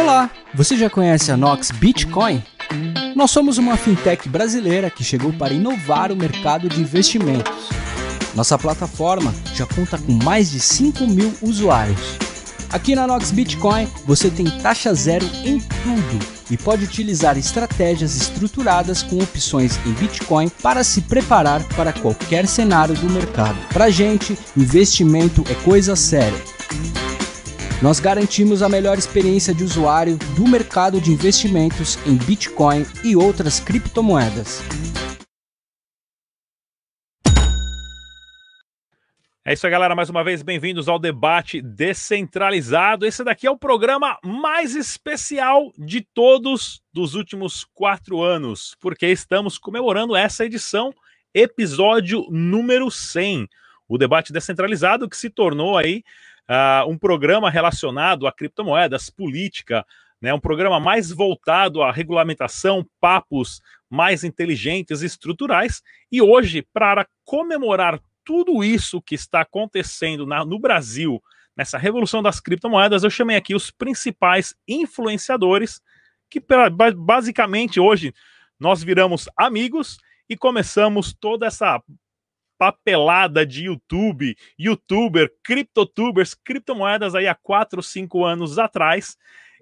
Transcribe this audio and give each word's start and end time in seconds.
Olá, 0.00 0.30
você 0.54 0.76
já 0.76 0.88
conhece 0.88 1.32
a 1.32 1.36
Nox 1.36 1.72
Bitcoin? 1.72 2.40
Nós 3.16 3.32
somos 3.32 3.58
uma 3.58 3.76
fintech 3.76 4.28
brasileira 4.28 4.88
que 4.90 5.02
chegou 5.02 5.32
para 5.32 5.52
inovar 5.52 6.12
o 6.12 6.16
mercado 6.16 6.68
de 6.68 6.80
investimentos. 6.80 7.68
Nossa 8.32 8.56
plataforma 8.56 9.34
já 9.56 9.66
conta 9.66 9.98
com 9.98 10.12
mais 10.12 10.52
de 10.52 10.60
5 10.60 11.04
mil 11.04 11.34
usuários. 11.42 12.16
Aqui 12.70 12.94
na 12.94 13.08
Nox 13.08 13.32
Bitcoin 13.32 13.88
você 14.06 14.30
tem 14.30 14.46
taxa 14.60 14.94
zero 14.94 15.26
em 15.44 15.58
tudo 15.58 16.24
e 16.48 16.56
pode 16.56 16.84
utilizar 16.84 17.36
estratégias 17.36 18.14
estruturadas 18.14 19.02
com 19.02 19.18
opções 19.18 19.80
em 19.84 19.92
Bitcoin 19.94 20.48
para 20.62 20.84
se 20.84 21.00
preparar 21.00 21.60
para 21.74 21.92
qualquer 21.92 22.46
cenário 22.46 22.94
do 22.94 23.10
mercado. 23.10 23.58
Para 23.72 23.90
gente, 23.90 24.38
investimento 24.56 25.42
é 25.50 25.54
coisa 25.56 25.96
séria. 25.96 26.57
Nós 27.80 28.00
garantimos 28.00 28.60
a 28.60 28.68
melhor 28.68 28.98
experiência 28.98 29.54
de 29.54 29.62
usuário 29.62 30.18
do 30.36 30.48
mercado 30.48 31.00
de 31.00 31.12
investimentos 31.12 31.96
em 32.04 32.16
Bitcoin 32.16 32.84
e 33.04 33.14
outras 33.14 33.60
criptomoedas. 33.60 34.60
É 39.44 39.52
isso 39.52 39.64
aí, 39.64 39.70
galera. 39.70 39.94
Mais 39.94 40.10
uma 40.10 40.24
vez, 40.24 40.42
bem-vindos 40.42 40.88
ao 40.88 40.98
debate 40.98 41.62
descentralizado. 41.62 43.06
Esse 43.06 43.22
daqui 43.22 43.46
é 43.46 43.50
o 43.50 43.56
programa 43.56 44.18
mais 44.24 44.74
especial 44.74 45.72
de 45.78 46.00
todos 46.00 46.82
dos 46.92 47.14
últimos 47.14 47.64
quatro 47.74 48.20
anos, 48.20 48.76
porque 48.80 49.06
estamos 49.06 49.56
comemorando 49.56 50.16
essa 50.16 50.44
edição, 50.44 50.92
episódio 51.32 52.26
número 52.28 52.90
100. 52.90 53.48
O 53.88 53.96
debate 53.96 54.32
descentralizado 54.32 55.08
que 55.08 55.16
se 55.16 55.30
tornou 55.30 55.78
aí 55.78 56.02
uh, 56.48 56.88
um 56.88 56.96
programa 56.96 57.50
relacionado 57.50 58.26
a 58.26 58.32
criptomoedas, 58.32 59.10
política, 59.10 59.84
né, 60.20 60.34
um 60.34 60.40
programa 60.40 60.80
mais 60.80 61.12
voltado 61.12 61.82
à 61.82 61.92
regulamentação, 61.92 62.86
papos 63.00 63.60
mais 63.88 64.24
inteligentes 64.24 65.02
e 65.02 65.06
estruturais. 65.06 65.82
E 66.10 66.20
hoje, 66.20 66.66
para 66.72 67.06
comemorar 67.24 68.00
tudo 68.24 68.62
isso 68.64 69.00
que 69.00 69.14
está 69.14 69.40
acontecendo 69.40 70.26
na, 70.26 70.44
no 70.44 70.58
Brasil, 70.58 71.22
nessa 71.56 71.78
revolução 71.78 72.22
das 72.22 72.40
criptomoedas, 72.40 73.04
eu 73.04 73.10
chamei 73.10 73.36
aqui 73.36 73.54
os 73.54 73.70
principais 73.70 74.54
influenciadores, 74.66 75.80
que 76.30 76.42
basicamente 76.96 77.80
hoje 77.80 78.12
nós 78.60 78.82
viramos 78.82 79.28
amigos 79.36 79.98
e 80.28 80.36
começamos 80.36 81.14
toda 81.18 81.46
essa 81.46 81.82
papelada 82.58 83.46
de 83.46 83.66
YouTube, 83.66 84.36
youtuber, 84.58 85.32
criptotubers, 85.44 86.34
criptomoedas 86.34 87.14
aí 87.14 87.28
há 87.28 87.34
4, 87.34 87.80
5 87.82 88.24
anos 88.24 88.58
atrás 88.58 89.16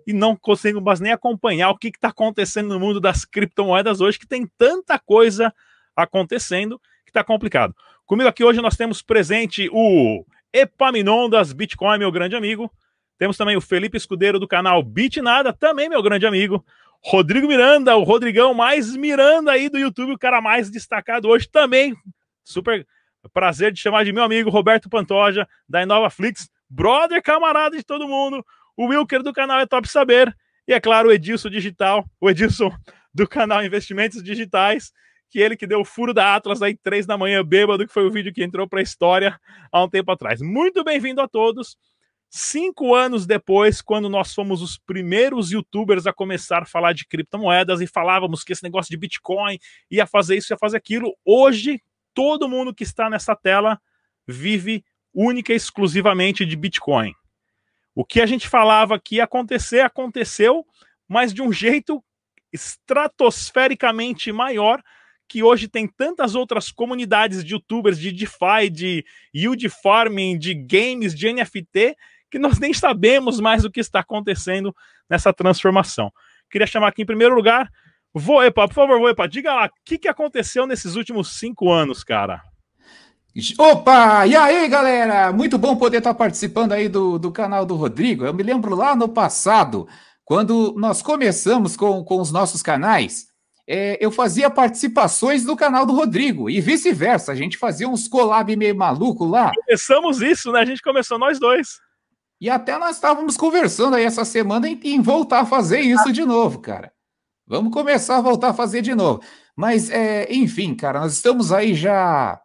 e 0.06 0.12
não 0.12 0.34
consigo 0.34 0.80
mais 0.80 0.98
nem 0.98 1.12
acompanhar 1.12 1.70
o 1.70 1.76
que 1.76 1.88
está 1.88 2.08
acontecendo 2.08 2.68
no 2.68 2.80
mundo 2.80 3.00
das 3.00 3.24
criptomoedas 3.24 4.00
hoje, 4.00 4.18
que 4.18 4.26
tem 4.26 4.48
tanta 4.56 4.98
coisa 4.98 5.52
acontecendo 5.94 6.78
que 7.04 7.10
está 7.10 7.22
complicado. 7.22 7.74
Comigo 8.06 8.28
aqui 8.28 8.42
hoje 8.42 8.62
nós 8.62 8.76
temos 8.76 9.02
presente 9.02 9.68
o 9.72 10.24
Epaminondas 10.52 11.52
Bitcoin, 11.52 11.98
meu 11.98 12.12
grande 12.12 12.36
amigo. 12.36 12.72
Temos 13.18 13.36
também 13.36 13.56
o 13.56 13.60
Felipe 13.60 13.96
Escudeiro 13.96 14.38
do 14.38 14.46
canal 14.46 14.82
Bitnada, 14.82 15.52
também 15.52 15.88
meu 15.88 16.02
grande 16.02 16.26
amigo. 16.26 16.64
Rodrigo 17.02 17.46
Miranda, 17.46 17.96
o 17.96 18.04
Rodrigão 18.04 18.54
mais 18.54 18.96
Miranda 18.96 19.52
aí 19.52 19.68
do 19.68 19.78
YouTube, 19.78 20.12
o 20.12 20.18
cara 20.18 20.40
mais 20.40 20.70
destacado 20.70 21.28
hoje 21.28 21.48
também 21.48 21.94
Super 22.46 22.86
prazer 23.32 23.72
de 23.72 23.80
chamar 23.80 24.04
de 24.04 24.12
meu 24.12 24.22
amigo 24.22 24.48
Roberto 24.50 24.88
Pantoja, 24.88 25.48
da 25.68 25.82
Inova 25.82 26.08
Flix, 26.08 26.48
brother, 26.70 27.20
camarada 27.20 27.76
de 27.76 27.82
todo 27.82 28.06
mundo, 28.06 28.44
o 28.76 28.86
Wilker 28.86 29.22
do 29.22 29.32
canal 29.32 29.58
É 29.58 29.66
Top 29.66 29.88
Saber, 29.88 30.34
e 30.68 30.72
é 30.72 30.80
claro, 30.80 31.08
o 31.08 31.12
Edilson 31.12 31.50
Digital, 31.50 32.04
o 32.20 32.30
Edilson 32.30 32.70
do 33.12 33.26
canal 33.26 33.64
Investimentos 33.64 34.22
Digitais, 34.22 34.92
que 35.28 35.40
ele 35.40 35.56
que 35.56 35.66
deu 35.66 35.80
o 35.80 35.84
furo 35.84 36.14
da 36.14 36.36
Atlas 36.36 36.62
aí 36.62 36.76
três 36.76 37.04
da 37.04 37.18
manhã, 37.18 37.44
bêbado, 37.44 37.86
que 37.86 37.92
foi 37.92 38.06
o 38.06 38.10
vídeo 38.10 38.32
que 38.32 38.44
entrou 38.44 38.68
para 38.68 38.78
a 38.78 38.82
história 38.82 39.38
há 39.72 39.82
um 39.82 39.88
tempo 39.88 40.10
atrás. 40.12 40.40
Muito 40.40 40.84
bem-vindo 40.84 41.20
a 41.20 41.26
todos. 41.26 41.76
Cinco 42.28 42.94
anos 42.94 43.26
depois, 43.26 43.80
quando 43.80 44.08
nós 44.08 44.34
fomos 44.34 44.60
os 44.60 44.78
primeiros 44.78 45.50
youtubers 45.50 46.06
a 46.06 46.12
começar 46.12 46.62
a 46.62 46.66
falar 46.66 46.92
de 46.92 47.06
criptomoedas 47.06 47.80
e 47.80 47.86
falávamos 47.86 48.44
que 48.44 48.52
esse 48.52 48.62
negócio 48.62 48.90
de 48.90 48.96
Bitcoin 48.96 49.58
ia 49.90 50.06
fazer 50.06 50.36
isso, 50.36 50.52
ia 50.52 50.58
fazer 50.58 50.76
aquilo, 50.76 51.16
hoje 51.24 51.80
todo 52.16 52.48
mundo 52.48 52.74
que 52.74 52.82
está 52.82 53.10
nessa 53.10 53.36
tela 53.36 53.78
vive 54.26 54.82
única 55.12 55.52
e 55.52 55.56
exclusivamente 55.56 56.46
de 56.46 56.56
Bitcoin. 56.56 57.12
O 57.94 58.06
que 58.06 58.22
a 58.22 58.26
gente 58.26 58.48
falava 58.48 58.98
que 58.98 59.16
ia 59.16 59.24
acontecer, 59.24 59.80
aconteceu, 59.80 60.66
mas 61.06 61.32
de 61.32 61.42
um 61.42 61.52
jeito 61.52 62.02
estratosfericamente 62.50 64.32
maior, 64.32 64.82
que 65.28 65.42
hoje 65.42 65.68
tem 65.68 65.86
tantas 65.86 66.34
outras 66.34 66.70
comunidades 66.70 67.44
de 67.44 67.52
youtubers, 67.52 67.98
de 67.98 68.12
DeFi, 68.12 68.70
de 68.70 69.04
yield 69.34 69.68
farming, 69.68 70.38
de 70.38 70.54
games, 70.54 71.14
de 71.14 71.30
NFT, 71.30 71.96
que 72.30 72.38
nós 72.38 72.58
nem 72.58 72.72
sabemos 72.72 73.40
mais 73.40 73.64
o 73.64 73.70
que 73.70 73.80
está 73.80 74.00
acontecendo 74.00 74.74
nessa 75.08 75.32
transformação. 75.34 76.10
Queria 76.50 76.66
chamar 76.66 76.88
aqui 76.88 77.02
em 77.02 77.06
primeiro 77.06 77.34
lugar 77.34 77.70
Voepa, 78.18 78.66
por 78.66 78.74
favor, 78.74 78.98
Voepa, 78.98 79.28
diga 79.28 79.54
lá, 79.54 79.66
o 79.66 79.70
que, 79.84 79.98
que 79.98 80.08
aconteceu 80.08 80.66
nesses 80.66 80.96
últimos 80.96 81.38
cinco 81.38 81.70
anos, 81.70 82.02
cara? 82.02 82.40
Opa! 83.58 84.26
E 84.26 84.34
aí, 84.34 84.66
galera? 84.68 85.30
Muito 85.30 85.58
bom 85.58 85.76
poder 85.76 85.98
estar 85.98 86.14
participando 86.14 86.72
aí 86.72 86.88
do, 86.88 87.18
do 87.18 87.30
canal 87.30 87.66
do 87.66 87.74
Rodrigo. 87.74 88.24
Eu 88.24 88.32
me 88.32 88.42
lembro 88.42 88.74
lá 88.74 88.96
no 88.96 89.06
passado, 89.06 89.86
quando 90.24 90.74
nós 90.78 91.02
começamos 91.02 91.76
com, 91.76 92.02
com 92.02 92.18
os 92.18 92.32
nossos 92.32 92.62
canais, 92.62 93.26
é, 93.68 93.98
eu 94.00 94.10
fazia 94.10 94.48
participações 94.48 95.44
do 95.44 95.54
canal 95.54 95.84
do 95.84 95.92
Rodrigo 95.92 96.48
e 96.48 96.58
vice-versa. 96.58 97.32
A 97.32 97.34
gente 97.34 97.58
fazia 97.58 97.86
uns 97.86 98.08
collab 98.08 98.56
meio 98.56 98.74
maluco 98.74 99.26
lá. 99.26 99.52
Começamos 99.54 100.22
isso, 100.22 100.50
né? 100.50 100.60
A 100.60 100.64
gente 100.64 100.80
começou 100.80 101.18
nós 101.18 101.38
dois. 101.38 101.80
E 102.40 102.48
até 102.48 102.78
nós 102.78 102.96
estávamos 102.96 103.36
conversando 103.36 103.96
aí 103.96 104.04
essa 104.04 104.24
semana 104.24 104.66
em, 104.66 104.80
em 104.84 105.02
voltar 105.02 105.40
a 105.40 105.46
fazer 105.46 105.80
isso 105.80 106.10
de 106.10 106.24
novo, 106.24 106.60
cara. 106.60 106.95
Vamos 107.46 107.72
começar 107.72 108.16
a 108.16 108.20
voltar 108.20 108.50
a 108.50 108.54
fazer 108.54 108.82
de 108.82 108.94
novo. 108.94 109.22
Mas, 109.54 109.88
é, 109.90 110.32
enfim, 110.32 110.74
cara, 110.74 111.00
nós 111.00 111.12
estamos 111.12 111.52
aí 111.52 111.74
já. 111.74 112.40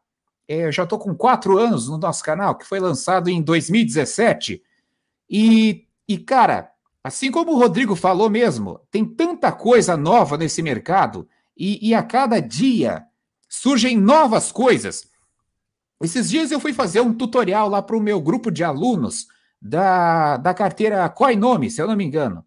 É, 0.47 0.67
eu 0.67 0.71
já 0.71 0.83
estou 0.83 0.99
com 0.99 1.15
quatro 1.15 1.57
anos 1.57 1.89
no 1.89 1.97
nosso 1.97 2.23
canal, 2.23 2.55
que 2.55 2.65
foi 2.65 2.79
lançado 2.79 3.29
em 3.29 3.41
2017. 3.41 4.61
E, 5.29 5.87
e, 6.07 6.17
cara, 6.17 6.71
assim 7.03 7.31
como 7.31 7.53
o 7.53 7.57
Rodrigo 7.57 7.95
falou 7.95 8.29
mesmo, 8.29 8.79
tem 8.91 9.03
tanta 9.03 9.51
coisa 9.51 9.97
nova 9.97 10.37
nesse 10.37 10.61
mercado 10.61 11.27
e, 11.57 11.89
e 11.89 11.93
a 11.95 12.03
cada 12.03 12.39
dia 12.39 13.03
surgem 13.49 13.97
novas 13.97 14.51
coisas. 14.51 15.09
Esses 16.01 16.29
dias 16.29 16.51
eu 16.51 16.59
fui 16.59 16.73
fazer 16.73 17.01
um 17.01 17.13
tutorial 17.13 17.69
lá 17.69 17.81
para 17.81 17.97
o 17.97 18.01
meu 18.01 18.19
grupo 18.19 18.51
de 18.51 18.63
alunos 18.63 19.27
da, 19.61 20.37
da 20.37 20.53
carteira 20.53 21.07
Coinome, 21.09 21.69
se 21.69 21.81
eu 21.81 21.87
não 21.87 21.95
me 21.95 22.03
engano. 22.03 22.45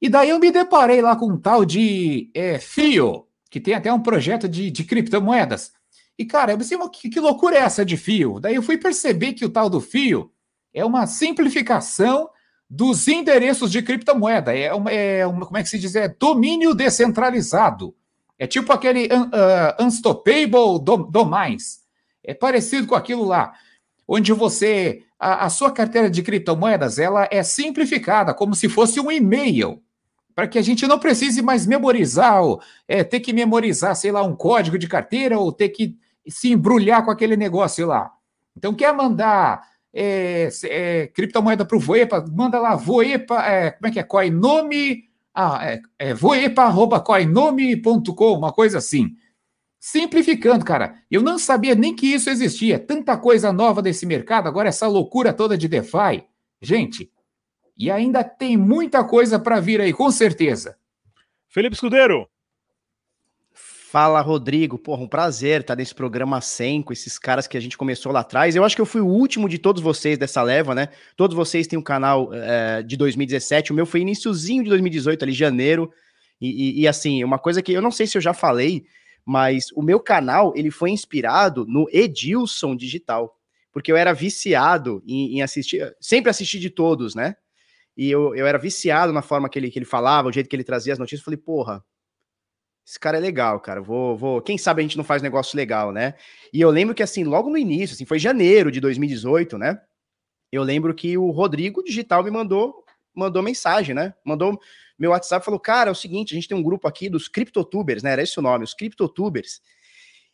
E 0.00 0.08
daí 0.08 0.30
eu 0.30 0.38
me 0.38 0.50
deparei 0.50 1.00
lá 1.00 1.16
com 1.16 1.26
um 1.26 1.38
tal 1.38 1.64
de 1.64 2.30
é, 2.34 2.58
Fio, 2.58 3.26
que 3.50 3.60
tem 3.60 3.74
até 3.74 3.92
um 3.92 4.00
projeto 4.00 4.48
de, 4.48 4.70
de 4.70 4.84
criptomoedas. 4.84 5.72
E, 6.18 6.24
cara, 6.24 6.52
eu 6.52 6.58
pensei, 6.58 6.78
que, 6.90 7.08
que 7.08 7.20
loucura 7.20 7.56
é 7.56 7.60
essa 7.60 7.84
de 7.84 7.96
Fio? 7.96 8.38
Daí 8.38 8.54
eu 8.54 8.62
fui 8.62 8.78
perceber 8.78 9.32
que 9.32 9.44
o 9.44 9.50
tal 9.50 9.68
do 9.68 9.80
Fio 9.80 10.30
é 10.72 10.84
uma 10.84 11.06
simplificação 11.06 12.28
dos 12.68 13.06
endereços 13.08 13.70
de 13.70 13.82
criptomoeda. 13.82 14.56
É 14.56 14.72
uma, 14.74 14.90
é 14.90 15.26
uma 15.26 15.46
como 15.46 15.56
é 15.58 15.62
que 15.62 15.68
se 15.68 15.78
diz? 15.78 15.94
É 15.94 16.08
domínio 16.08 16.74
descentralizado. 16.74 17.94
É 18.38 18.46
tipo 18.46 18.72
aquele 18.72 19.06
uh, 19.06 19.84
Unstoppable 19.84 20.82
Domains. 21.10 21.80
É 22.22 22.34
parecido 22.34 22.86
com 22.86 22.94
aquilo 22.94 23.24
lá, 23.24 23.52
onde 24.08 24.32
você 24.32 25.02
a, 25.18 25.46
a, 25.46 25.50
sua 25.50 25.70
carteira 25.70 26.10
de 26.10 26.22
criptomoedas 26.22 26.98
ela 26.98 27.28
é 27.30 27.42
simplificada, 27.42 28.34
como 28.34 28.54
se 28.54 28.68
fosse 28.68 28.98
um 28.98 29.10
e-mail 29.10 29.82
para 30.34 30.48
que 30.48 30.58
a 30.58 30.62
gente 30.62 30.86
não 30.86 30.98
precise 30.98 31.42
mais 31.42 31.66
memorizar, 31.66 32.42
ou, 32.42 32.60
é, 32.88 33.04
ter 33.04 33.20
que 33.20 33.32
memorizar, 33.32 33.94
sei 33.94 34.10
lá, 34.10 34.22
um 34.22 34.34
código 34.34 34.76
de 34.76 34.88
carteira 34.88 35.38
ou 35.38 35.52
ter 35.52 35.68
que 35.68 35.96
se 36.26 36.50
embrulhar 36.50 37.04
com 37.04 37.10
aquele 37.10 37.36
negócio 37.36 37.86
lá. 37.86 38.10
Então, 38.56 38.74
quer 38.74 38.92
mandar 38.92 39.62
é, 39.92 40.48
é, 40.64 41.06
criptomoeda 41.08 41.64
para 41.64 41.76
o 41.76 41.80
Voepa, 41.80 42.24
manda 42.32 42.58
lá, 42.58 42.74
Voepa, 42.74 43.46
é, 43.46 43.70
como 43.70 43.86
é 43.86 43.90
que 43.92 44.00
é? 44.00 44.02
Coinome, 44.02 45.04
ah, 45.34 45.60
é, 45.62 45.82
é 45.98 46.14
voepa.coinome.com, 46.14 48.38
uma 48.38 48.52
coisa 48.52 48.78
assim. 48.78 49.10
Simplificando, 49.80 50.64
cara, 50.64 50.94
eu 51.10 51.20
não 51.22 51.38
sabia 51.38 51.74
nem 51.74 51.94
que 51.94 52.06
isso 52.06 52.30
existia. 52.30 52.78
Tanta 52.78 53.18
coisa 53.18 53.52
nova 53.52 53.82
desse 53.82 54.06
mercado, 54.06 54.48
agora 54.48 54.68
essa 54.68 54.86
loucura 54.86 55.32
toda 55.32 55.58
de 55.58 55.68
DeFi. 55.68 56.24
Gente, 56.62 57.10
e 57.76 57.90
ainda 57.90 58.22
tem 58.22 58.56
muita 58.56 59.04
coisa 59.04 59.38
para 59.38 59.60
vir 59.60 59.80
aí, 59.80 59.92
com 59.92 60.10
certeza. 60.10 60.76
Felipe 61.48 61.74
Escudeiro. 61.74 62.28
Fala, 63.94 64.20
Rodrigo. 64.20 64.76
Porra, 64.76 65.02
um 65.02 65.08
prazer 65.08 65.60
estar 65.60 65.76
nesse 65.76 65.94
programa 65.94 66.40
100 66.40 66.82
com 66.82 66.92
esses 66.92 67.16
caras 67.16 67.46
que 67.46 67.56
a 67.56 67.60
gente 67.60 67.78
começou 67.78 68.10
lá 68.10 68.20
atrás. 68.20 68.56
Eu 68.56 68.64
acho 68.64 68.74
que 68.74 68.82
eu 68.82 68.86
fui 68.86 69.00
o 69.00 69.06
último 69.06 69.48
de 69.48 69.56
todos 69.56 69.80
vocês 69.80 70.18
dessa 70.18 70.42
leva, 70.42 70.74
né? 70.74 70.88
Todos 71.16 71.36
vocês 71.36 71.68
têm 71.68 71.78
um 71.78 71.82
canal 71.82 72.28
é, 72.34 72.82
de 72.82 72.96
2017. 72.96 73.70
O 73.70 73.74
meu 73.74 73.86
foi 73.86 74.00
iníciozinho 74.00 74.64
de 74.64 74.70
2018, 74.70 75.22
ali, 75.22 75.32
janeiro. 75.32 75.92
E, 76.40 76.48
e, 76.48 76.80
e, 76.80 76.88
assim, 76.88 77.22
uma 77.22 77.38
coisa 77.38 77.62
que 77.62 77.72
eu 77.72 77.80
não 77.80 77.92
sei 77.92 78.08
se 78.08 78.18
eu 78.18 78.22
já 78.22 78.34
falei, 78.34 78.84
mas 79.24 79.66
o 79.76 79.80
meu 79.80 80.00
canal, 80.00 80.52
ele 80.56 80.72
foi 80.72 80.90
inspirado 80.90 81.64
no 81.64 81.86
Edilson 81.92 82.74
Digital. 82.74 83.38
Porque 83.72 83.92
eu 83.92 83.96
era 83.96 84.12
viciado 84.12 85.04
em, 85.06 85.36
em 85.36 85.42
assistir, 85.42 85.94
sempre 86.00 86.30
assisti 86.30 86.58
de 86.58 86.68
todos, 86.68 87.14
né? 87.14 87.36
E 87.96 88.10
eu, 88.10 88.34
eu 88.34 88.46
era 88.46 88.58
viciado 88.58 89.12
na 89.12 89.22
forma 89.22 89.48
que 89.48 89.58
ele, 89.58 89.70
que 89.70 89.78
ele 89.78 89.86
falava, 89.86 90.28
o 90.28 90.32
jeito 90.32 90.48
que 90.48 90.56
ele 90.56 90.64
trazia 90.64 90.92
as 90.92 90.98
notícias. 90.98 91.20
Eu 91.20 91.24
falei, 91.24 91.38
porra, 91.38 91.84
esse 92.86 92.98
cara 92.98 93.16
é 93.16 93.20
legal, 93.20 93.60
cara. 93.60 93.80
Vou, 93.80 94.16
vou. 94.16 94.42
Quem 94.42 94.58
sabe 94.58 94.80
a 94.80 94.82
gente 94.82 94.96
não 94.96 95.04
faz 95.04 95.22
negócio 95.22 95.56
legal, 95.56 95.92
né? 95.92 96.14
E 96.52 96.60
eu 96.60 96.70
lembro 96.70 96.94
que, 96.94 97.02
assim, 97.02 97.24
logo 97.24 97.48
no 97.48 97.56
início, 97.56 97.94
assim, 97.94 98.04
foi 98.04 98.18
janeiro 98.18 98.70
de 98.70 98.80
2018, 98.80 99.56
né? 99.56 99.80
Eu 100.52 100.62
lembro 100.62 100.94
que 100.94 101.16
o 101.16 101.30
Rodrigo 101.30 101.82
Digital 101.82 102.22
me 102.22 102.30
mandou, 102.30 102.84
mandou 103.14 103.42
mensagem, 103.42 103.94
né? 103.94 104.14
Mandou 104.24 104.58
meu 104.98 105.10
WhatsApp 105.10 105.44
falou: 105.44 105.60
Cara, 105.60 105.90
é 105.90 105.92
o 105.92 105.94
seguinte, 105.94 106.32
a 106.32 106.36
gente 106.36 106.48
tem 106.48 106.56
um 106.56 106.62
grupo 106.62 106.86
aqui 106.86 107.08
dos 107.08 107.28
criptotubers, 107.28 108.02
né? 108.02 108.12
Era 108.12 108.22
esse 108.22 108.38
o 108.38 108.42
nome, 108.42 108.64
os 108.64 108.74
criptotubers. 108.74 109.60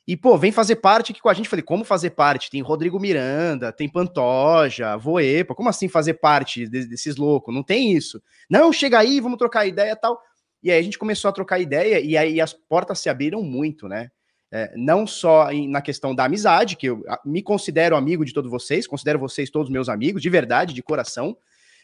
E, 0.07 0.17
pô, 0.17 0.37
vem 0.37 0.51
fazer 0.51 0.77
parte 0.77 1.13
aqui 1.13 1.21
com 1.21 1.29
a 1.29 1.35
gente. 1.35 1.49
Falei, 1.49 1.63
como 1.63 1.85
fazer 1.85 2.11
parte? 2.11 2.51
Tem 2.51 2.61
Rodrigo 2.63 2.99
Miranda, 2.99 3.73
tem 3.73 3.89
Pantoja, 3.89 4.97
Voepa. 4.97 5.55
Como 5.55 5.69
assim 5.69 5.89
fazer 5.89 6.15
parte 6.15 6.67
desses 6.67 7.17
loucos? 7.17 7.55
Não 7.55 7.63
tem 7.63 7.93
isso. 7.93 8.21
Não, 8.49 8.73
chega 8.73 8.99
aí, 8.99 9.21
vamos 9.21 9.39
trocar 9.39 9.67
ideia 9.67 9.95
tal. 9.95 10.21
E 10.63 10.71
aí 10.71 10.79
a 10.79 10.83
gente 10.83 10.99
começou 10.99 11.29
a 11.29 11.33
trocar 11.33 11.59
ideia 11.59 12.01
e 12.01 12.17
aí 12.17 12.41
as 12.41 12.53
portas 12.53 12.99
se 12.99 13.09
abriram 13.09 13.43
muito, 13.43 13.89
né? 13.89 14.11
É, 14.53 14.73
não 14.77 15.07
só 15.07 15.51
em, 15.53 15.69
na 15.69 15.81
questão 15.81 16.13
da 16.13 16.25
amizade, 16.25 16.77
que 16.77 16.89
eu 16.89 17.05
me 17.25 17.41
considero 17.41 17.95
amigo 17.95 18.25
de 18.25 18.33
todos 18.33 18.51
vocês, 18.51 18.87
considero 18.87 19.19
vocês 19.19 19.49
todos 19.49 19.71
meus 19.71 19.89
amigos, 19.89 20.21
de 20.21 20.29
verdade, 20.29 20.75
de 20.75 20.83
coração, 20.83 21.37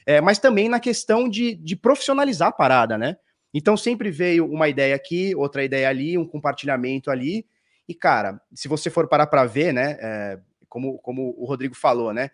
é, 0.04 0.20
mas 0.20 0.40
também 0.40 0.68
na 0.68 0.80
questão 0.80 1.28
de, 1.28 1.54
de 1.54 1.76
profissionalizar 1.76 2.48
a 2.48 2.52
parada, 2.52 2.98
né? 2.98 3.16
Então 3.54 3.76
sempre 3.76 4.10
veio 4.10 4.44
uma 4.46 4.68
ideia 4.68 4.96
aqui, 4.96 5.34
outra 5.36 5.64
ideia 5.64 5.88
ali, 5.88 6.18
um 6.18 6.26
compartilhamento 6.26 7.10
ali, 7.10 7.46
e 7.88 7.94
cara, 7.94 8.40
se 8.54 8.68
você 8.68 8.90
for 8.90 9.08
parar 9.08 9.26
para 9.26 9.44
ver, 9.44 9.72
né, 9.72 9.96
é, 10.00 10.38
como, 10.68 10.98
como 10.98 11.34
o 11.38 11.44
Rodrigo 11.44 11.74
falou, 11.74 12.12
né, 12.12 12.30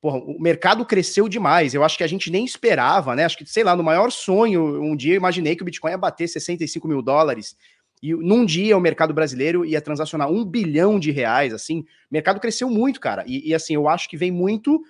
porra, 0.00 0.18
o 0.18 0.40
mercado 0.40 0.84
cresceu 0.84 1.28
demais. 1.28 1.74
Eu 1.74 1.82
acho 1.82 1.96
que 1.96 2.04
a 2.04 2.06
gente 2.06 2.30
nem 2.30 2.44
esperava, 2.44 3.14
né? 3.16 3.24
Acho 3.24 3.38
que, 3.38 3.46
sei 3.46 3.64
lá, 3.64 3.74
no 3.74 3.82
maior 3.82 4.12
sonho, 4.12 4.80
um 4.80 4.94
dia 4.94 5.14
eu 5.14 5.16
imaginei 5.16 5.56
que 5.56 5.62
o 5.62 5.64
Bitcoin 5.64 5.90
ia 5.90 5.98
bater 5.98 6.28
65 6.28 6.86
mil 6.86 7.02
dólares. 7.02 7.56
E 8.02 8.14
num 8.14 8.44
dia 8.44 8.76
o 8.76 8.80
mercado 8.80 9.14
brasileiro 9.14 9.64
ia 9.64 9.80
transacionar 9.80 10.30
um 10.30 10.44
bilhão 10.44 11.00
de 11.00 11.10
reais, 11.10 11.52
assim. 11.52 11.80
O 11.80 11.84
mercado 12.12 12.38
cresceu 12.38 12.70
muito, 12.70 13.00
cara. 13.00 13.24
E, 13.26 13.48
e 13.48 13.54
assim, 13.54 13.74
eu 13.74 13.88
acho 13.88 14.08
que 14.08 14.16
vem 14.16 14.30
muito. 14.30 14.80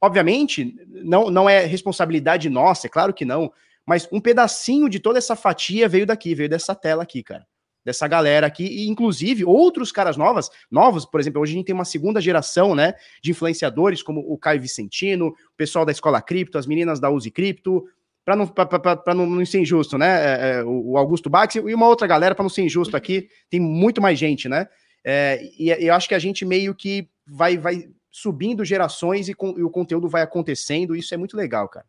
Obviamente, 0.00 0.74
não, 0.88 1.30
não 1.30 1.48
é 1.48 1.64
responsabilidade 1.64 2.50
nossa, 2.50 2.86
é 2.86 2.90
claro 2.90 3.14
que 3.14 3.24
não. 3.24 3.52
Mas 3.86 4.08
um 4.10 4.20
pedacinho 4.20 4.88
de 4.88 4.98
toda 4.98 5.18
essa 5.18 5.36
fatia 5.36 5.88
veio 5.88 6.06
daqui, 6.06 6.34
veio 6.34 6.48
dessa 6.48 6.74
tela 6.74 7.02
aqui, 7.02 7.22
cara 7.22 7.46
dessa 7.84 8.08
galera 8.08 8.46
aqui, 8.46 8.64
e 8.64 8.88
inclusive 8.88 9.44
outros 9.44 9.92
caras 9.92 10.16
novas, 10.16 10.50
novos, 10.70 11.04
por 11.04 11.20
exemplo, 11.20 11.42
hoje 11.42 11.52
a 11.52 11.56
gente 11.56 11.66
tem 11.66 11.74
uma 11.74 11.84
segunda 11.84 12.20
geração, 12.20 12.74
né, 12.74 12.94
de 13.22 13.30
influenciadores, 13.30 14.02
como 14.02 14.20
o 14.20 14.38
Caio 14.38 14.60
Vicentino, 14.60 15.28
o 15.28 15.56
pessoal 15.56 15.84
da 15.84 15.92
Escola 15.92 16.22
Cripto, 16.22 16.56
as 16.56 16.66
meninas 16.66 16.98
da 16.98 17.10
Use 17.10 17.30
Cripto, 17.30 17.84
para 18.24 18.36
não, 18.36 18.50
não, 19.14 19.26
não 19.26 19.46
ser 19.46 19.60
injusto, 19.60 19.98
né, 19.98 20.06
é, 20.06 20.50
é, 20.60 20.64
o 20.64 20.96
Augusto 20.96 21.28
Bax 21.28 21.56
e 21.56 21.74
uma 21.74 21.86
outra 21.86 22.06
galera, 22.06 22.34
para 22.34 22.42
não 22.42 22.50
ser 22.50 22.62
injusto 22.62 22.96
aqui, 22.96 23.28
tem 23.50 23.60
muito 23.60 24.00
mais 24.00 24.18
gente, 24.18 24.48
né, 24.48 24.66
é, 25.04 25.42
e, 25.58 25.70
e, 25.70 25.86
eu 25.86 25.94
acho 25.94 26.08
que 26.08 26.14
a 26.14 26.18
gente 26.18 26.44
meio 26.44 26.74
que 26.74 27.06
vai, 27.26 27.58
vai 27.58 27.88
subindo 28.10 28.64
gerações 28.64 29.28
e, 29.28 29.34
com, 29.34 29.58
e 29.58 29.62
o 29.62 29.68
conteúdo 29.68 30.08
vai 30.08 30.22
acontecendo, 30.22 30.96
isso 30.96 31.12
é 31.12 31.16
muito 31.16 31.36
legal, 31.36 31.68
cara. 31.68 31.84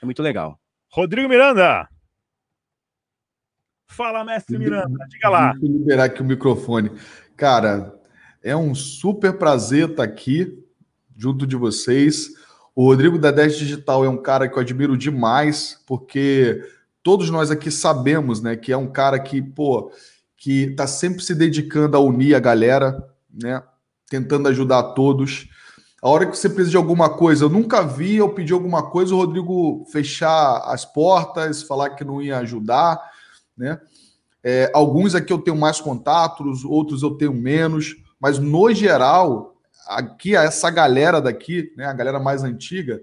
É 0.00 0.04
muito 0.04 0.22
legal. 0.22 0.60
Rodrigo 0.88 1.28
Miranda, 1.28 1.88
Fala, 3.88 4.24
mestre 4.24 4.58
Miranda, 4.58 5.06
diga 5.08 5.28
lá. 5.28 5.52
Deixa 5.52 5.66
eu 5.66 5.72
liberar 5.72 6.04
aqui 6.04 6.20
o 6.20 6.24
microfone. 6.24 6.90
Cara, 7.36 7.94
é 8.42 8.56
um 8.56 8.74
super 8.74 9.38
prazer 9.38 9.90
estar 9.90 10.02
aqui 10.02 10.62
junto 11.16 11.46
de 11.46 11.56
vocês. 11.56 12.28
O 12.74 12.84
Rodrigo 12.84 13.18
da 13.18 13.30
10 13.30 13.56
Digital 13.56 14.04
é 14.04 14.08
um 14.08 14.20
cara 14.20 14.48
que 14.48 14.56
eu 14.56 14.60
admiro 14.60 14.96
demais, 14.96 15.82
porque 15.86 16.62
todos 17.02 17.30
nós 17.30 17.50
aqui 17.50 17.70
sabemos, 17.70 18.42
né, 18.42 18.54
que 18.54 18.70
é 18.70 18.76
um 18.76 18.86
cara 18.86 19.18
que, 19.18 19.40
pô, 19.40 19.90
que 20.36 20.64
está 20.64 20.86
sempre 20.86 21.22
se 21.22 21.34
dedicando 21.34 21.96
a 21.96 22.00
unir 22.00 22.34
a 22.34 22.40
galera, 22.40 23.02
né, 23.32 23.62
tentando 24.10 24.48
ajudar 24.48 24.82
todos. 24.94 25.48
A 26.02 26.08
hora 26.08 26.26
que 26.26 26.36
você 26.36 26.48
precisa 26.48 26.72
de 26.72 26.76
alguma 26.76 27.08
coisa, 27.08 27.44
eu 27.44 27.48
nunca 27.48 27.82
vi 27.82 28.16
eu 28.16 28.28
pedir 28.28 28.52
alguma 28.52 28.90
coisa, 28.90 29.14
o 29.14 29.18
Rodrigo 29.18 29.86
fechar 29.90 30.58
as 30.66 30.84
portas, 30.84 31.62
falar 31.62 31.90
que 31.90 32.04
não 32.04 32.20
ia 32.20 32.38
ajudar 32.38 33.15
né? 33.56 33.80
É, 34.42 34.70
alguns 34.72 35.14
aqui 35.14 35.32
eu 35.32 35.38
tenho 35.38 35.56
mais 35.56 35.80
contatos, 35.80 36.64
outros 36.64 37.02
eu 37.02 37.10
tenho 37.10 37.34
menos, 37.34 37.96
mas 38.20 38.38
no 38.38 38.72
geral, 38.72 39.56
aqui 39.88 40.36
essa 40.36 40.70
galera 40.70 41.20
daqui, 41.20 41.72
né, 41.76 41.86
a 41.86 41.92
galera 41.92 42.20
mais 42.20 42.44
antiga, 42.44 43.00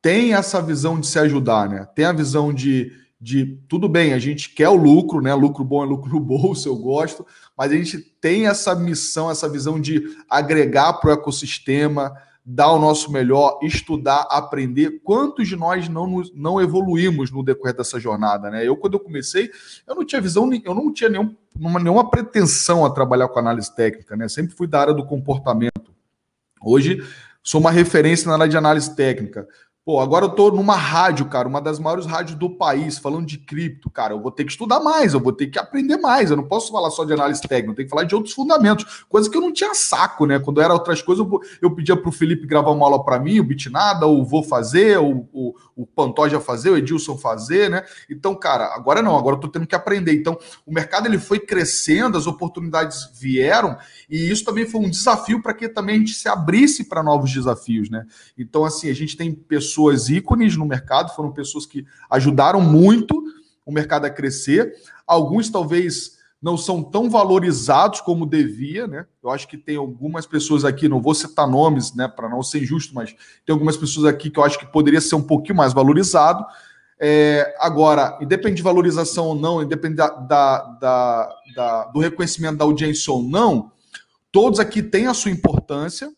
tem 0.00 0.34
essa 0.34 0.62
visão 0.62 0.98
de 0.98 1.06
se 1.06 1.18
ajudar, 1.18 1.68
né? 1.68 1.86
Tem 1.94 2.04
a 2.04 2.12
visão 2.12 2.54
de, 2.54 2.92
de 3.20 3.58
tudo 3.68 3.88
bem, 3.88 4.12
a 4.12 4.18
gente 4.18 4.50
quer 4.50 4.68
o 4.68 4.76
lucro, 4.76 5.20
né? 5.20 5.34
Lucro 5.34 5.64
bom 5.64 5.82
é 5.82 5.86
lucro 5.86 6.10
no 6.10 6.20
bolso, 6.20 6.68
eu 6.68 6.76
gosto, 6.76 7.26
mas 7.56 7.72
a 7.72 7.74
gente 7.74 7.98
tem 8.20 8.46
essa 8.46 8.74
missão, 8.74 9.30
essa 9.30 9.48
visão 9.48 9.80
de 9.80 10.16
agregar 10.28 10.94
para 10.94 11.10
o 11.10 11.12
ecossistema, 11.12 12.14
dar 12.44 12.72
o 12.72 12.78
nosso 12.78 13.12
melhor, 13.12 13.58
estudar, 13.62 14.26
aprender. 14.30 15.00
Quantos 15.04 15.46
de 15.46 15.56
nós 15.56 15.88
não, 15.88 16.22
não 16.34 16.60
evoluímos 16.60 17.30
no 17.30 17.42
decorrer 17.42 17.76
dessa 17.76 18.00
jornada, 18.00 18.50
né? 18.50 18.66
Eu, 18.66 18.76
quando 18.76 18.94
eu 18.94 19.00
comecei, 19.00 19.50
eu 19.86 19.94
não 19.94 20.04
tinha 20.04 20.20
visão, 20.20 20.50
eu 20.64 20.74
não 20.74 20.92
tinha 20.92 21.10
nenhum, 21.10 21.36
nenhuma 21.54 22.08
pretensão 22.10 22.84
a 22.84 22.90
trabalhar 22.90 23.28
com 23.28 23.38
análise 23.38 23.74
técnica, 23.74 24.16
né? 24.16 24.28
Sempre 24.28 24.54
fui 24.54 24.66
da 24.66 24.80
área 24.80 24.94
do 24.94 25.04
comportamento. 25.04 25.92
Hoje, 26.62 27.02
sou 27.42 27.60
uma 27.60 27.70
referência 27.70 28.26
na 28.26 28.34
área 28.34 28.48
de 28.48 28.56
análise 28.56 28.94
técnica. 28.94 29.46
Pô, 29.90 29.98
agora 29.98 30.26
eu 30.26 30.28
tô 30.28 30.52
numa 30.52 30.76
rádio, 30.76 31.26
cara, 31.26 31.48
uma 31.48 31.60
das 31.60 31.80
maiores 31.80 32.06
rádios 32.06 32.38
do 32.38 32.48
país, 32.48 32.96
falando 32.96 33.26
de 33.26 33.36
cripto, 33.36 33.90
cara. 33.90 34.14
Eu 34.14 34.20
vou 34.20 34.30
ter 34.30 34.44
que 34.44 34.52
estudar 34.52 34.78
mais, 34.78 35.14
eu 35.14 35.18
vou 35.18 35.32
ter 35.32 35.48
que 35.48 35.58
aprender 35.58 35.96
mais. 35.96 36.30
Eu 36.30 36.36
não 36.36 36.46
posso 36.46 36.70
falar 36.70 36.90
só 36.90 37.04
de 37.04 37.12
análise 37.12 37.40
técnica, 37.40 37.72
eu 37.72 37.74
tenho 37.74 37.88
que 37.88 37.90
falar 37.90 38.04
de 38.04 38.14
outros 38.14 38.32
fundamentos, 38.32 39.04
coisa 39.08 39.28
que 39.28 39.36
eu 39.36 39.40
não 39.40 39.52
tinha 39.52 39.74
saco, 39.74 40.26
né? 40.26 40.38
Quando 40.38 40.60
era 40.60 40.72
outras 40.72 41.02
coisas, 41.02 41.26
eu, 41.26 41.40
eu 41.60 41.74
pedia 41.74 41.96
pro 41.96 42.12
Felipe 42.12 42.46
gravar 42.46 42.70
uma 42.70 42.86
aula 42.86 43.02
para 43.02 43.18
mim, 43.18 43.40
o 43.40 43.42
Bitnada, 43.42 44.06
ou 44.06 44.24
vou 44.24 44.44
fazer, 44.44 44.96
ou 44.96 45.28
o, 45.32 45.56
o 45.74 45.84
Pantoja 45.84 46.38
fazer, 46.38 46.70
o 46.70 46.76
Edilson 46.76 47.18
fazer, 47.18 47.68
né? 47.68 47.82
Então, 48.08 48.36
cara, 48.36 48.72
agora 48.76 49.02
não, 49.02 49.18
agora 49.18 49.34
eu 49.34 49.40
tô 49.40 49.48
tendo 49.48 49.66
que 49.66 49.74
aprender. 49.74 50.14
Então, 50.14 50.38
o 50.64 50.72
mercado 50.72 51.08
ele 51.08 51.18
foi 51.18 51.40
crescendo, 51.40 52.16
as 52.16 52.28
oportunidades 52.28 53.10
vieram, 53.18 53.76
e 54.08 54.30
isso 54.30 54.44
também 54.44 54.66
foi 54.66 54.82
um 54.82 54.88
desafio 54.88 55.42
para 55.42 55.52
que 55.52 55.68
também 55.68 55.96
a 55.96 55.98
gente 55.98 56.14
se 56.14 56.28
abrisse 56.28 56.84
para 56.84 57.02
novos 57.02 57.32
desafios, 57.32 57.90
né? 57.90 58.06
Então, 58.38 58.64
assim, 58.64 58.88
a 58.88 58.94
gente 58.94 59.16
tem 59.16 59.34
pessoas 59.34 59.79
pessoas 59.80 60.08
ícones 60.10 60.56
no 60.56 60.66
mercado, 60.66 61.14
foram 61.14 61.32
pessoas 61.32 61.64
que 61.64 61.86
ajudaram 62.10 62.60
muito 62.60 63.22
o 63.64 63.72
mercado 63.72 64.04
a 64.04 64.10
crescer. 64.10 64.74
Alguns 65.06 65.48
talvez 65.48 66.18
não 66.40 66.56
são 66.56 66.82
tão 66.82 67.08
valorizados 67.08 68.00
como 68.00 68.26
devia, 68.26 68.86
né? 68.86 69.06
Eu 69.22 69.30
acho 69.30 69.46
que 69.46 69.56
tem 69.56 69.76
algumas 69.76 70.26
pessoas 70.26 70.64
aqui, 70.64 70.88
não 70.88 71.00
vou 71.00 71.14
citar 71.14 71.46
nomes, 71.46 71.94
né, 71.94 72.08
para 72.08 72.28
não 72.28 72.42
ser 72.42 72.62
injusto, 72.62 72.94
mas 72.94 73.14
tem 73.44 73.52
algumas 73.52 73.76
pessoas 73.76 74.06
aqui 74.06 74.30
que 74.30 74.38
eu 74.38 74.44
acho 74.44 74.58
que 74.58 74.66
poderia 74.66 75.00
ser 75.00 75.16
um 75.16 75.22
pouquinho 75.22 75.56
mais 75.56 75.72
valorizado. 75.72 76.44
É, 76.98 77.54
agora, 77.58 78.18
independente 78.20 78.58
de 78.58 78.62
valorização 78.62 79.26
ou 79.26 79.34
não, 79.34 79.62
independente 79.62 79.96
da, 79.98 80.08
da, 80.80 81.34
da, 81.54 81.84
do 81.86 82.00
reconhecimento 82.00 82.58
da 82.58 82.64
audiência 82.64 83.12
ou 83.12 83.22
não, 83.22 83.72
todos 84.32 84.60
aqui 84.60 84.82
têm 84.82 85.06
a 85.06 85.14
sua 85.14 85.30
importância 85.30 86.10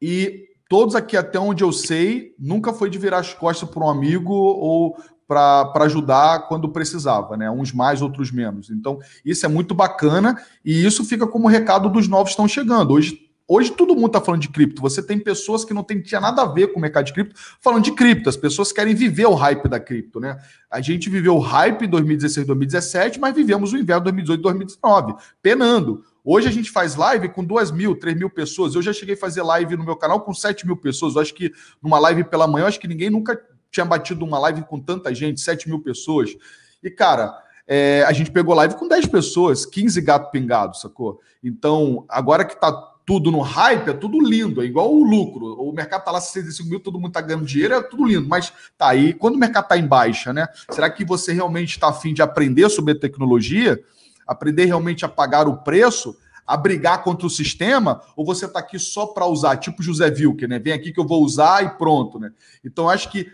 e 0.00 0.47
todos 0.68 0.94
aqui, 0.94 1.16
até 1.16 1.38
onde 1.38 1.64
eu 1.64 1.72
sei, 1.72 2.34
nunca 2.38 2.72
foi 2.72 2.90
de 2.90 2.98
virar 2.98 3.18
as 3.18 3.32
costas 3.32 3.68
para 3.68 3.84
um 3.84 3.88
amigo 3.88 4.32
ou 4.32 4.96
para 5.26 5.84
ajudar 5.84 6.48
quando 6.48 6.70
precisava, 6.70 7.36
né? 7.36 7.50
Uns 7.50 7.72
mais, 7.72 8.00
outros 8.00 8.32
menos. 8.32 8.70
Então, 8.70 8.98
isso 9.22 9.44
é 9.44 9.48
muito 9.48 9.74
bacana 9.74 10.40
e 10.64 10.84
isso 10.84 11.04
fica 11.04 11.26
como 11.26 11.48
recado 11.48 11.90
dos 11.90 12.08
novos 12.08 12.28
que 12.28 12.30
estão 12.30 12.48
chegando. 12.48 12.94
Hoje, 12.94 13.28
hoje 13.46 13.70
todo 13.72 13.94
mundo 13.94 14.06
está 14.06 14.22
falando 14.22 14.40
de 14.40 14.48
cripto. 14.48 14.80
Você 14.80 15.02
tem 15.02 15.18
pessoas 15.18 15.66
que 15.66 15.74
não 15.74 15.82
tem, 15.82 16.00
tinha 16.00 16.20
nada 16.20 16.42
a 16.42 16.46
ver 16.46 16.68
com 16.68 16.78
o 16.78 16.82
mercado 16.82 17.04
de 17.04 17.12
cripto 17.12 17.38
falando 17.60 17.84
de 17.84 17.92
cripto. 17.92 18.30
As 18.30 18.38
pessoas 18.38 18.72
querem 18.72 18.94
viver 18.94 19.26
o 19.26 19.34
hype 19.34 19.68
da 19.68 19.78
cripto, 19.78 20.18
né? 20.18 20.38
A 20.70 20.80
gente 20.80 21.10
viveu 21.10 21.36
o 21.36 21.40
hype 21.40 21.86
2016, 21.86 22.46
2017, 22.46 23.20
mas 23.20 23.34
vivemos 23.34 23.74
o 23.74 23.76
inverno 23.76 24.04
2018, 24.04 24.42
2019, 24.42 25.14
penando. 25.42 26.02
Hoje 26.30 26.46
a 26.46 26.52
gente 26.52 26.70
faz 26.70 26.94
live 26.94 27.30
com 27.30 27.42
2 27.42 27.70
mil, 27.70 27.96
3 27.96 28.14
mil 28.14 28.28
pessoas. 28.28 28.74
Eu 28.74 28.82
já 28.82 28.92
cheguei 28.92 29.14
a 29.14 29.18
fazer 29.18 29.40
live 29.40 29.78
no 29.78 29.82
meu 29.82 29.96
canal 29.96 30.20
com 30.20 30.34
7 30.34 30.66
mil 30.66 30.76
pessoas. 30.76 31.14
Eu 31.14 31.22
acho 31.22 31.32
que 31.32 31.50
numa 31.82 31.98
live 31.98 32.22
pela 32.22 32.46
manhã, 32.46 32.66
acho 32.66 32.78
que 32.78 32.86
ninguém 32.86 33.08
nunca 33.08 33.40
tinha 33.70 33.86
batido 33.86 34.26
uma 34.26 34.38
live 34.40 34.60
com 34.64 34.78
tanta 34.78 35.14
gente, 35.14 35.40
7 35.40 35.66
mil 35.70 35.80
pessoas. 35.80 36.36
E, 36.82 36.90
cara, 36.90 37.34
é, 37.66 38.04
a 38.06 38.12
gente 38.12 38.30
pegou 38.30 38.54
live 38.54 38.74
com 38.74 38.86
10 38.86 39.06
pessoas, 39.06 39.64
15 39.64 40.02
gato 40.02 40.30
pingado, 40.30 40.76
sacou? 40.76 41.18
Então, 41.42 42.04
agora 42.10 42.44
que 42.44 42.60
tá 42.60 42.72
tudo 43.06 43.30
no 43.30 43.40
hype, 43.40 43.88
é 43.88 43.94
tudo 43.94 44.20
lindo, 44.20 44.60
é 44.60 44.66
igual 44.66 44.94
o 44.94 45.02
lucro. 45.02 45.54
O 45.58 45.72
mercado 45.72 46.04
tá 46.04 46.10
lá 46.10 46.20
65 46.20 46.68
mil, 46.68 46.78
todo 46.78 47.00
mundo 47.00 47.12
tá 47.12 47.22
ganhando 47.22 47.46
dinheiro, 47.46 47.72
é 47.72 47.80
tudo 47.80 48.04
lindo, 48.04 48.28
mas 48.28 48.52
tá 48.76 48.88
aí. 48.88 49.14
Quando 49.14 49.36
o 49.36 49.38
mercado 49.38 49.68
tá 49.68 49.78
em 49.78 49.86
baixa, 49.86 50.30
né? 50.30 50.46
Será 50.70 50.90
que 50.90 51.06
você 51.06 51.32
realmente 51.32 51.70
está 51.70 51.88
afim 51.88 52.12
de 52.12 52.20
aprender 52.20 52.68
sobre 52.68 52.94
tecnologia? 52.94 53.82
Aprender 54.28 54.66
realmente 54.66 55.04
a 55.04 55.08
pagar 55.08 55.48
o 55.48 55.56
preço? 55.58 56.16
a 56.46 56.56
brigar 56.56 57.04
contra 57.04 57.26
o 57.26 57.30
sistema, 57.30 58.00
ou 58.16 58.24
você 58.24 58.46
está 58.46 58.60
aqui 58.60 58.78
só 58.78 59.04
para 59.04 59.26
usar, 59.26 59.58
tipo 59.58 59.82
José 59.82 60.06
Wilker, 60.06 60.48
né? 60.48 60.58
Vem 60.58 60.72
aqui 60.72 60.90
que 60.90 60.98
eu 60.98 61.06
vou 61.06 61.22
usar 61.22 61.62
e 61.62 61.68
pronto, 61.76 62.18
né? 62.18 62.32
Então, 62.64 62.88
acho 62.88 63.10
que 63.10 63.30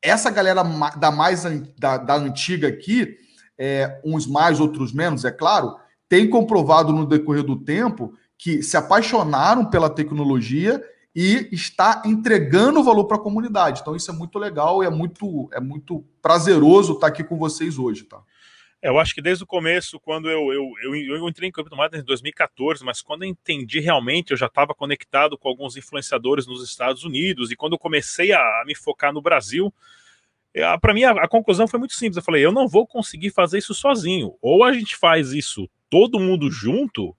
essa 0.00 0.30
galera 0.30 0.62
da 0.96 1.10
mais 1.10 1.44
da, 1.78 1.98
da 1.98 2.16
antiga 2.16 2.66
aqui, 2.66 3.18
é, 3.58 4.00
uns 4.02 4.26
mais, 4.26 4.60
outros 4.60 4.94
menos, 4.94 5.26
é 5.26 5.30
claro, 5.30 5.76
tem 6.08 6.28
comprovado 6.28 6.90
no 6.90 7.04
decorrer 7.06 7.42
do 7.42 7.56
tempo 7.56 8.14
que 8.38 8.62
se 8.62 8.76
apaixonaram 8.76 9.66
pela 9.66 9.90
tecnologia 9.90 10.82
e 11.14 11.48
está 11.52 12.02
entregando 12.04 12.82
valor 12.82 13.04
para 13.04 13.16
a 13.16 13.20
comunidade. 13.20 13.80
Então 13.80 13.94
isso 13.94 14.10
é 14.10 14.14
muito 14.14 14.38
legal 14.38 14.82
e 14.82 14.86
é 14.86 14.90
muito 14.90 15.48
é 15.52 15.60
muito 15.60 16.04
prazeroso 16.20 16.94
estar 16.94 17.06
aqui 17.06 17.22
com 17.22 17.38
vocês 17.38 17.78
hoje, 17.78 18.04
tá? 18.04 18.18
Eu 18.84 18.98
acho 18.98 19.14
que 19.14 19.22
desde 19.22 19.42
o 19.42 19.46
começo, 19.46 19.98
quando 19.98 20.28
eu, 20.28 20.52
eu, 20.52 20.70
eu, 20.82 20.94
eu 20.94 21.26
entrei 21.26 21.48
em 21.48 21.52
criptomoedas 21.52 21.98
em 21.98 22.04
2014, 22.04 22.84
mas 22.84 23.00
quando 23.00 23.22
eu 23.22 23.30
entendi 23.30 23.80
realmente, 23.80 24.32
eu 24.32 24.36
já 24.36 24.44
estava 24.44 24.74
conectado 24.74 25.38
com 25.38 25.48
alguns 25.48 25.74
influenciadores 25.74 26.46
nos 26.46 26.62
Estados 26.62 27.02
Unidos, 27.02 27.50
e 27.50 27.56
quando 27.56 27.72
eu 27.72 27.78
comecei 27.78 28.32
a, 28.32 28.38
a 28.38 28.62
me 28.66 28.74
focar 28.74 29.10
no 29.10 29.22
Brasil, 29.22 29.72
é, 30.52 30.76
para 30.76 30.92
mim 30.92 31.02
a, 31.02 31.12
a, 31.12 31.26
conclusão 31.26 31.66
foi 31.66 31.78
muito 31.78 31.94
simples. 31.94 32.18
Eu 32.18 32.22
falei, 32.22 32.44
eu 32.44 32.52
não 32.52 32.68
vou 32.68 32.86
conseguir 32.86 33.30
fazer 33.30 33.56
isso 33.56 33.72
sozinho. 33.72 34.36
Ou 34.42 34.62
a 34.62 34.70
gente 34.74 34.94
faz 34.96 35.32
isso 35.32 35.66
todo 35.88 36.20
mundo 36.20 36.50
junto, 36.50 37.16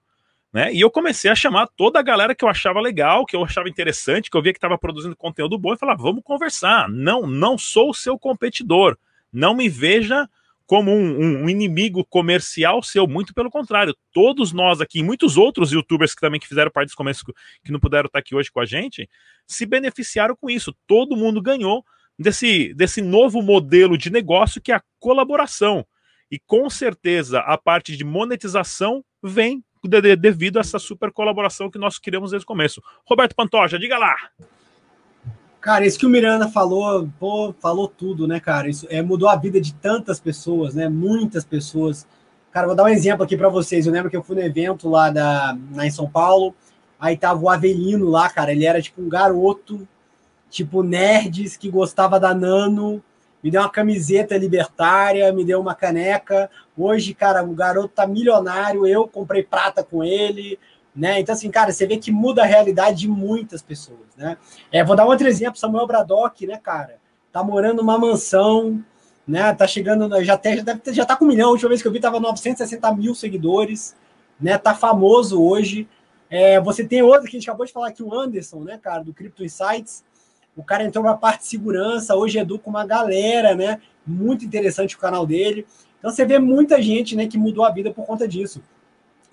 né? 0.53 0.71
E 0.71 0.79
eu 0.79 0.91
comecei 0.91 1.31
a 1.31 1.35
chamar 1.35 1.65
toda 1.75 1.97
a 1.97 2.03
galera 2.03 2.35
que 2.35 2.45
eu 2.45 2.49
achava 2.49 2.79
legal, 2.79 3.25
que 3.25 3.35
eu 3.35 3.43
achava 3.43 3.67
interessante, 3.67 4.29
que 4.29 4.37
eu 4.37 4.41
via 4.43 4.53
que 4.53 4.57
estava 4.57 4.77
produzindo 4.77 5.15
conteúdo 5.15 5.57
bom, 5.57 5.73
e 5.73 5.77
falar, 5.79 5.95
vamos 5.95 6.21
conversar. 6.23 6.87
Não, 6.89 7.25
não 7.25 7.57
sou 7.57 7.89
o 7.89 7.93
seu 7.95 8.19
competidor. 8.19 8.95
Não 9.33 9.55
me 9.55 9.67
veja 9.67 10.29
como 10.65 10.91
um, 10.91 11.43
um, 11.43 11.49
inimigo 11.49 12.03
comercial 12.05 12.81
seu, 12.81 13.07
muito 13.07 13.33
pelo 13.33 13.49
contrário. 13.49 13.95
Todos 14.11 14.51
nós 14.51 14.81
aqui, 14.81 15.03
muitos 15.03 15.37
outros 15.37 15.71
youtubers 15.71 16.15
que 16.15 16.21
também 16.21 16.39
que 16.39 16.47
fizeram 16.47 16.71
parte 16.71 16.87
desse 16.87 16.95
começo, 16.95 17.23
que 17.63 17.71
não 17.71 17.79
puderam 17.79 18.07
estar 18.07 18.19
aqui 18.19 18.35
hoje 18.35 18.51
com 18.51 18.59
a 18.59 18.65
gente, 18.65 19.09
se 19.47 19.65
beneficiaram 19.65 20.35
com 20.35 20.49
isso. 20.49 20.75
Todo 20.87 21.15
mundo 21.15 21.41
ganhou 21.41 21.85
desse, 22.17 22.73
desse 22.73 23.01
novo 23.01 23.41
modelo 23.41 23.97
de 23.97 24.09
negócio 24.09 24.61
que 24.61 24.71
é 24.71 24.75
a 24.75 24.83
colaboração. 24.99 25.85
E 26.31 26.39
com 26.39 26.69
certeza 26.69 27.39
a 27.39 27.57
parte 27.57 27.95
de 27.95 28.03
monetização 28.03 29.03
vem 29.23 29.63
de, 29.83 30.01
de, 30.01 30.15
devido 30.15 30.57
a 30.57 30.61
essa 30.61 30.79
super 30.79 31.11
colaboração 31.11 31.69
que 31.69 31.77
nós 31.77 31.99
criamos 31.99 32.31
desde 32.31 32.43
o 32.43 32.47
começo. 32.47 32.81
Roberto 33.07 33.35
Pantoja, 33.35 33.77
diga 33.77 33.97
lá. 33.97 34.15
Cara, 35.65 35.83
isso 35.83 35.97
que 35.97 36.05
o 36.05 36.09
Miranda 36.09 36.47
falou, 36.47 37.09
pô, 37.19 37.51
falou 37.59 37.87
tudo, 37.87 38.27
né, 38.27 38.39
cara? 38.39 38.69
Isso 38.69 38.85
é, 38.87 39.01
mudou 39.01 39.27
a 39.27 39.35
vida 39.35 39.59
de 39.59 39.73
tantas 39.73 40.19
pessoas, 40.19 40.75
né? 40.75 40.87
Muitas 40.87 41.43
pessoas. 41.43 42.05
Cara, 42.51 42.67
vou 42.67 42.75
dar 42.75 42.83
um 42.83 42.87
exemplo 42.87 43.23
aqui 43.23 43.35
para 43.35 43.49
vocês. 43.49 43.87
Eu 43.87 43.91
lembro 43.91 44.11
que 44.11 44.15
eu 44.15 44.21
fui 44.21 44.35
no 44.35 44.43
evento 44.43 44.87
lá, 44.87 45.09
da, 45.09 45.57
lá 45.73 45.83
em 45.83 45.89
São 45.89 46.07
Paulo, 46.07 46.53
aí 46.99 47.17
tava 47.17 47.41
o 47.41 47.49
Avelino 47.49 48.07
lá, 48.07 48.29
cara. 48.29 48.51
Ele 48.51 48.63
era 48.63 48.79
tipo 48.79 49.01
um 49.01 49.09
garoto 49.09 49.87
tipo 50.51 50.83
nerds 50.83 51.57
que 51.57 51.71
gostava 51.71 52.19
da 52.19 52.31
Nano, 52.35 53.03
me 53.43 53.49
deu 53.49 53.61
uma 53.61 53.69
camiseta 53.71 54.37
libertária, 54.37 55.33
me 55.33 55.43
deu 55.43 55.59
uma 55.59 55.73
caneca. 55.73 56.47
Hoje, 56.77 57.15
cara, 57.15 57.43
o 57.43 57.55
garoto 57.55 57.87
tá 57.87 58.05
milionário, 58.05 58.85
eu 58.85 59.07
comprei 59.07 59.41
prata 59.41 59.83
com 59.83 60.03
ele, 60.03 60.59
né? 60.95 61.19
Então, 61.19 61.33
assim, 61.33 61.51
cara, 61.51 61.71
você 61.71 61.85
vê 61.85 61.97
que 61.97 62.11
muda 62.11 62.43
a 62.43 62.45
realidade 62.45 62.99
de 62.99 63.07
muitas 63.07 63.61
pessoas, 63.61 64.15
né? 64.15 64.37
É, 64.71 64.83
vou 64.83 64.95
dar 64.95 65.05
um 65.05 65.09
outro 65.09 65.27
exemplo, 65.27 65.59
Samuel 65.59 65.85
Bradock, 65.85 66.47
né, 66.47 66.57
cara? 66.57 66.97
Tá 67.31 67.43
morando 67.43 67.77
numa 67.77 67.97
mansão, 67.97 68.81
né? 69.27 69.53
Tá 69.53 69.67
chegando, 69.67 70.23
já, 70.23 70.35
até, 70.35 70.55
já, 70.57 70.63
deve, 70.63 70.93
já 70.93 71.05
tá 71.05 71.17
com 71.17 71.25
um 71.25 71.27
milhão, 71.27 71.49
a 71.49 71.51
última 71.51 71.69
vez 71.69 71.81
que 71.81 71.87
eu 71.87 71.91
vi 71.91 71.99
tava 71.99 72.19
960 72.19 72.95
mil 72.95 73.13
seguidores, 73.13 73.95
né? 74.39 74.57
Tá 74.57 74.73
famoso 74.73 75.43
hoje. 75.43 75.87
É, 76.29 76.59
você 76.61 76.85
tem 76.85 77.01
outro 77.01 77.23
que 77.23 77.35
a 77.35 77.39
gente 77.39 77.49
acabou 77.49 77.65
de 77.65 77.73
falar 77.73 77.89
aqui, 77.89 78.01
o 78.01 78.13
Anderson, 78.13 78.61
né, 78.61 78.79
cara, 78.81 79.03
do 79.03 79.13
Crypto 79.13 79.43
Insights, 79.43 80.03
o 80.55 80.63
cara 80.63 80.83
entrou 80.83 81.03
na 81.03 81.15
parte 81.15 81.41
de 81.41 81.47
segurança, 81.47 82.15
hoje 82.15 82.39
educa 82.39 82.69
uma 82.69 82.85
galera, 82.85 83.53
né? 83.53 83.81
Muito 84.07 84.45
interessante 84.45 84.95
o 84.95 84.99
canal 84.99 85.25
dele. 85.25 85.67
Então 85.99 86.09
você 86.09 86.25
vê 86.25 86.39
muita 86.39 86.81
gente, 86.81 87.15
né, 87.15 87.27
que 87.27 87.37
mudou 87.37 87.65
a 87.65 87.69
vida 87.69 87.91
por 87.91 88.05
conta 88.05 88.27
disso. 88.27 88.61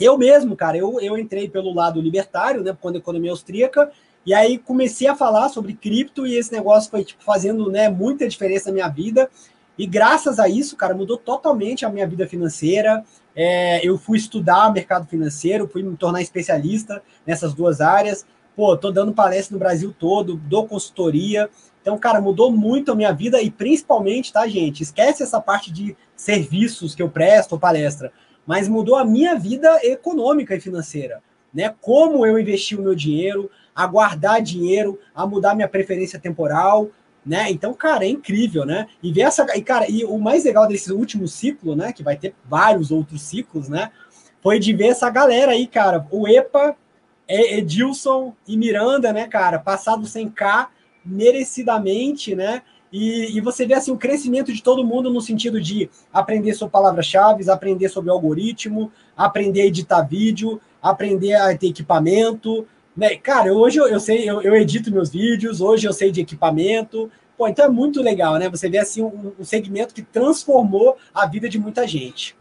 Eu 0.02 0.18
mesmo, 0.18 0.56
cara, 0.56 0.76
eu, 0.76 1.00
eu 1.00 1.16
entrei 1.16 1.48
pelo 1.48 1.72
lado 1.72 2.00
libertário, 2.00 2.62
né, 2.62 2.76
quando 2.80 2.96
a 2.96 2.98
economia 2.98 3.30
austríaca, 3.30 3.90
e 4.24 4.32
aí 4.32 4.58
comecei 4.58 5.08
a 5.08 5.16
falar 5.16 5.48
sobre 5.48 5.74
cripto 5.74 6.26
e 6.26 6.36
esse 6.36 6.52
negócio 6.52 6.90
foi 6.90 7.04
tipo 7.04 7.22
fazendo, 7.22 7.70
né, 7.70 7.88
muita 7.88 8.28
diferença 8.28 8.70
na 8.70 8.74
minha 8.74 8.88
vida. 8.88 9.28
E 9.78 9.86
graças 9.86 10.38
a 10.38 10.48
isso, 10.48 10.76
cara, 10.76 10.94
mudou 10.94 11.16
totalmente 11.16 11.84
a 11.84 11.88
minha 11.88 12.06
vida 12.06 12.26
financeira. 12.26 13.04
É, 13.34 13.84
eu 13.86 13.96
fui 13.98 14.18
estudar 14.18 14.72
mercado 14.72 15.06
financeiro, 15.06 15.66
fui 15.66 15.82
me 15.82 15.96
tornar 15.96 16.20
especialista 16.20 17.02
nessas 17.26 17.54
duas 17.54 17.80
áreas 17.80 18.26
pô, 18.56 18.76
tô 18.76 18.90
dando 18.90 19.12
palestra 19.12 19.54
no 19.54 19.58
Brasil 19.58 19.94
todo, 19.98 20.36
dou 20.36 20.66
consultoria. 20.66 21.48
Então, 21.80 21.98
cara, 21.98 22.20
mudou 22.20 22.50
muito 22.50 22.92
a 22.92 22.94
minha 22.94 23.12
vida 23.12 23.40
e 23.42 23.50
principalmente, 23.50 24.32
tá, 24.32 24.46
gente? 24.46 24.82
Esquece 24.82 25.22
essa 25.22 25.40
parte 25.40 25.72
de 25.72 25.96
serviços 26.14 26.94
que 26.94 27.02
eu 27.02 27.08
presto, 27.08 27.58
palestra, 27.58 28.12
mas 28.46 28.68
mudou 28.68 28.96
a 28.96 29.04
minha 29.04 29.34
vida 29.34 29.80
econômica 29.82 30.54
e 30.54 30.60
financeira, 30.60 31.22
né? 31.52 31.74
Como 31.80 32.26
eu 32.26 32.38
investi 32.38 32.76
o 32.76 32.82
meu 32.82 32.94
dinheiro, 32.94 33.50
a 33.74 33.86
guardar 33.86 34.42
dinheiro, 34.42 34.98
a 35.14 35.26
mudar 35.26 35.54
minha 35.54 35.68
preferência 35.68 36.18
temporal, 36.18 36.88
né? 37.24 37.50
Então, 37.50 37.72
cara, 37.72 38.04
é 38.04 38.08
incrível, 38.08 38.64
né? 38.64 38.88
E 39.02 39.12
ver 39.12 39.22
essa, 39.22 39.46
e 39.56 39.62
cara, 39.62 39.88
e 39.88 40.04
o 40.04 40.18
mais 40.18 40.44
legal 40.44 40.66
desse 40.66 40.92
último 40.92 41.28
ciclo, 41.28 41.76
né, 41.76 41.92
que 41.92 42.02
vai 42.02 42.16
ter 42.16 42.34
vários 42.44 42.90
outros 42.90 43.22
ciclos, 43.22 43.68
né, 43.68 43.90
foi 44.42 44.58
de 44.58 44.72
ver 44.72 44.88
essa 44.88 45.08
galera 45.08 45.52
aí, 45.52 45.66
cara, 45.66 46.06
o 46.10 46.26
EPA 46.26 46.76
Edilson 47.28 48.34
e 48.46 48.56
Miranda, 48.56 49.12
né, 49.12 49.28
cara, 49.28 49.58
passado 49.58 50.06
sem 50.06 50.28
k 50.28 50.68
merecidamente, 51.04 52.34
né? 52.34 52.62
E, 52.92 53.38
e, 53.38 53.40
você 53.40 53.64
vê 53.64 53.72
assim 53.72 53.90
o 53.90 53.96
crescimento 53.96 54.52
de 54.52 54.62
todo 54.62 54.84
mundo 54.84 55.10
no 55.10 55.20
sentido 55.20 55.58
de 55.60 55.88
aprender 56.12 56.52
sobre 56.52 56.72
palavras-chave, 56.72 57.48
aprender 57.48 57.88
sobre 57.88 58.10
algoritmo, 58.10 58.92
aprender 59.16 59.62
a 59.62 59.66
editar 59.66 60.02
vídeo, 60.02 60.60
aprender 60.82 61.34
a 61.34 61.56
ter 61.56 61.68
equipamento. 61.68 62.66
Né? 62.94 63.16
Cara, 63.16 63.54
hoje 63.54 63.78
eu, 63.78 63.86
eu 63.86 63.98
sei, 63.98 64.28
eu, 64.28 64.42
eu, 64.42 64.54
edito 64.54 64.92
meus 64.92 65.08
vídeos, 65.08 65.62
hoje 65.62 65.88
eu 65.88 65.92
sei 65.92 66.12
de 66.12 66.20
equipamento. 66.20 67.10
Pô, 67.36 67.48
então 67.48 67.64
é 67.64 67.68
muito 67.68 68.02
legal, 68.02 68.36
né? 68.36 68.50
Você 68.50 68.68
vê 68.68 68.76
assim 68.76 69.02
um, 69.02 69.32
um 69.38 69.44
segmento 69.44 69.94
que 69.94 70.02
transformou 70.02 70.98
a 71.14 71.26
vida 71.26 71.48
de 71.48 71.58
muita 71.58 71.88
gente. 71.88 72.36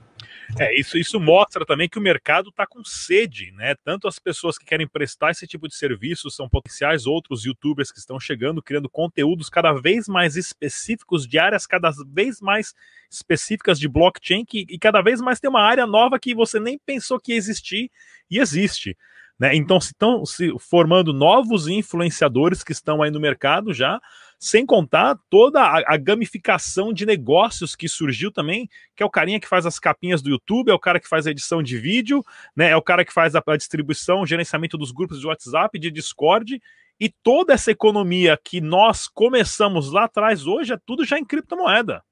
É, 0.60 0.78
isso, 0.78 0.98
isso 0.98 1.20
mostra 1.20 1.66
também 1.66 1.88
que 1.88 1.98
o 1.98 2.02
mercado 2.02 2.50
está 2.50 2.68
com 2.68 2.84
sede, 2.84 3.52
né? 3.54 3.76
Tanto 3.84 4.08
as 4.08 4.20
pessoas 4.20 4.58
que 4.58 4.66
querem 4.66 4.88
prestar 4.88 5.32
esse 5.32 5.48
tipo 5.48 5.68
de 5.68 5.76
serviço 5.76 6.30
são 6.30 6.50
potenciais 6.50 7.06
outros 7.06 7.46
youtubers 7.46 7.92
que 7.92 8.00
estão 8.00 8.20
chegando, 8.20 8.62
criando 8.62 8.90
conteúdos 8.90 9.50
cada 9.50 9.74
vez 9.74 10.08
mais 10.08 10.36
específicos 10.36 11.28
de 11.28 11.40
áreas 11.40 11.66
cada 11.66 11.92
vez 12.08 12.42
mais 12.42 12.74
específicas 13.10 13.80
de 13.80 13.88
blockchain 13.88 14.46
que, 14.46 14.66
e 14.70 14.78
cada 14.78 15.02
vez 15.02 15.22
mais 15.22 15.40
tem 15.40 15.50
uma 15.50 15.62
área 15.64 15.86
nova 15.88 16.20
que 16.20 16.36
você 16.36 16.60
nem 16.60 16.78
pensou 16.78 17.20
que 17.20 17.32
ia 17.32 17.38
existir 17.38 17.90
e 18.30 18.40
existe. 18.40 18.98
Né? 19.40 19.56
Então, 19.56 19.80
se 19.80 19.88
estão 19.88 20.26
se 20.26 20.54
formando 20.60 21.12
novos 21.12 21.68
influenciadores 21.68 22.64
que 22.64 22.72
estão 22.72 23.02
aí 23.02 23.10
no 23.10 23.20
mercado 23.20 23.74
já, 23.74 24.00
sem 24.42 24.66
contar 24.66 25.20
toda 25.30 25.62
a, 25.62 25.94
a, 25.94 25.98
gamificação 25.98 26.92
de 26.92 27.06
negócios 27.06 27.76
que 27.76 27.88
surgiu 27.88 28.32
também, 28.32 28.68
que 28.96 29.04
é 29.04 29.06
o 29.06 29.10
carinha 29.10 29.40
que 29.40 29.48
faz 29.48 29.68
as 29.68 29.78
capinhas 29.78 30.20
do 30.20 30.32
YouTube, 30.32 30.72
é 30.72 30.74
o 30.74 30.80
cara 30.80 31.00
que 31.00 31.08
faz 31.08 31.28
a 31.28 31.32
edição 31.32 31.62
de 31.62 31.78
vídeo, 31.78 32.26
né? 32.56 32.72
É 32.72 32.76
o 32.76 32.82
cara 32.82 33.06
que 33.06 33.14
faz 33.14 33.36
a, 33.36 33.44
a 33.46 33.56
distribuição, 33.56 34.22
o 34.22 34.26
gerenciamento 34.26 34.80
dos 34.80 34.92
grupos 34.92 35.20
de 35.20 35.28
WhatsApp, 35.28 35.78
de 35.78 35.92
Discord, 35.92 36.60
e 37.00 37.14
toda 37.22 37.54
essa 37.54 37.70
economia 37.70 38.36
que 38.44 38.60
nós 38.60 39.08
começamos 39.08 39.92
lá 39.92 40.06
atrás, 40.06 40.48
hoje 40.48 40.74
é 40.74 40.78
tudo 40.84 41.06
já 41.06 41.20
em 41.20 41.26
criptomoeda. 41.26 42.04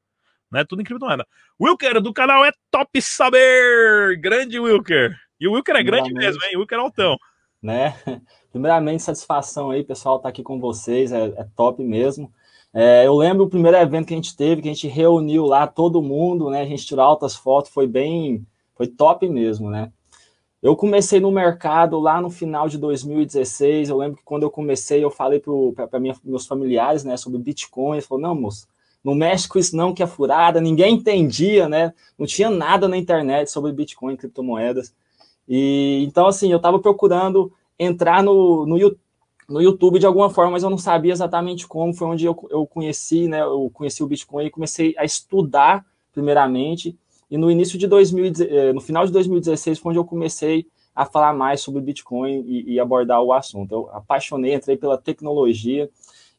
Né, 0.51 0.63
tudo 0.63 0.83
em 0.83 0.85
criptomoeda. 0.85 1.25
Wilker, 1.59 1.99
do 1.99 2.13
canal 2.13 2.45
é 2.45 2.51
Top 2.69 3.01
Saber! 3.01 4.19
Grande 4.19 4.59
Wilker! 4.59 5.15
E 5.39 5.47
o 5.47 5.53
Wilker 5.53 5.75
é 5.75 5.83
grande 5.83 6.13
mesmo, 6.13 6.43
hein? 6.43 6.57
O 6.57 6.59
Wilker 6.59 6.77
é 6.77 6.81
altão. 6.81 7.17
Né? 7.61 7.95
Primeiramente, 8.51 9.03
satisfação 9.03 9.69
aí, 9.69 9.83
pessoal, 9.83 10.17
estar 10.17 10.23
tá 10.23 10.29
aqui 10.29 10.43
com 10.43 10.59
vocês, 10.59 11.11
é, 11.11 11.25
é 11.37 11.47
top 11.55 11.83
mesmo. 11.83 12.31
É, 12.73 13.05
eu 13.05 13.15
lembro 13.15 13.45
o 13.45 13.49
primeiro 13.49 13.77
evento 13.77 14.07
que 14.07 14.13
a 14.13 14.17
gente 14.17 14.35
teve, 14.35 14.61
que 14.61 14.69
a 14.69 14.73
gente 14.73 14.87
reuniu 14.87 15.45
lá 15.45 15.67
todo 15.67 16.01
mundo, 16.01 16.49
né? 16.49 16.61
A 16.61 16.65
gente 16.65 16.85
tirou 16.85 17.03
altas 17.03 17.35
fotos, 17.35 17.71
foi 17.71 17.87
bem, 17.87 18.45
foi 18.75 18.87
top 18.87 19.27
mesmo, 19.27 19.69
né? 19.69 19.91
Eu 20.61 20.75
comecei 20.75 21.19
no 21.19 21.31
mercado 21.31 21.99
lá 21.99 22.21
no 22.21 22.29
final 22.29 22.67
de 22.67 22.77
2016. 22.77 23.89
Eu 23.89 23.97
lembro 23.97 24.17
que 24.17 24.23
quando 24.23 24.43
eu 24.43 24.51
comecei, 24.51 25.03
eu 25.03 25.09
falei 25.09 25.39
para 25.39 25.99
meus 26.23 26.45
familiares, 26.45 27.03
né, 27.03 27.15
sobre 27.17 27.39
Bitcoin. 27.39 27.93
Eles 27.95 28.05
falaram: 28.05 28.29
não, 28.29 28.41
moço, 28.41 28.67
não 29.03 29.15
mexe 29.15 29.47
com 29.47 29.57
isso 29.57 29.75
não, 29.75 29.93
que 29.93 30.03
é 30.03 30.07
furada, 30.07 30.59
ninguém 30.59 30.95
entendia, 30.95 31.69
né? 31.69 31.93
Não 32.17 32.25
tinha 32.27 32.49
nada 32.49 32.87
na 32.87 32.97
internet 32.97 33.49
sobre 33.49 33.71
Bitcoin, 33.71 34.17
criptomoedas. 34.17 34.93
E 35.47 36.03
então, 36.05 36.27
assim, 36.27 36.51
eu 36.51 36.57
estava 36.57 36.77
procurando 36.79 37.51
entrar 37.79 38.21
no, 38.21 38.65
no, 38.65 38.97
no, 39.47 39.61
YouTube 39.61 39.99
de 39.99 40.05
alguma 40.05 40.29
forma, 40.29 40.51
mas 40.51 40.63
eu 40.63 40.69
não 40.69 40.77
sabia 40.77 41.13
exatamente 41.13 41.67
como. 41.67 41.93
Foi 41.93 42.07
onde 42.07 42.25
eu, 42.25 42.37
eu 42.49 42.67
conheci, 42.67 43.27
né? 43.27 43.41
Eu 43.41 43.69
conheci 43.73 44.03
o 44.03 44.07
Bitcoin 44.07 44.45
e 44.45 44.51
comecei 44.51 44.93
a 44.97 45.05
estudar, 45.05 45.85
primeiramente. 46.11 46.97
E 47.31 47.37
no 47.37 47.49
início 47.49 47.79
de 47.79 47.87
2000, 47.87 48.33
eh, 48.41 48.73
no 48.73 48.81
final 48.81 49.05
de 49.05 49.11
2016 49.11 49.79
foi 49.79 49.91
onde 49.91 49.99
eu 49.99 50.05
comecei 50.05 50.67
a 50.95 51.05
falar 51.05 51.33
mais 51.33 51.61
sobre 51.61 51.81
Bitcoin 51.81 52.43
e, 52.45 52.73
e 52.73 52.79
abordar 52.79 53.21
o 53.21 53.31
assunto. 53.31 53.71
Eu 53.71 53.89
apaixonei, 53.93 54.53
entrei 54.53 54.75
pela 54.75 54.97
tecnologia 54.97 55.89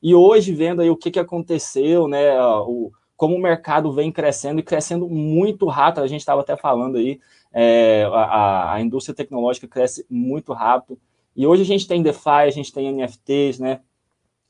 e 0.03 0.15
hoje, 0.15 0.55
vendo 0.55 0.81
aí 0.81 0.91
o 0.91 0.97
que, 0.97 1.11
que 1.11 1.19
aconteceu, 1.19 2.09
né, 2.09 2.41
o, 2.43 2.91
como 3.17 3.37
o 3.37 3.41
mercado 3.41 3.93
vem 3.93 4.11
crescendo 4.11 4.61
e 4.61 4.63
crescendo 4.63 5.09
muito 5.09 5.67
rápido, 5.67 6.03
a 6.03 6.07
gente 6.07 6.21
estava 6.21 6.41
até 6.41 6.57
falando 6.57 6.97
aí, 6.97 7.21
é, 7.53 8.05
a, 8.11 8.75
a 8.75 8.81
indústria 8.81 9.15
tecnológica 9.15 9.69
cresce 9.69 10.07
muito 10.09 10.53
rápido. 10.53 10.99
E 11.37 11.47
hoje 11.47 11.63
a 11.63 11.67
gente 11.67 11.87
tem 11.87 12.03
DeFi, 12.03 12.29
a 12.29 12.51
gente 12.51 12.73
tem 12.73 12.93
NFTs, 12.93 13.59
né? 13.59 13.81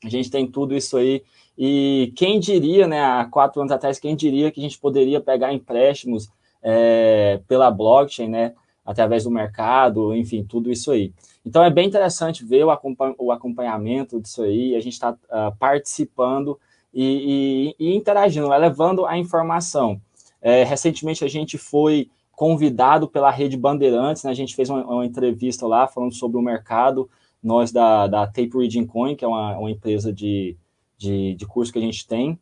A 0.03 0.09
gente 0.09 0.31
tem 0.31 0.47
tudo 0.47 0.75
isso 0.75 0.97
aí. 0.97 1.23
E 1.57 2.11
quem 2.15 2.39
diria, 2.39 2.87
né, 2.87 3.03
há 3.03 3.25
quatro 3.25 3.61
anos 3.61 3.71
atrás, 3.71 3.99
quem 3.99 4.15
diria 4.15 4.51
que 4.51 4.59
a 4.59 4.63
gente 4.63 4.79
poderia 4.79 5.21
pegar 5.21 5.53
empréstimos 5.53 6.29
é, 6.61 7.39
pela 7.47 7.69
blockchain, 7.69 8.29
né? 8.29 8.53
Através 8.83 9.23
do 9.23 9.31
mercado, 9.31 10.15
enfim, 10.15 10.43
tudo 10.43 10.71
isso 10.71 10.91
aí. 10.91 11.13
Então 11.45 11.63
é 11.63 11.69
bem 11.69 11.87
interessante 11.87 12.43
ver 12.43 12.63
o, 12.65 13.31
acompanhamento 13.31 14.19
disso 14.19 14.43
aí, 14.43 14.75
a 14.75 14.79
gente 14.79 14.93
está 14.93 15.11
uh, 15.11 15.17
ah, 15.29 15.53
participando 15.57 16.59
e, 16.93 17.75
e, 17.79 17.87
e, 17.87 17.95
interagindo, 17.95 18.49
levando 18.49 19.05
a 19.05 19.17
informação. 19.17 20.01
É, 20.41 20.63
recentemente 20.63 21.23
a 21.23 21.27
gente 21.27 21.57
foi 21.57 22.09
convidado 22.41 23.07
pela 23.07 23.29
Rede 23.29 23.55
Bandeirantes, 23.55 24.23
né, 24.23 24.31
a 24.31 24.33
gente 24.33 24.55
fez 24.55 24.67
uma, 24.67 24.83
uma, 24.83 25.05
entrevista 25.05 25.67
lá 25.67 25.85
falando 25.85 26.15
sobre 26.15 26.39
o 26.39 26.41
mercado, 26.41 27.07
nós 27.43 27.71
da, 27.71 28.07
da 28.07 28.25
Tape 28.25 28.49
Reading 28.55 28.87
Coin, 28.87 29.15
que 29.15 29.23
é 29.23 29.27
uma, 29.27 29.55
uma 29.59 29.69
empresa 29.69 30.11
de, 30.11 30.57
de, 30.97 31.35
de, 31.35 31.45
curso 31.45 31.71
que 31.71 31.77
a 31.77 31.81
gente 31.83 32.07
tem. 32.07 32.39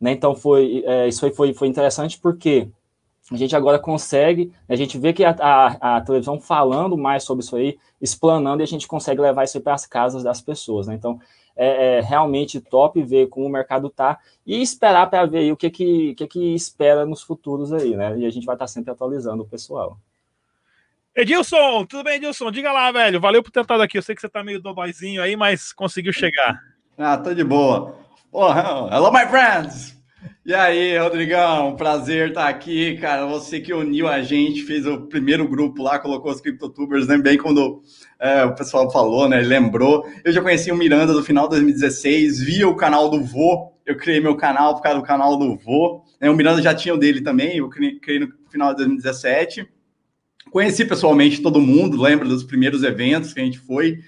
Né, 0.00 0.12
então 0.12 0.34
foi, 0.34 0.82
é, 0.86 1.06
isso 1.06 1.30
foi, 1.32 1.52
foi 1.52 1.68
interessante 1.68 2.18
porque 2.18 2.66
a 3.30 3.36
gente 3.36 3.54
agora 3.54 3.78
consegue, 3.78 4.50
a 4.66 4.74
gente 4.74 4.96
vê 4.96 5.12
que 5.12 5.22
a, 5.22 5.36
a, 5.38 5.96
a, 5.96 6.00
televisão 6.00 6.40
falando 6.40 6.96
mais 6.96 7.22
sobre 7.22 7.44
isso 7.44 7.54
aí, 7.54 7.76
explanando, 8.00 8.62
e 8.62 8.64
a 8.64 8.66
gente 8.66 8.88
consegue 8.88 9.20
levar 9.20 9.44
isso 9.44 9.60
para 9.60 9.74
as 9.74 9.84
casas 9.84 10.22
das 10.22 10.40
pessoas, 10.40 10.86
né? 10.86 10.94
Então, 10.94 11.20
é, 11.56 11.98
é, 11.98 12.00
realmente 12.00 12.60
top 12.60 13.02
ver 13.02 13.28
como 13.28 13.46
o 13.46 13.50
mercado 13.50 13.90
tá 13.90 14.18
e 14.46 14.60
esperar 14.60 15.08
para 15.08 15.26
ver 15.26 15.38
aí 15.38 15.52
o 15.52 15.56
que 15.56 15.70
que, 15.70 16.14
que 16.14 16.26
que 16.26 16.54
espera 16.54 17.04
nos 17.04 17.22
futuros 17.22 17.72
aí, 17.72 17.96
né? 17.96 18.18
E 18.18 18.26
a 18.26 18.30
gente 18.30 18.46
vai 18.46 18.54
estar 18.54 18.64
tá 18.64 18.68
sempre 18.68 18.90
atualizando 18.90 19.42
o 19.42 19.48
pessoal. 19.48 19.98
Edilson, 21.14 21.84
tudo 21.84 22.04
bem, 22.04 22.16
Edilson? 22.16 22.50
Diga 22.50 22.72
lá, 22.72 22.90
velho. 22.90 23.20
Valeu 23.20 23.42
por 23.42 23.50
ter 23.50 23.60
estado 23.60 23.82
aqui. 23.82 23.98
Eu 23.98 24.02
sei 24.02 24.14
que 24.14 24.20
você 24.20 24.30
tá 24.30 24.42
meio 24.42 24.62
dodóizinho 24.62 25.22
aí, 25.22 25.36
mas 25.36 25.72
conseguiu 25.72 26.12
chegar. 26.12 26.58
Ah, 26.96 27.18
tô 27.18 27.34
de 27.34 27.44
boa. 27.44 27.94
Oh, 28.32 28.48
hello, 28.48 29.12
my 29.12 29.26
friends! 29.28 30.01
E 30.44 30.52
aí, 30.52 30.98
Rodrigão, 30.98 31.76
prazer 31.76 32.30
estar 32.30 32.48
aqui, 32.48 32.96
cara. 32.96 33.26
Você 33.26 33.60
que 33.60 33.72
uniu 33.72 34.08
a 34.08 34.22
gente, 34.22 34.64
fez 34.64 34.84
o 34.84 35.02
primeiro 35.02 35.46
grupo 35.46 35.84
lá, 35.84 36.00
colocou 36.00 36.32
os 36.32 36.40
CryptoTubers, 36.40 37.06
né? 37.06 37.16
Bem 37.16 37.38
quando 37.38 37.80
é, 38.18 38.44
o 38.44 38.52
pessoal 38.52 38.90
falou, 38.90 39.28
né? 39.28 39.40
Lembrou. 39.40 40.04
Eu 40.24 40.32
já 40.32 40.42
conheci 40.42 40.72
o 40.72 40.76
Miranda 40.76 41.12
do 41.12 41.22
final 41.22 41.44
de 41.44 41.50
2016, 41.50 42.40
via 42.40 42.68
o 42.68 42.74
canal 42.74 43.08
do 43.08 43.22
Vô. 43.22 43.72
Eu 43.86 43.96
criei 43.96 44.18
meu 44.18 44.36
canal 44.36 44.74
por 44.74 44.82
causa 44.82 44.98
do 44.98 45.06
canal 45.06 45.36
do 45.36 45.54
Vô. 45.56 46.02
Né? 46.20 46.28
O 46.28 46.34
Miranda 46.34 46.60
já 46.60 46.74
tinha 46.74 46.92
o 46.92 46.98
dele 46.98 47.20
também, 47.20 47.58
eu 47.58 47.68
criei 47.68 48.18
no 48.18 48.32
final 48.50 48.70
de 48.70 48.78
2017. 48.78 49.68
Conheci 50.50 50.84
pessoalmente 50.84 51.40
todo 51.40 51.60
mundo, 51.60 52.02
lembra 52.02 52.28
dos 52.28 52.42
primeiros 52.42 52.82
eventos 52.82 53.32
que 53.32 53.40
a 53.40 53.44
gente 53.44 53.60
foi. 53.60 54.00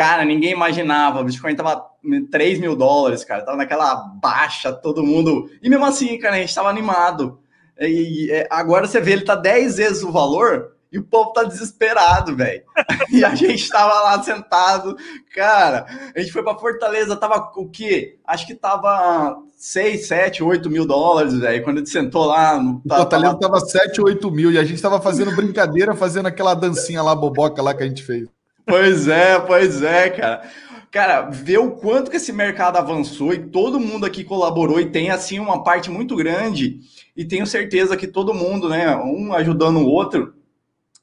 Cara, 0.00 0.24
ninguém 0.24 0.52
imaginava. 0.52 1.20
O 1.20 1.24
Bitcoin 1.24 1.54
tava 1.54 1.84
3 2.30 2.58
mil 2.58 2.74
dólares, 2.74 3.22
cara. 3.22 3.44
Tava 3.44 3.58
naquela 3.58 3.94
baixa, 3.94 4.72
todo 4.72 5.04
mundo. 5.04 5.50
E 5.62 5.68
mesmo 5.68 5.84
assim, 5.84 6.18
cara, 6.18 6.36
a 6.36 6.38
gente 6.38 6.54
tava 6.54 6.70
animado. 6.70 7.38
E, 7.78 8.30
e 8.30 8.46
agora 8.48 8.86
você 8.86 8.98
vê, 8.98 9.12
ele 9.12 9.26
tá 9.26 9.34
10 9.34 9.76
vezes 9.76 10.02
o 10.02 10.10
valor 10.10 10.72
e 10.90 10.98
o 10.98 11.04
povo 11.04 11.34
tá 11.34 11.44
desesperado, 11.44 12.34
velho. 12.34 12.62
e 13.12 13.22
a 13.22 13.34
gente 13.34 13.68
tava 13.68 13.92
lá 13.92 14.22
sentado. 14.22 14.96
Cara, 15.34 15.84
a 16.16 16.18
gente 16.18 16.32
foi 16.32 16.42
pra 16.42 16.56
Fortaleza, 16.56 17.14
tava 17.14 17.52
o 17.56 17.68
quê? 17.68 18.16
Acho 18.26 18.46
que 18.46 18.54
tava 18.54 19.36
6, 19.58 20.06
7, 20.06 20.42
8 20.42 20.70
mil 20.70 20.86
dólares, 20.86 21.34
velho. 21.34 21.62
Quando 21.62 21.76
a 21.76 21.80
gente 21.80 21.90
sentou 21.90 22.24
lá. 22.24 22.58
No, 22.58 22.80
Fortaleza 22.88 23.36
tava... 23.38 23.58
tava 23.58 23.66
7, 23.66 24.00
8 24.00 24.30
mil. 24.30 24.50
E 24.50 24.56
a 24.56 24.64
gente 24.64 24.80
tava 24.80 24.98
fazendo 24.98 25.36
brincadeira, 25.36 25.94
fazendo 25.94 26.24
aquela 26.24 26.54
dancinha 26.54 27.02
lá, 27.02 27.14
boboca 27.14 27.60
lá 27.60 27.74
que 27.74 27.82
a 27.82 27.86
gente 27.86 28.02
fez. 28.02 28.26
Pois 28.70 29.08
é, 29.08 29.36
pois 29.40 29.82
é, 29.82 30.10
cara. 30.10 30.48
Cara, 30.92 31.22
ver 31.22 31.58
o 31.58 31.72
quanto 31.72 32.10
que 32.10 32.16
esse 32.16 32.32
mercado 32.32 32.76
avançou 32.76 33.32
e 33.34 33.48
todo 33.48 33.80
mundo 33.80 34.06
aqui 34.06 34.22
colaborou 34.22 34.80
e 34.80 34.90
tem, 34.90 35.10
assim, 35.10 35.40
uma 35.40 35.64
parte 35.64 35.90
muito 35.90 36.14
grande. 36.14 36.78
E 37.16 37.24
tenho 37.24 37.46
certeza 37.46 37.96
que 37.96 38.06
todo 38.06 38.32
mundo, 38.32 38.68
né, 38.68 38.96
um 38.96 39.32
ajudando 39.32 39.78
o 39.78 39.86
outro. 39.86 40.34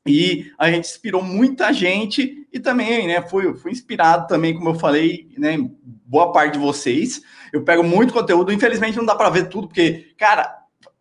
E 0.06 0.50
a 0.58 0.72
gente 0.72 0.86
inspirou 0.90 1.22
muita 1.22 1.74
gente 1.74 2.48
e 2.52 2.60
também, 2.60 3.08
né, 3.08 3.22
fui, 3.22 3.54
fui 3.56 3.72
inspirado 3.72 4.28
também, 4.28 4.54
como 4.54 4.70
eu 4.70 4.76
falei, 4.76 5.30
né, 5.38 5.58
boa 6.06 6.32
parte 6.32 6.54
de 6.54 6.60
vocês. 6.60 7.22
Eu 7.52 7.64
pego 7.64 7.84
muito 7.84 8.14
conteúdo, 8.14 8.52
infelizmente 8.54 8.98
não 8.98 9.06
dá 9.06 9.16
para 9.16 9.30
ver 9.30 9.50
tudo, 9.50 9.68
porque, 9.68 10.14
cara, 10.18 10.54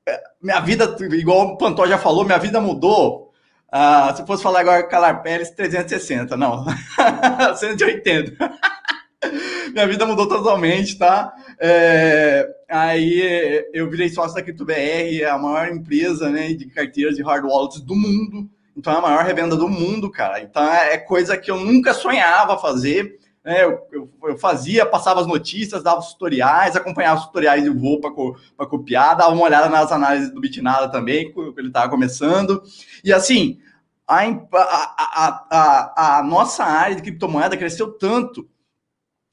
é, 0.08 0.20
minha 0.42 0.60
vida, 0.60 0.96
igual 1.12 1.46
o 1.46 1.56
Pantó 1.56 1.86
já 1.86 1.98
falou, 1.98 2.24
minha 2.24 2.38
vida 2.38 2.60
mudou 2.60 3.25
Uh, 3.72 4.16
se 4.16 4.26
fosse 4.26 4.42
falar 4.42 4.60
agora 4.60 4.86
Calar 4.86 5.22
Pérez, 5.22 5.50
360, 5.50 6.36
não, 6.36 6.64
180. 7.56 8.36
Minha 9.72 9.86
vida 9.86 10.06
mudou 10.06 10.28
totalmente, 10.28 10.96
tá? 10.96 11.32
É, 11.58 12.48
aí 12.68 13.64
eu 13.72 13.90
virei 13.90 14.08
sócio 14.08 14.34
da 14.34 14.42
CryptoBR, 14.42 15.24
a 15.28 15.38
maior 15.38 15.68
empresa 15.68 16.30
né, 16.30 16.52
de 16.52 16.66
carteiras 16.66 17.16
de 17.16 17.22
hard 17.22 17.44
wallets 17.44 17.80
do 17.80 17.94
mundo. 17.94 18.48
Então 18.76 18.92
é 18.92 18.96
a 18.96 19.00
maior 19.00 19.24
revenda 19.24 19.56
do 19.56 19.68
mundo, 19.68 20.10
cara. 20.10 20.40
Então 20.40 20.62
é 20.62 20.98
coisa 20.98 21.36
que 21.36 21.50
eu 21.50 21.58
nunca 21.58 21.94
sonhava 21.94 22.58
fazer. 22.58 23.18
Né? 23.46 23.62
Eu, 23.62 23.86
eu, 23.92 24.10
eu, 24.24 24.36
fazia, 24.36 24.84
passava 24.84 25.20
as 25.20 25.26
notícias, 25.28 25.80
dava 25.80 26.00
os 26.00 26.12
tutoriais, 26.12 26.74
acompanhava 26.74 27.20
os 27.20 27.26
tutoriais 27.26 27.62
de 27.62 27.70
voo 27.70 28.00
para 28.00 28.66
copiar, 28.66 29.16
dava 29.16 29.32
uma 29.32 29.44
olhada 29.44 29.68
nas 29.68 29.92
análises 29.92 30.32
do 30.32 30.40
Bitnada 30.40 30.88
também, 30.90 31.30
quando 31.30 31.56
ele 31.56 31.68
estava 31.68 31.88
começando. 31.88 32.60
E 33.04 33.12
assim, 33.12 33.60
a, 34.04 34.24
a, 34.52 35.46
a, 35.48 36.18
a, 36.18 36.22
nossa 36.24 36.64
área 36.64 36.96
de 36.96 37.02
criptomoeda 37.02 37.56
cresceu 37.56 37.92
tanto. 37.92 38.48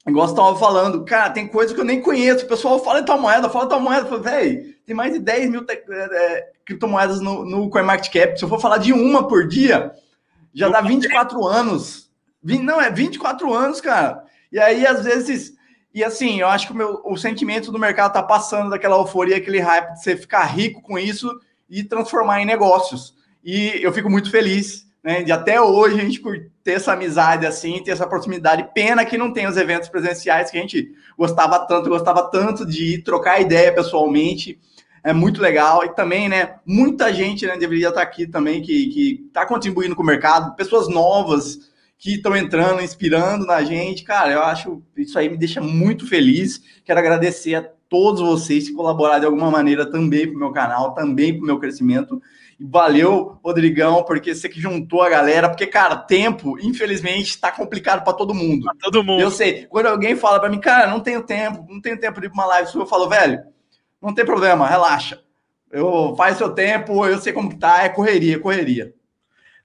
Igual 0.06 0.28
você 0.28 0.32
estava 0.34 0.56
falando, 0.56 1.04
cara, 1.04 1.30
tem 1.30 1.48
coisa 1.48 1.74
que 1.74 1.80
eu 1.80 1.84
nem 1.84 2.00
conheço. 2.00 2.44
O 2.44 2.48
pessoal 2.48 2.78
fala 2.84 3.00
de 3.00 3.06
tal 3.06 3.20
moeda, 3.20 3.50
fala 3.50 3.64
de 3.64 3.70
tal 3.70 3.80
moeda. 3.80 4.06
Fala, 4.06 4.20
velho, 4.20 4.76
tem 4.86 4.94
mais 4.94 5.12
de 5.12 5.18
10 5.18 5.50
mil 5.50 5.66
é, 5.68 5.74
é, 5.74 6.52
criptomoedas 6.64 7.20
no, 7.20 7.44
no 7.44 7.68
CoinMarketCap. 7.68 8.38
Se 8.38 8.44
eu 8.44 8.48
for 8.48 8.60
falar 8.60 8.78
de 8.78 8.92
uma 8.92 9.26
por 9.26 9.48
dia, 9.48 9.90
já 10.54 10.68
dá 10.68 10.80
24 10.80 11.44
anos. 11.44 12.03
Não, 12.44 12.80
é 12.80 12.90
24 12.90 13.52
anos, 13.52 13.80
cara. 13.80 14.22
E 14.52 14.58
aí, 14.58 14.86
às 14.86 15.04
vezes, 15.04 15.54
e 15.94 16.04
assim, 16.04 16.40
eu 16.40 16.48
acho 16.48 16.66
que 16.66 16.72
o, 16.72 16.76
meu, 16.76 17.00
o 17.04 17.16
sentimento 17.16 17.72
do 17.72 17.78
mercado 17.78 18.12
tá 18.12 18.22
passando 18.22 18.70
daquela 18.70 18.96
euforia, 18.96 19.36
aquele 19.36 19.60
hype 19.60 19.92
de 19.92 20.02
você 20.02 20.16
ficar 20.16 20.44
rico 20.44 20.82
com 20.82 20.98
isso 20.98 21.30
e 21.70 21.82
transformar 21.82 22.40
em 22.40 22.46
negócios. 22.46 23.14
E 23.44 23.78
eu 23.80 23.92
fico 23.92 24.10
muito 24.10 24.30
feliz 24.30 24.86
né, 25.02 25.22
de 25.22 25.30
até 25.30 25.60
hoje 25.60 26.00
a 26.00 26.04
gente 26.04 26.20
ter 26.64 26.72
essa 26.72 26.94
amizade 26.94 27.46
assim, 27.46 27.82
ter 27.82 27.92
essa 27.92 28.06
proximidade. 28.06 28.68
Pena 28.74 29.04
que 29.04 29.16
não 29.16 29.32
tem 29.32 29.46
os 29.46 29.56
eventos 29.56 29.88
presenciais 29.88 30.50
que 30.50 30.58
a 30.58 30.60
gente 30.60 30.92
gostava 31.16 31.58
tanto, 31.60 31.88
gostava 31.88 32.28
tanto 32.30 32.66
de 32.66 32.94
ir 32.94 33.02
trocar 33.02 33.40
ideia 33.40 33.72
pessoalmente. 33.72 34.58
É 35.02 35.12
muito 35.12 35.40
legal. 35.40 35.84
E 35.84 35.94
também, 35.94 36.28
né, 36.28 36.56
muita 36.66 37.12
gente 37.12 37.46
né, 37.46 37.56
deveria 37.56 37.90
estar 37.90 38.02
aqui 38.02 38.26
também 38.26 38.62
que 38.62 39.24
está 39.28 39.46
contribuindo 39.46 39.94
com 39.94 40.02
o 40.02 40.06
mercado, 40.06 40.56
pessoas 40.56 40.88
novas 40.88 41.72
que 41.98 42.14
estão 42.14 42.36
entrando, 42.36 42.82
inspirando 42.82 43.46
na 43.46 43.62
gente. 43.62 44.04
Cara, 44.04 44.32
eu 44.32 44.42
acho 44.42 44.82
isso 44.96 45.18
aí 45.18 45.28
me 45.28 45.36
deixa 45.36 45.60
muito 45.60 46.06
feliz. 46.06 46.62
Quero 46.84 46.98
agradecer 46.98 47.54
a 47.54 47.62
todos 47.88 48.20
vocês 48.20 48.68
que 48.68 48.74
colaboraram 48.74 49.20
de 49.20 49.26
alguma 49.26 49.50
maneira 49.50 49.90
também 49.90 50.26
para 50.26 50.36
o 50.36 50.38
meu 50.38 50.52
canal, 50.52 50.94
também 50.94 51.34
para 51.34 51.42
o 51.42 51.46
meu 51.46 51.58
crescimento. 51.58 52.20
Valeu, 52.60 53.38
Rodrigão, 53.42 54.04
porque 54.04 54.34
você 54.34 54.48
que 54.48 54.60
juntou 54.60 55.02
a 55.02 55.08
galera. 55.08 55.48
Porque, 55.48 55.66
cara, 55.66 55.96
tempo, 55.96 56.58
infelizmente, 56.60 57.38
tá 57.38 57.50
complicado 57.50 58.04
para 58.04 58.12
todo 58.12 58.34
mundo. 58.34 58.64
Pra 58.64 58.74
todo 58.80 59.02
mundo. 59.02 59.20
Eu 59.20 59.30
sei. 59.30 59.66
Quando 59.66 59.86
alguém 59.86 60.16
fala 60.16 60.40
para 60.40 60.48
mim, 60.48 60.60
cara, 60.60 60.86
não 60.86 61.00
tenho 61.00 61.22
tempo, 61.22 61.66
não 61.68 61.80
tenho 61.80 61.98
tempo 61.98 62.20
de 62.20 62.26
ir 62.26 62.30
pra 62.30 62.42
uma 62.42 62.46
live 62.46 62.70
eu 62.74 62.86
falo, 62.86 63.08
velho, 63.08 63.42
não 64.00 64.14
tem 64.14 64.24
problema, 64.24 64.66
relaxa. 64.66 65.20
Eu 65.70 66.14
faz 66.16 66.36
seu 66.36 66.50
tempo, 66.50 67.04
eu 67.04 67.18
sei 67.18 67.32
como 67.32 67.48
que 67.48 67.56
tá, 67.56 67.82
é 67.82 67.88
correria, 67.88 68.38
correria. 68.38 68.94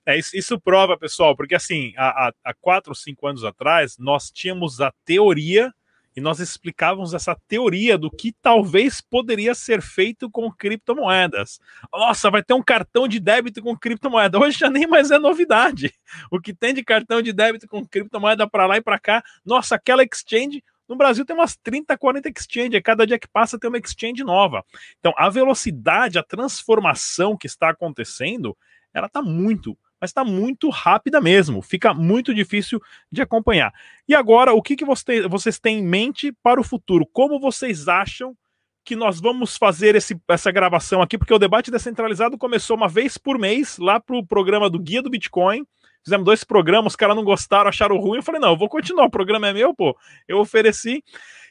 É, 0.06 0.18
isso, 0.18 0.36
isso 0.36 0.60
prova, 0.60 0.98
pessoal, 0.98 1.36
porque 1.36 1.56
assim, 1.56 1.94
há, 1.98 2.32
há 2.44 2.54
quatro 2.54 2.92
ou 2.92 2.96
cinco 2.96 3.28
anos 3.28 3.44
atrás, 3.44 3.98
nós 3.98 4.32
tínhamos 4.32 4.82
a 4.82 4.92
teoria 5.06 5.72
e 6.16 6.22
nós 6.22 6.40
explicávamos 6.40 7.14
essa 7.14 7.36
teoria 7.48 7.98
do 7.98 8.10
que 8.10 8.34
talvez 8.42 9.00
poderia 9.00 9.54
ser 9.54 9.82
feito 9.82 10.30
com 10.30 10.52
criptomoedas. 10.52 11.60
Nossa, 11.94 12.30
vai 12.30 12.44
ter 12.44 12.54
um 12.54 12.64
cartão 12.64 13.08
de 13.08 13.20
débito 13.20 13.62
com 13.62 13.78
criptomoeda. 13.78 14.40
Hoje 14.40 14.58
já 14.58 14.70
nem 14.70 14.88
mais 14.88 15.12
é 15.12 15.20
novidade. 15.20 15.94
O 16.32 16.40
que 16.40 16.54
tem 16.54 16.74
de 16.74 16.84
cartão 16.84 17.22
de 17.22 17.32
débito 17.32 17.68
com 17.68 17.86
criptomoeda 17.86 18.50
para 18.50 18.66
lá 18.66 18.78
e 18.78 18.82
para 18.82 19.00
cá, 19.00 19.24
nossa, 19.46 19.76
aquela 19.76 20.04
exchange 20.04 20.64
no 20.90 20.96
Brasil 20.96 21.24
tem 21.24 21.36
umas 21.36 21.56
30, 21.56 21.96
40 21.96 22.30
exchanges, 22.30 22.82
cada 22.84 23.06
dia 23.06 23.20
que 23.20 23.28
passa 23.28 23.60
tem 23.60 23.70
uma 23.70 23.78
exchange 23.78 24.24
nova. 24.24 24.66
Então, 25.00 25.14
a 25.16 25.30
velocidade, 25.30 26.18
a 26.18 26.24
transformação 26.24 27.38
que 27.38 27.46
está 27.46 27.70
acontecendo, 27.70 28.58
ela 28.92 29.06
está 29.06 29.22
muito, 29.22 29.78
mas 30.00 30.10
está 30.10 30.24
muito 30.24 30.70
rápida 30.70 31.20
mesmo. 31.20 31.62
Fica 31.62 31.94
muito 31.94 32.34
difícil 32.34 32.82
de 33.12 33.22
acompanhar. 33.22 33.74
E 34.08 34.16
agora, 34.16 34.54
o 34.54 34.62
que, 34.62 34.76
que 34.76 34.86
você, 34.86 35.28
vocês 35.28 35.60
têm 35.60 35.80
em 35.80 35.84
mente 35.84 36.32
para 36.44 36.60
o 36.60 36.64
futuro? 36.64 37.06
Como 37.06 37.40
vocês 37.40 37.88
acham 37.88 38.36
que 38.84 38.96
nós 38.96 39.20
vamos 39.20 39.58
fazer 39.58 39.96
esse, 39.96 40.20
essa 40.28 40.52
gravação 40.52 41.02
aqui? 41.02 41.18
Porque 41.18 41.34
o 41.34 41.40
debate 41.40 41.70
descentralizado 41.70 42.38
começou 42.38 42.78
uma 42.78 42.88
vez 42.88 43.18
por 43.18 43.38
mês, 43.38 43.78
lá 43.78 44.00
para 44.00 44.16
o 44.16 44.26
programa 44.26 44.70
do 44.70 44.80
Guia 44.80 45.02
do 45.02 45.10
Bitcoin. 45.10 45.66
Fizemos 46.04 46.26
dois 46.26 46.44
programas, 46.44 46.94
os 46.94 46.96
caras 46.96 47.16
não 47.16 47.24
gostaram, 47.24 47.70
acharam 47.70 47.98
ruim. 47.98 48.18
Eu 48.18 48.24
falei, 48.24 48.40
não, 48.40 48.52
eu 48.52 48.58
vou 48.58 48.70
continuar, 48.70 49.06
o 49.06 49.12
programa 49.12 49.50
é 49.50 49.54
meu, 49.54 49.74
pô. 49.74 49.98
Eu 50.28 50.40
ofereci 50.40 51.04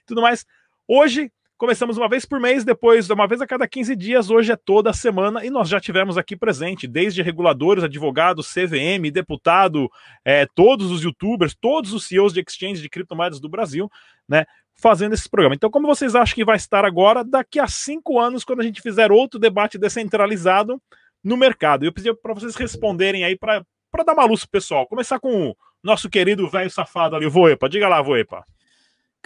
tudo 0.07 0.23
mais. 0.23 0.47
Hoje, 0.87 1.31
começamos 1.59 1.99
uma 1.99 2.09
vez 2.09 2.25
por 2.25 2.41
mês, 2.41 2.65
depois 2.65 3.11
uma 3.11 3.27
vez 3.27 3.41
a 3.41 3.47
cada 3.47 3.67
15 3.67 3.97
dias, 3.97 4.31
hoje 4.31 4.53
é 4.53 4.57
toda 4.57 4.93
semana, 4.93 5.45
e 5.45 5.51
nós 5.51 5.69
já 5.69 5.81
tivemos 5.81 6.17
aqui 6.17 6.37
presente, 6.37 6.87
desde 6.87 7.21
reguladores, 7.21 7.83
advogados, 7.83 8.49
CVM, 8.49 9.11
deputado, 9.13 9.91
é, 10.25 10.47
todos 10.47 10.91
os 10.93 11.03
youtubers, 11.03 11.57
todos 11.61 11.93
os 11.93 12.07
CEOs 12.07 12.33
de 12.33 12.41
exchange 12.41 12.81
de 12.81 12.89
criptomoedas 12.89 13.41
do 13.41 13.49
Brasil, 13.49 13.91
né? 14.29 14.47
Fazendo 14.81 15.13
esse 15.15 15.29
programa. 15.29 15.57
Então, 15.57 15.69
como 15.69 15.89
vocês 15.89 16.15
acham 16.15 16.37
que 16.37 16.45
vai 16.45 16.57
estar 16.57 16.85
agora, 16.85 17.25
daqui 17.25 17.59
a 17.59 17.67
cinco 17.67 18.21
anos, 18.21 18.45
quando 18.45 18.61
a 18.61 18.65
gente 18.65 18.81
fizer 18.81 19.11
outro 19.11 19.41
debate 19.41 19.77
descentralizado 19.77 20.81
no 21.23 21.37
mercado? 21.37 21.85
Eu 21.85 21.93
pedi 21.93 22.15
para 22.15 22.35
vocês 22.35 22.55
responderem 22.55 23.25
aí 23.25 23.37
para 23.37 23.65
dar 24.07 24.15
uma 24.15 24.25
luz 24.25 24.43
pro 24.43 24.53
pessoal. 24.53 24.87
Começar 24.87 25.19
com 25.19 25.49
o 25.49 25.57
nosso 25.83 26.09
querido 26.09 26.49
velho 26.49 26.71
safado 26.71 27.17
ali, 27.17 27.27
o 27.27 27.31
Voepa. 27.31 27.69
Diga 27.69 27.89
lá, 27.89 28.01
Voepa. 28.01 28.45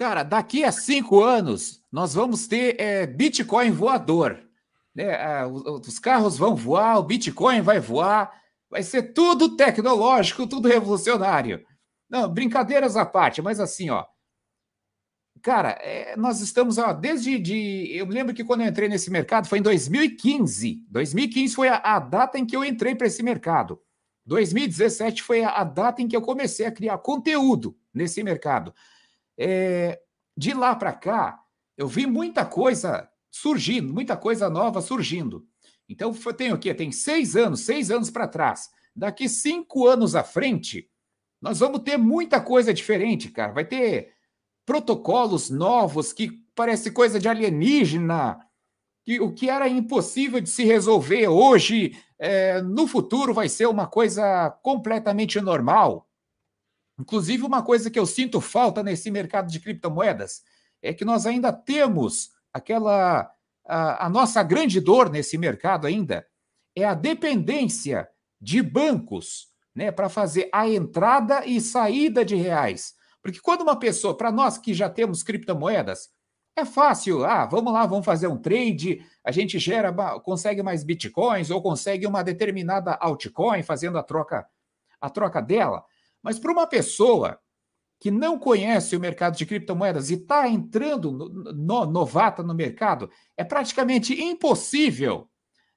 Cara, 0.02 0.24
daqui 0.24 0.64
a 0.64 0.72
cinco 0.72 1.22
anos 1.22 1.80
nós 1.92 2.12
vamos 2.12 2.48
ter 2.48 2.74
é, 2.80 3.06
Bitcoin 3.06 3.70
voador. 3.70 4.42
Né? 4.92 5.46
Os 5.46 6.00
carros 6.00 6.36
vão 6.36 6.56
voar, 6.56 6.98
o 6.98 7.04
Bitcoin 7.04 7.60
vai 7.60 7.78
voar, 7.78 8.32
vai 8.68 8.82
ser 8.82 9.12
tudo 9.12 9.56
tecnológico, 9.56 10.44
tudo 10.44 10.66
revolucionário. 10.66 11.64
Não, 12.10 12.28
brincadeiras 12.28 12.96
à 12.96 13.06
parte, 13.06 13.40
mas 13.40 13.60
assim, 13.60 13.90
ó. 13.90 14.04
Cara, 15.40 15.78
é, 15.80 16.16
nós 16.16 16.40
estamos, 16.40 16.78
ó, 16.78 16.92
desde. 16.92 17.38
De, 17.38 17.96
eu 17.96 18.04
me 18.04 18.12
lembro 18.12 18.34
que 18.34 18.42
quando 18.42 18.62
eu 18.62 18.66
entrei 18.66 18.88
nesse 18.88 19.08
mercado 19.08 19.46
foi 19.46 19.60
em 19.60 19.62
2015. 19.62 20.84
2015 20.90 21.54
foi 21.54 21.68
a, 21.68 21.76
a 21.76 22.00
data 22.00 22.36
em 22.40 22.44
que 22.44 22.56
eu 22.56 22.64
entrei 22.64 22.96
para 22.96 23.06
esse 23.06 23.22
mercado. 23.22 23.80
2017 24.26 25.22
foi 25.22 25.44
a 25.44 25.62
data 25.62 26.02
em 26.02 26.08
que 26.08 26.16
eu 26.16 26.22
comecei 26.22 26.66
a 26.66 26.72
criar 26.72 26.98
conteúdo 26.98 27.78
nesse 27.94 28.20
mercado. 28.24 28.74
É, 29.44 30.00
de 30.36 30.54
lá 30.54 30.76
para 30.76 30.92
cá, 30.92 31.40
eu 31.76 31.88
vi 31.88 32.06
muita 32.06 32.46
coisa 32.46 33.08
surgindo, 33.28 33.92
muita 33.92 34.16
coisa 34.16 34.48
nova 34.48 34.80
surgindo. 34.80 35.44
Então, 35.88 36.12
tem 36.36 36.52
o 36.52 36.58
quê? 36.58 36.72
Tem 36.72 36.92
seis 36.92 37.34
anos, 37.34 37.60
seis 37.62 37.90
anos 37.90 38.08
para 38.08 38.28
trás. 38.28 38.70
Daqui 38.94 39.28
cinco 39.28 39.86
anos 39.86 40.14
à 40.14 40.22
frente, 40.22 40.88
nós 41.40 41.58
vamos 41.58 41.80
ter 41.80 41.96
muita 41.96 42.40
coisa 42.40 42.72
diferente, 42.72 43.30
cara. 43.30 43.52
Vai 43.52 43.64
ter 43.64 44.14
protocolos 44.64 45.50
novos 45.50 46.12
que 46.12 46.30
parece 46.54 46.92
coisa 46.92 47.18
de 47.18 47.28
alienígena, 47.28 48.38
que 49.04 49.20
o 49.20 49.32
que 49.32 49.50
era 49.50 49.68
impossível 49.68 50.40
de 50.40 50.48
se 50.48 50.64
resolver 50.64 51.26
hoje, 51.26 51.96
é, 52.16 52.62
no 52.62 52.86
futuro 52.86 53.34
vai 53.34 53.48
ser 53.48 53.66
uma 53.66 53.88
coisa 53.88 54.50
completamente 54.62 55.40
normal. 55.40 56.08
Inclusive, 56.98 57.44
uma 57.44 57.62
coisa 57.62 57.90
que 57.90 57.98
eu 57.98 58.06
sinto 58.06 58.40
falta 58.40 58.82
nesse 58.82 59.10
mercado 59.10 59.50
de 59.50 59.60
criptomoedas 59.60 60.42
é 60.80 60.92
que 60.92 61.04
nós 61.04 61.26
ainda 61.26 61.52
temos 61.52 62.30
aquela. 62.52 63.30
A, 63.64 64.06
a 64.06 64.10
nossa 64.10 64.42
grande 64.42 64.80
dor 64.80 65.08
nesse 65.08 65.38
mercado 65.38 65.86
ainda 65.86 66.26
é 66.76 66.84
a 66.84 66.94
dependência 66.94 68.08
de 68.40 68.60
bancos 68.60 69.48
né, 69.74 69.92
para 69.92 70.08
fazer 70.08 70.48
a 70.52 70.68
entrada 70.68 71.46
e 71.46 71.60
saída 71.60 72.24
de 72.24 72.34
reais. 72.34 72.94
Porque 73.22 73.40
quando 73.40 73.62
uma 73.62 73.78
pessoa, 73.78 74.16
para 74.16 74.32
nós 74.32 74.58
que 74.58 74.74
já 74.74 74.90
temos 74.90 75.22
criptomoedas, 75.22 76.10
é 76.56 76.64
fácil. 76.64 77.24
Ah, 77.24 77.46
vamos 77.46 77.72
lá, 77.72 77.86
vamos 77.86 78.04
fazer 78.04 78.26
um 78.26 78.36
trade. 78.36 79.04
A 79.24 79.30
gente 79.30 79.58
gera, 79.58 79.92
consegue 80.20 80.62
mais 80.62 80.84
bitcoins 80.84 81.50
ou 81.50 81.62
consegue 81.62 82.06
uma 82.06 82.22
determinada 82.22 82.94
altcoin 82.94 83.62
fazendo 83.62 83.96
a 83.96 84.02
troca, 84.02 84.46
a 85.00 85.08
troca 85.08 85.40
dela. 85.40 85.84
Mas 86.22 86.38
para 86.38 86.52
uma 86.52 86.66
pessoa 86.66 87.38
que 88.00 88.10
não 88.10 88.38
conhece 88.38 88.96
o 88.96 89.00
mercado 89.00 89.36
de 89.36 89.46
criptomoedas 89.46 90.10
e 90.10 90.14
está 90.14 90.48
entrando 90.48 91.12
no, 91.12 91.28
no, 91.28 91.86
novata 91.86 92.42
no 92.42 92.54
mercado, 92.54 93.10
é 93.36 93.44
praticamente 93.44 94.20
impossível 94.20 95.28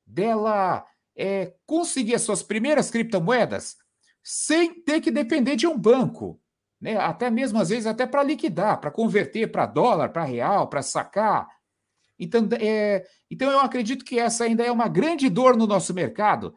dela 0.06 0.86
é, 1.16 1.54
conseguir 1.66 2.16
as 2.16 2.22
suas 2.22 2.42
primeiras 2.42 2.90
criptomoedas 2.90 3.78
sem 4.24 4.82
ter 4.82 5.02
que 5.02 5.12
depender 5.12 5.56
de 5.56 5.68
um 5.68 5.78
banco 5.78 6.42
né? 6.86 6.98
até 6.98 7.30
mesmo 7.30 7.60
às 7.60 7.70
vezes 7.70 7.88
até 7.88 8.06
para 8.06 8.24
liquidar, 8.24 8.80
para 8.80 8.92
converter 8.92 9.52
para 9.52 9.66
dólar, 9.66 10.10
para 10.10 10.24
real, 10.24 10.68
para 10.68 10.82
sacar. 10.82 11.48
Então, 12.18 12.48
é, 12.60 13.04
então 13.30 13.52
eu 13.52 13.60
acredito 13.60 14.06
que 14.06 14.20
essa 14.20 14.44
ainda 14.44 14.64
é 14.64 14.72
uma 14.72 14.88
grande 14.88 15.30
dor 15.30 15.58
no 15.58 15.68
nosso 15.68 15.94
mercado. 15.94 16.54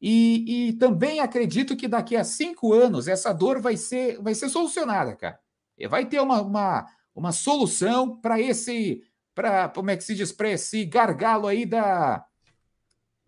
E, 0.00 0.68
e 0.68 0.72
também 0.74 1.20
acredito 1.20 1.76
que 1.76 1.88
daqui 1.88 2.16
a 2.16 2.22
cinco 2.22 2.72
anos 2.72 3.08
essa 3.08 3.32
dor 3.32 3.60
vai 3.60 3.76
ser, 3.76 4.20
vai 4.22 4.34
ser 4.34 4.48
solucionada, 4.48 5.16
cara. 5.16 5.40
Vai 5.88 6.06
ter 6.06 6.20
uma, 6.20 6.40
uma, 6.40 6.86
uma 7.14 7.32
solução 7.32 8.16
para 8.20 8.40
esse, 8.40 9.02
para 9.34 9.68
como 9.68 9.90
é 9.90 9.96
que 9.96 10.04
se 10.04 10.14
diz, 10.14 10.32
para 10.32 10.50
esse 10.50 10.84
gargalo 10.84 11.46
aí 11.46 11.66
da, 11.66 12.24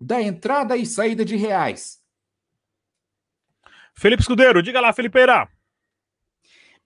da 0.01 0.23
entrada 0.23 0.77
e 0.77 0.87
saída 0.87 1.25
de 1.25 1.37
reais. 1.37 2.01
Felipe 3.95 4.23
Escudeiro, 4.23 4.63
diga 4.63 4.81
lá, 4.81 4.93
Felipeira. 4.93 5.49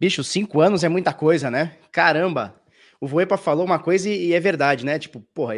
Bicho, 0.01 0.25
cinco 0.25 0.61
anos 0.61 0.83
é 0.83 0.89
muita 0.89 1.15
coisa, 1.15 1.51
né? 1.51 1.79
Caramba! 1.93 2.61
O 3.05 3.07
Voepa 3.07 3.37
falou 3.37 3.67
uma 3.67 3.79
coisa 3.79 4.09
e, 4.09 4.29
e 4.29 4.33
é 4.33 4.41
verdade, 4.41 4.83
né? 4.83 4.99
Tipo, 4.99 5.21
porra, 5.35 5.57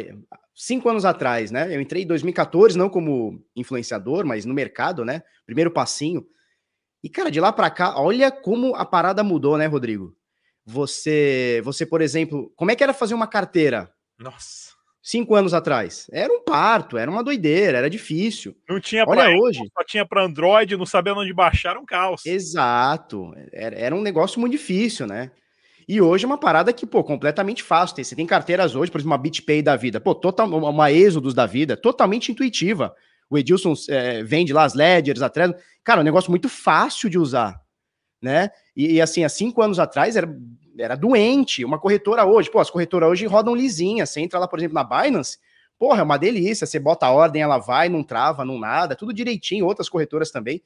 cinco 0.53 0.89
anos 0.89 1.05
atrás, 1.05 1.49
né? 1.49 1.73
Eu 1.73 1.79
entrei 1.79 2.03
em 2.03 2.05
2014, 2.05 2.77
não 2.77 2.89
como 2.89 3.41
influenciador, 3.55 4.25
mas 4.25 4.43
no 4.43 4.53
mercado, 4.53 5.05
né? 5.05 5.23
Primeiro 5.45 5.71
passinho. 5.71 6.27
E, 7.01 7.07
cara, 7.07 7.31
de 7.31 7.39
lá 7.39 7.53
para 7.53 7.69
cá, 7.69 7.97
olha 7.97 8.29
como 8.29 8.75
a 8.75 8.83
parada 8.83 9.23
mudou, 9.23 9.57
né, 9.57 9.65
Rodrigo? 9.65 10.13
Você, 10.65 11.61
você, 11.63 11.85
por 11.85 12.01
exemplo, 12.01 12.51
como 12.53 12.69
é 12.69 12.75
que 12.75 12.83
era 12.83 12.93
fazer 12.93 13.13
uma 13.13 13.27
carteira? 13.27 13.89
Nossa 14.19 14.75
cinco 15.01 15.35
anos 15.35 15.53
atrás. 15.53 16.05
Era 16.11 16.33
um 16.33 16.43
parto, 16.43 16.97
era 16.97 17.09
uma 17.09 17.23
doideira, 17.23 17.77
era 17.77 17.89
difícil. 17.89 18.53
Não 18.67 18.77
tinha 18.77 19.05
Olha 19.07 19.23
pra 19.23 19.39
hoje. 19.39 19.61
Só 19.73 19.83
tinha 19.85 20.05
para 20.05 20.25
Android, 20.25 20.75
não 20.75 20.85
sabendo 20.85 21.21
onde 21.21 21.33
baixar, 21.33 21.77
um 21.77 21.85
caos. 21.85 22.25
Exato. 22.25 23.31
Era, 23.53 23.79
era 23.79 23.95
um 23.95 24.01
negócio 24.01 24.37
muito 24.37 24.51
difícil, 24.51 25.07
né? 25.07 25.31
E 25.87 26.01
hoje 26.01 26.25
é 26.25 26.27
uma 26.27 26.37
parada 26.37 26.73
que, 26.73 26.85
pô, 26.85 27.03
completamente 27.03 27.63
fácil. 27.63 28.03
Você 28.03 28.15
tem 28.15 28.25
carteiras 28.25 28.75
hoje, 28.75 28.91
por 28.91 28.97
exemplo, 28.97 29.11
uma 29.11 29.17
BitPay 29.17 29.61
da 29.61 29.75
vida, 29.75 30.01
pô, 30.01 30.13
total, 30.13 30.47
uma 30.47 30.91
Exodus 30.91 31.33
da 31.33 31.45
vida, 31.45 31.77
totalmente 31.77 32.31
intuitiva. 32.31 32.93
O 33.29 33.37
Edilson 33.37 33.73
é, 33.89 34.23
vende 34.23 34.51
lá 34.51 34.63
as 34.63 34.73
ledgers, 34.73 35.21
a 35.21 35.29
Trezor. 35.29 35.55
Cara, 35.83 35.99
é 35.99 36.01
um 36.01 36.05
negócio 36.05 36.29
muito 36.29 36.49
fácil 36.49 37.09
de 37.09 37.17
usar, 37.17 37.61
né? 38.21 38.49
E, 38.75 38.93
e, 38.95 39.01
assim, 39.01 39.23
há 39.23 39.29
cinco 39.29 39.61
anos 39.61 39.79
atrás 39.79 40.15
era 40.15 40.27
era 40.79 40.95
doente. 40.95 41.65
Uma 41.65 41.79
corretora 41.79 42.25
hoje, 42.25 42.51
pô, 42.51 42.59
as 42.59 42.69
corretoras 42.69 43.09
hoje 43.09 43.25
rodam 43.25 43.55
lisinha. 43.55 44.05
Você 44.05 44.21
entra 44.21 44.39
lá, 44.39 44.47
por 44.47 44.59
exemplo, 44.59 44.75
na 44.75 44.83
Binance, 44.83 45.37
porra, 45.77 46.01
é 46.01 46.03
uma 46.03 46.17
delícia. 46.17 46.67
Você 46.67 46.79
bota 46.79 47.05
a 47.07 47.11
ordem, 47.11 47.41
ela 47.41 47.57
vai, 47.57 47.89
não 47.89 48.03
trava, 48.03 48.45
não 48.45 48.59
nada, 48.59 48.95
tudo 48.95 49.13
direitinho. 49.13 49.65
Outras 49.65 49.89
corretoras 49.89 50.31
também. 50.31 50.61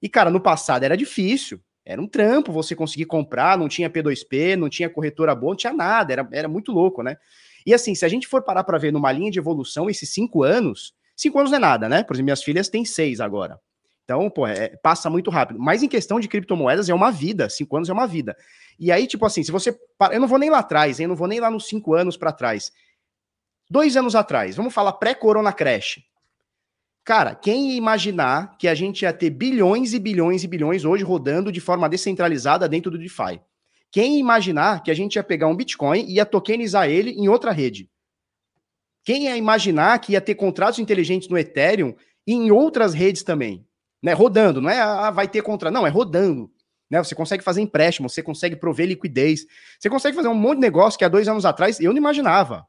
E, 0.00 0.08
cara, 0.08 0.30
no 0.30 0.40
passado 0.40 0.84
era 0.84 0.96
difícil. 0.96 1.60
Era 1.90 2.00
um 2.00 2.06
trampo 2.06 2.52
você 2.52 2.74
conseguir 2.74 3.06
comprar, 3.06 3.58
não 3.58 3.68
tinha 3.68 3.90
P2P, 3.90 4.56
não 4.56 4.68
tinha 4.68 4.88
corretora 4.88 5.34
boa, 5.34 5.52
não 5.52 5.56
tinha 5.56 5.72
nada, 5.72 6.12
era, 6.12 6.28
era 6.32 6.48
muito 6.48 6.72
louco, 6.72 7.02
né? 7.02 7.16
E 7.66 7.74
assim, 7.74 7.94
se 7.94 8.04
a 8.04 8.08
gente 8.08 8.26
for 8.26 8.42
parar 8.42 8.64
para 8.64 8.78
ver 8.78 8.92
numa 8.92 9.12
linha 9.12 9.30
de 9.30 9.38
evolução, 9.38 9.90
esses 9.90 10.08
cinco 10.08 10.42
anos, 10.42 10.94
cinco 11.16 11.38
anos 11.38 11.50
não 11.50 11.58
é 11.58 11.60
nada, 11.60 11.88
né? 11.88 12.02
Por 12.02 12.14
exemplo, 12.14 12.26
minhas 12.26 12.42
filhas 12.42 12.68
têm 12.68 12.84
seis 12.84 13.20
agora. 13.20 13.58
Então, 14.04 14.28
pô, 14.28 14.46
é, 14.46 14.70
passa 14.82 15.08
muito 15.08 15.30
rápido. 15.30 15.60
Mas 15.60 15.82
em 15.82 15.88
questão 15.88 16.18
de 16.18 16.26
criptomoedas, 16.26 16.88
é 16.88 16.94
uma 16.94 17.12
vida. 17.12 17.48
Cinco 17.48 17.76
anos 17.76 17.88
é 17.88 17.92
uma 17.92 18.08
vida. 18.08 18.36
E 18.76 18.90
aí, 18.90 19.06
tipo 19.06 19.24
assim, 19.24 19.42
se 19.44 19.52
você. 19.52 19.78
Eu 20.10 20.20
não 20.20 20.26
vou 20.26 20.38
nem 20.38 20.50
lá 20.50 20.58
atrás, 20.58 20.98
hein? 20.98 21.04
Eu 21.04 21.10
não 21.10 21.16
vou 21.16 21.28
nem 21.28 21.38
lá 21.38 21.48
nos 21.50 21.68
cinco 21.68 21.94
anos 21.94 22.16
para 22.16 22.32
trás. 22.32 22.72
Dois 23.70 23.96
anos 23.96 24.16
atrás, 24.16 24.56
vamos 24.56 24.74
falar 24.74 24.94
pré-corona 24.94 25.52
crash. 25.52 26.00
Cara, 27.04 27.34
quem 27.34 27.70
ia 27.70 27.76
imaginar 27.76 28.56
que 28.58 28.68
a 28.68 28.74
gente 28.74 29.02
ia 29.02 29.12
ter 29.12 29.30
bilhões 29.30 29.94
e 29.94 29.98
bilhões 29.98 30.44
e 30.44 30.48
bilhões 30.48 30.84
hoje 30.84 31.02
rodando 31.02 31.50
de 31.50 31.60
forma 31.60 31.88
descentralizada 31.88 32.68
dentro 32.68 32.90
do 32.90 32.98
DeFi? 32.98 33.40
Quem 33.90 34.18
imaginar 34.18 34.82
que 34.82 34.90
a 34.90 34.94
gente 34.94 35.16
ia 35.16 35.24
pegar 35.24 35.48
um 35.48 35.56
Bitcoin 35.56 36.04
e 36.04 36.14
ia 36.14 36.26
tokenizar 36.26 36.88
ele 36.88 37.10
em 37.10 37.28
outra 37.28 37.50
rede? 37.50 37.90
Quem 39.04 39.24
ia 39.24 39.36
imaginar 39.36 39.98
que 39.98 40.12
ia 40.12 40.20
ter 40.20 40.34
contratos 40.34 40.78
inteligentes 40.78 41.28
no 41.28 41.38
Ethereum 41.38 41.94
e 42.26 42.34
em 42.34 42.50
outras 42.50 42.94
redes 42.94 43.22
também? 43.22 43.66
Né? 44.02 44.12
Rodando, 44.12 44.60
não 44.60 44.70
é 44.70 44.80
ah, 44.80 45.10
vai 45.10 45.26
ter 45.26 45.42
contrato, 45.42 45.72
não, 45.72 45.86
é 45.86 45.90
rodando. 45.90 46.50
Né? 46.88 47.02
Você 47.02 47.14
consegue 47.14 47.42
fazer 47.42 47.62
empréstimo, 47.62 48.08
você 48.08 48.22
consegue 48.22 48.56
prover 48.56 48.86
liquidez, 48.86 49.46
você 49.78 49.88
consegue 49.88 50.16
fazer 50.16 50.28
um 50.28 50.34
monte 50.34 50.56
de 50.56 50.62
negócio 50.62 50.98
que 50.98 51.04
há 51.04 51.08
dois 51.08 51.26
anos 51.26 51.44
atrás 51.44 51.80
eu 51.80 51.90
não 51.92 51.98
imaginava. 51.98 52.66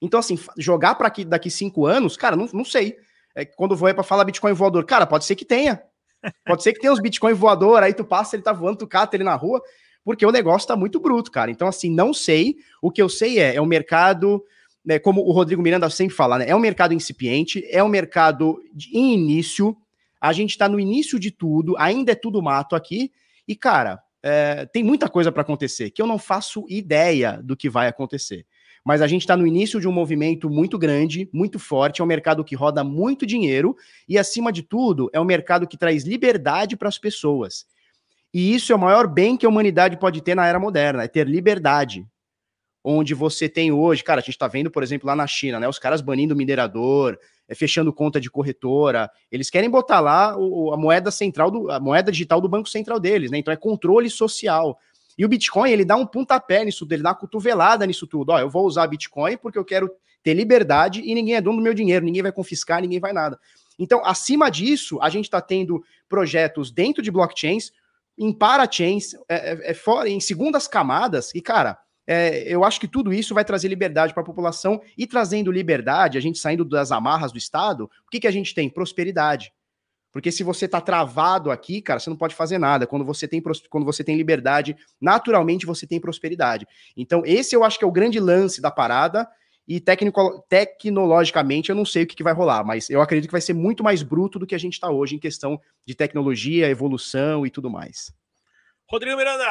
Então, 0.00 0.20
assim, 0.20 0.38
jogar 0.58 0.94
para 0.94 1.12
daqui 1.26 1.50
cinco 1.50 1.86
anos, 1.86 2.16
cara, 2.16 2.36
não, 2.36 2.46
não 2.52 2.64
sei. 2.64 2.96
É, 3.34 3.44
quando 3.44 3.74
é 3.88 3.92
para 3.92 4.04
falar 4.04 4.24
Bitcoin 4.24 4.52
voador, 4.52 4.84
cara, 4.84 5.06
pode 5.06 5.24
ser 5.24 5.34
que 5.34 5.44
tenha. 5.44 5.82
Pode 6.46 6.62
ser 6.62 6.72
que 6.72 6.80
tenha 6.80 6.92
os 6.92 7.00
Bitcoin 7.00 7.34
voador, 7.34 7.82
aí 7.82 7.92
tu 7.92 8.04
passa, 8.04 8.36
ele 8.36 8.42
tá 8.42 8.52
voando, 8.52 8.78
tu 8.78 8.86
cata 8.86 9.16
ele 9.16 9.24
na 9.24 9.34
rua, 9.34 9.62
porque 10.04 10.24
o 10.24 10.30
negócio 10.30 10.68
tá 10.68 10.76
muito 10.76 11.00
bruto, 11.00 11.30
cara. 11.30 11.50
Então, 11.50 11.66
assim, 11.66 11.90
não 11.90 12.14
sei. 12.14 12.56
O 12.80 12.90
que 12.90 13.02
eu 13.02 13.08
sei 13.08 13.38
é, 13.38 13.56
é 13.56 13.60
um 13.60 13.66
mercado, 13.66 14.42
né, 14.84 14.98
como 14.98 15.22
o 15.22 15.32
Rodrigo 15.32 15.62
Miranda 15.62 15.88
sempre 15.90 16.14
fala, 16.14 16.38
né? 16.38 16.46
É 16.48 16.54
um 16.54 16.60
mercado 16.60 16.94
incipiente, 16.94 17.66
é 17.70 17.82
um 17.82 17.88
mercado 17.88 18.62
de, 18.72 18.96
em 18.96 19.14
início. 19.14 19.76
A 20.20 20.32
gente 20.32 20.50
está 20.50 20.68
no 20.68 20.78
início 20.78 21.18
de 21.18 21.30
tudo, 21.30 21.74
ainda 21.78 22.12
é 22.12 22.14
tudo 22.14 22.42
mato 22.42 22.76
aqui. 22.76 23.10
E, 23.48 23.56
cara, 23.56 24.02
é, 24.26 24.64
tem 24.64 24.82
muita 24.82 25.06
coisa 25.06 25.30
para 25.30 25.42
acontecer 25.42 25.90
que 25.90 26.00
eu 26.00 26.06
não 26.06 26.18
faço 26.18 26.64
ideia 26.66 27.42
do 27.44 27.54
que 27.54 27.68
vai 27.68 27.88
acontecer. 27.88 28.46
Mas 28.82 29.02
a 29.02 29.06
gente 29.06 29.20
está 29.20 29.36
no 29.36 29.46
início 29.46 29.78
de 29.78 29.86
um 29.86 29.92
movimento 29.92 30.48
muito 30.48 30.78
grande, 30.78 31.28
muito 31.30 31.58
forte, 31.58 32.00
é 32.00 32.04
um 32.04 32.06
mercado 32.06 32.42
que 32.42 32.54
roda 32.54 32.82
muito 32.82 33.26
dinheiro 33.26 33.76
e, 34.08 34.16
acima 34.16 34.50
de 34.50 34.62
tudo, 34.62 35.10
é 35.12 35.20
um 35.20 35.24
mercado 35.24 35.66
que 35.66 35.76
traz 35.76 36.04
liberdade 36.04 36.74
para 36.74 36.88
as 36.88 36.96
pessoas. 36.96 37.66
E 38.32 38.54
isso 38.54 38.72
é 38.72 38.76
o 38.76 38.78
maior 38.78 39.06
bem 39.06 39.36
que 39.36 39.44
a 39.44 39.48
humanidade 39.48 39.98
pode 39.98 40.22
ter 40.22 40.34
na 40.34 40.46
era 40.46 40.58
moderna, 40.58 41.04
é 41.04 41.08
ter 41.08 41.28
liberdade. 41.28 42.06
Onde 42.82 43.12
você 43.12 43.46
tem 43.46 43.72
hoje, 43.72 44.02
cara, 44.02 44.20
a 44.20 44.22
gente 44.22 44.30
está 44.30 44.48
vendo, 44.48 44.70
por 44.70 44.82
exemplo, 44.82 45.06
lá 45.06 45.14
na 45.14 45.26
China, 45.26 45.60
né? 45.60 45.68
Os 45.68 45.78
caras 45.78 46.00
banindo 46.00 46.34
minerador, 46.34 47.18
fechando 47.52 47.92
conta 47.92 48.20
de 48.20 48.30
corretora. 48.30 49.10
Eles 49.30 49.50
querem 49.50 49.68
botar 49.68 50.00
lá 50.00 50.36
o, 50.38 50.72
a 50.72 50.76
moeda 50.76 51.10
central, 51.10 51.50
do, 51.50 51.70
a 51.70 51.80
moeda 51.80 52.12
digital 52.12 52.40
do 52.40 52.48
Banco 52.48 52.68
Central 52.68 53.00
deles, 53.00 53.30
né? 53.30 53.38
Então 53.38 53.52
é 53.52 53.56
controle 53.56 54.08
social. 54.08 54.78
E 55.18 55.24
o 55.24 55.28
Bitcoin, 55.28 55.70
ele 55.70 55.84
dá 55.84 55.96
um 55.96 56.06
pontapé 56.06 56.64
nisso, 56.64 56.86
ele 56.90 57.02
dá 57.02 57.10
uma 57.10 57.14
cotovelada 57.14 57.86
nisso 57.86 58.06
tudo. 58.06 58.30
Ó, 58.30 58.38
eu 58.38 58.48
vou 58.48 58.66
usar 58.66 58.86
Bitcoin 58.86 59.36
porque 59.36 59.58
eu 59.58 59.64
quero 59.64 59.90
ter 60.22 60.34
liberdade 60.34 61.02
e 61.04 61.14
ninguém 61.14 61.34
é 61.34 61.40
dono 61.40 61.58
do 61.58 61.62
meu 61.62 61.74
dinheiro, 61.74 62.04
ninguém 62.04 62.22
vai 62.22 62.32
confiscar, 62.32 62.80
ninguém 62.80 62.98
vai 62.98 63.12
nada. 63.12 63.38
Então, 63.78 64.04
acima 64.04 64.50
disso, 64.50 64.98
a 65.02 65.08
gente 65.08 65.24
está 65.24 65.40
tendo 65.40 65.84
projetos 66.08 66.70
dentro 66.70 67.02
de 67.02 67.10
blockchains, 67.10 67.72
em 68.16 68.32
parachains, 68.32 69.14
é, 69.28 69.52
é, 69.52 69.70
é, 69.70 69.74
fora, 69.74 70.08
em 70.08 70.20
segundas 70.20 70.68
camadas, 70.68 71.34
e, 71.34 71.40
cara, 71.40 71.78
é, 72.06 72.42
eu 72.46 72.64
acho 72.64 72.80
que 72.80 72.88
tudo 72.88 73.12
isso 73.12 73.34
vai 73.34 73.44
trazer 73.44 73.68
liberdade 73.68 74.12
para 74.12 74.22
a 74.22 74.26
população, 74.26 74.80
e 74.96 75.06
trazendo 75.06 75.50
liberdade, 75.50 76.18
a 76.18 76.20
gente 76.20 76.38
saindo 76.38 76.64
das 76.64 76.92
amarras 76.92 77.32
do 77.32 77.38
Estado, 77.38 77.84
o 77.84 78.10
que, 78.10 78.20
que 78.20 78.26
a 78.26 78.30
gente 78.30 78.54
tem? 78.54 78.68
Prosperidade. 78.68 79.52
Porque 80.12 80.30
se 80.30 80.44
você 80.44 80.68
tá 80.68 80.80
travado 80.80 81.50
aqui, 81.50 81.82
cara, 81.82 81.98
você 81.98 82.08
não 82.08 82.16
pode 82.16 82.36
fazer 82.36 82.56
nada. 82.56 82.86
Quando 82.86 83.04
você 83.04 83.26
tem, 83.26 83.42
quando 83.68 83.84
você 83.84 84.04
tem 84.04 84.16
liberdade, 84.16 84.76
naturalmente 85.00 85.66
você 85.66 85.88
tem 85.88 86.00
prosperidade. 86.00 86.68
Então, 86.96 87.22
esse 87.26 87.56
eu 87.56 87.64
acho 87.64 87.76
que 87.76 87.84
é 87.84 87.88
o 87.88 87.92
grande 87.92 88.20
lance 88.20 88.62
da 88.62 88.70
parada. 88.70 89.28
E 89.66 89.80
tecnico, 89.80 90.44
tecnologicamente 90.48 91.70
eu 91.70 91.74
não 91.74 91.86
sei 91.86 92.04
o 92.04 92.06
que, 92.06 92.14
que 92.14 92.22
vai 92.22 92.34
rolar, 92.34 92.62
mas 92.62 92.90
eu 92.90 93.00
acredito 93.00 93.28
que 93.28 93.32
vai 93.32 93.40
ser 93.40 93.54
muito 93.54 93.82
mais 93.82 94.02
bruto 94.02 94.38
do 94.38 94.46
que 94.46 94.54
a 94.54 94.58
gente 94.58 94.74
está 94.74 94.90
hoje 94.90 95.16
em 95.16 95.18
questão 95.18 95.58
de 95.86 95.94
tecnologia, 95.94 96.68
evolução 96.68 97.46
e 97.46 97.50
tudo 97.50 97.70
mais. 97.70 98.12
Rodrigo 98.86 99.16
Miranda! 99.16 99.50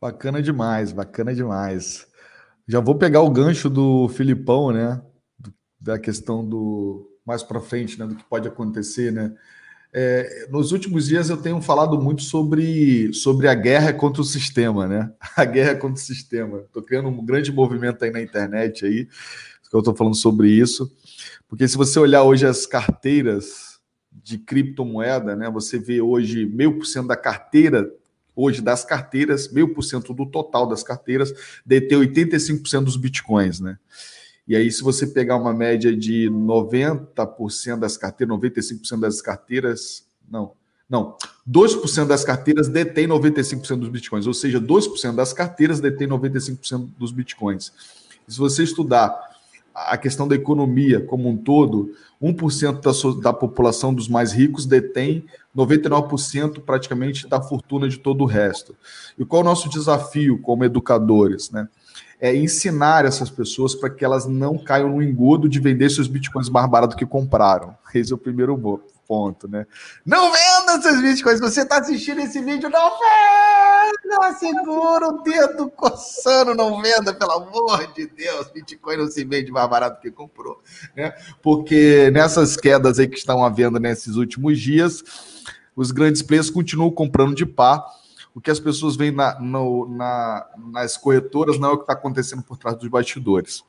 Bacana 0.00 0.42
demais, 0.42 0.92
bacana 0.92 1.34
demais. 1.34 2.06
Já 2.66 2.80
vou 2.80 2.96
pegar 2.96 3.20
o 3.20 3.30
gancho 3.30 3.68
do 3.68 4.08
Filipão, 4.08 4.70
né? 4.70 5.02
da 5.80 5.98
questão 5.98 6.46
do 6.46 7.08
mais 7.24 7.42
para 7.42 7.60
frente, 7.60 7.98
né, 7.98 8.06
do 8.06 8.14
que 8.14 8.24
pode 8.24 8.46
acontecer, 8.46 9.12
né? 9.12 9.32
É, 9.92 10.46
nos 10.50 10.70
últimos 10.70 11.08
dias 11.08 11.30
eu 11.30 11.36
tenho 11.36 11.60
falado 11.60 12.00
muito 12.00 12.22
sobre, 12.22 13.12
sobre 13.12 13.48
a 13.48 13.54
guerra 13.54 13.92
contra 13.92 14.22
o 14.22 14.24
sistema, 14.24 14.86
né? 14.86 15.12
A 15.36 15.44
guerra 15.44 15.74
contra 15.74 16.00
o 16.00 16.04
sistema. 16.04 16.60
Estou 16.60 16.82
criando 16.82 17.08
um 17.08 17.24
grande 17.24 17.50
movimento 17.50 18.04
aí 18.04 18.10
na 18.10 18.22
internet 18.22 18.84
aí, 18.84 19.06
que 19.06 19.74
eu 19.74 19.80
estou 19.80 19.94
falando 19.94 20.16
sobre 20.16 20.48
isso, 20.48 20.92
porque 21.48 21.66
se 21.66 21.76
você 21.76 21.98
olhar 21.98 22.22
hoje 22.22 22.46
as 22.46 22.66
carteiras 22.66 23.80
de 24.12 24.38
criptomoeda, 24.38 25.34
né? 25.34 25.50
Você 25.50 25.78
vê 25.78 26.00
hoje 26.00 26.46
meio 26.46 26.78
por 26.78 26.84
cento 26.84 27.08
da 27.08 27.16
carteira 27.16 27.88
hoje 28.40 28.62
das 28.62 28.84
carteiras, 28.84 29.52
meio 29.52 29.74
por 29.74 29.82
cento 29.82 30.14
do 30.14 30.24
total 30.24 30.66
das 30.66 30.82
carteiras, 30.82 31.32
detém 31.64 31.98
85% 31.98 32.84
dos 32.84 32.96
bitcoins, 32.96 33.60
né? 33.60 33.78
E 34.48 34.56
aí, 34.56 34.70
se 34.72 34.82
você 34.82 35.06
pegar 35.06 35.36
uma 35.36 35.52
média 35.52 35.94
de 35.94 36.28
90% 36.28 37.78
das 37.78 37.96
carteiras, 37.96 38.36
95% 38.36 39.00
das 39.00 39.20
carteiras, 39.20 40.04
não, 40.28 40.52
não, 40.88 41.16
2% 41.48 42.06
das 42.06 42.24
carteiras 42.24 42.66
detém 42.66 43.06
95% 43.06 43.78
dos 43.78 43.88
bitcoins, 43.88 44.26
ou 44.26 44.34
seja, 44.34 44.60
2% 44.60 45.14
das 45.14 45.32
carteiras 45.32 45.78
detém 45.78 46.08
95% 46.08 46.88
dos 46.98 47.12
bitcoins. 47.12 47.72
Se 48.26 48.38
você 48.38 48.64
estudar 48.64 49.29
a 49.88 49.96
questão 49.96 50.26
da 50.26 50.34
economia 50.34 51.00
como 51.00 51.28
um 51.28 51.36
todo, 51.36 51.92
1% 52.22 52.80
da, 52.80 53.22
da 53.22 53.32
população 53.32 53.94
dos 53.94 54.08
mais 54.08 54.32
ricos 54.32 54.66
detém 54.66 55.24
99% 55.56 56.60
praticamente 56.60 57.28
da 57.28 57.40
fortuna 57.40 57.88
de 57.88 57.98
todo 57.98 58.22
o 58.22 58.26
resto. 58.26 58.76
E 59.18 59.24
qual 59.24 59.40
é 59.40 59.44
o 59.44 59.48
nosso 59.48 59.68
desafio 59.68 60.38
como 60.40 60.64
educadores, 60.64 61.50
né? 61.50 61.68
é, 62.20 62.36
ensinar 62.36 63.06
essas 63.06 63.30
pessoas 63.30 63.74
para 63.74 63.88
que 63.88 64.04
elas 64.04 64.26
não 64.26 64.58
caiam 64.58 64.90
no 64.90 65.02
engodo 65.02 65.48
de 65.48 65.58
vender 65.58 65.88
seus 65.88 66.06
bitcoins 66.06 66.50
mais 66.50 66.68
barato 66.68 66.94
que 66.96 67.06
compraram. 67.06 67.74
Esse 67.94 68.12
é 68.12 68.14
o 68.14 68.18
primeiro 68.18 68.56
ponto, 69.08 69.48
né? 69.48 69.66
Não 70.04 70.30
venda 70.30 70.82
seus 70.82 71.00
bitcoins. 71.00 71.40
Você 71.40 71.62
está 71.62 71.78
assistindo 71.78 72.20
esse 72.20 72.40
vídeo, 72.42 72.68
não 72.68 72.90
venda! 72.90 73.99
Segura 74.38 75.08
o 75.08 75.22
dedo 75.22 75.70
coçando, 75.70 76.54
não 76.54 76.80
venda, 76.80 77.14
pelo 77.14 77.32
amor 77.32 77.92
de 77.92 78.06
Deus. 78.06 78.48
Bitcoin 78.48 78.96
não 78.96 79.06
se 79.06 79.24
vende 79.24 79.50
mais 79.50 79.68
barato 79.68 80.00
que 80.00 80.10
comprou, 80.10 80.60
né? 80.96 81.14
Porque 81.42 82.10
nessas 82.10 82.56
quedas 82.56 82.98
aí 82.98 83.06
que 83.08 83.18
estão 83.18 83.44
havendo 83.44 83.78
nesses 83.78 84.16
últimos 84.16 84.58
dias, 84.58 85.02
os 85.76 85.90
grandes 85.90 86.22
players 86.22 86.50
continuam 86.50 86.90
comprando 86.90 87.34
de 87.34 87.46
par 87.46 87.84
o 88.34 88.40
que 88.40 88.50
as 88.50 88.60
pessoas 88.60 88.96
veem 88.96 89.10
na, 89.10 89.38
no, 89.40 89.88
na, 89.88 90.46
nas 90.72 90.96
corretoras 90.96 91.58
não 91.58 91.70
é 91.70 91.72
o 91.72 91.76
que 91.76 91.82
está 91.82 91.94
acontecendo 91.94 92.42
por 92.42 92.56
trás 92.56 92.76
dos 92.76 92.88
bastidores. 92.88 93.64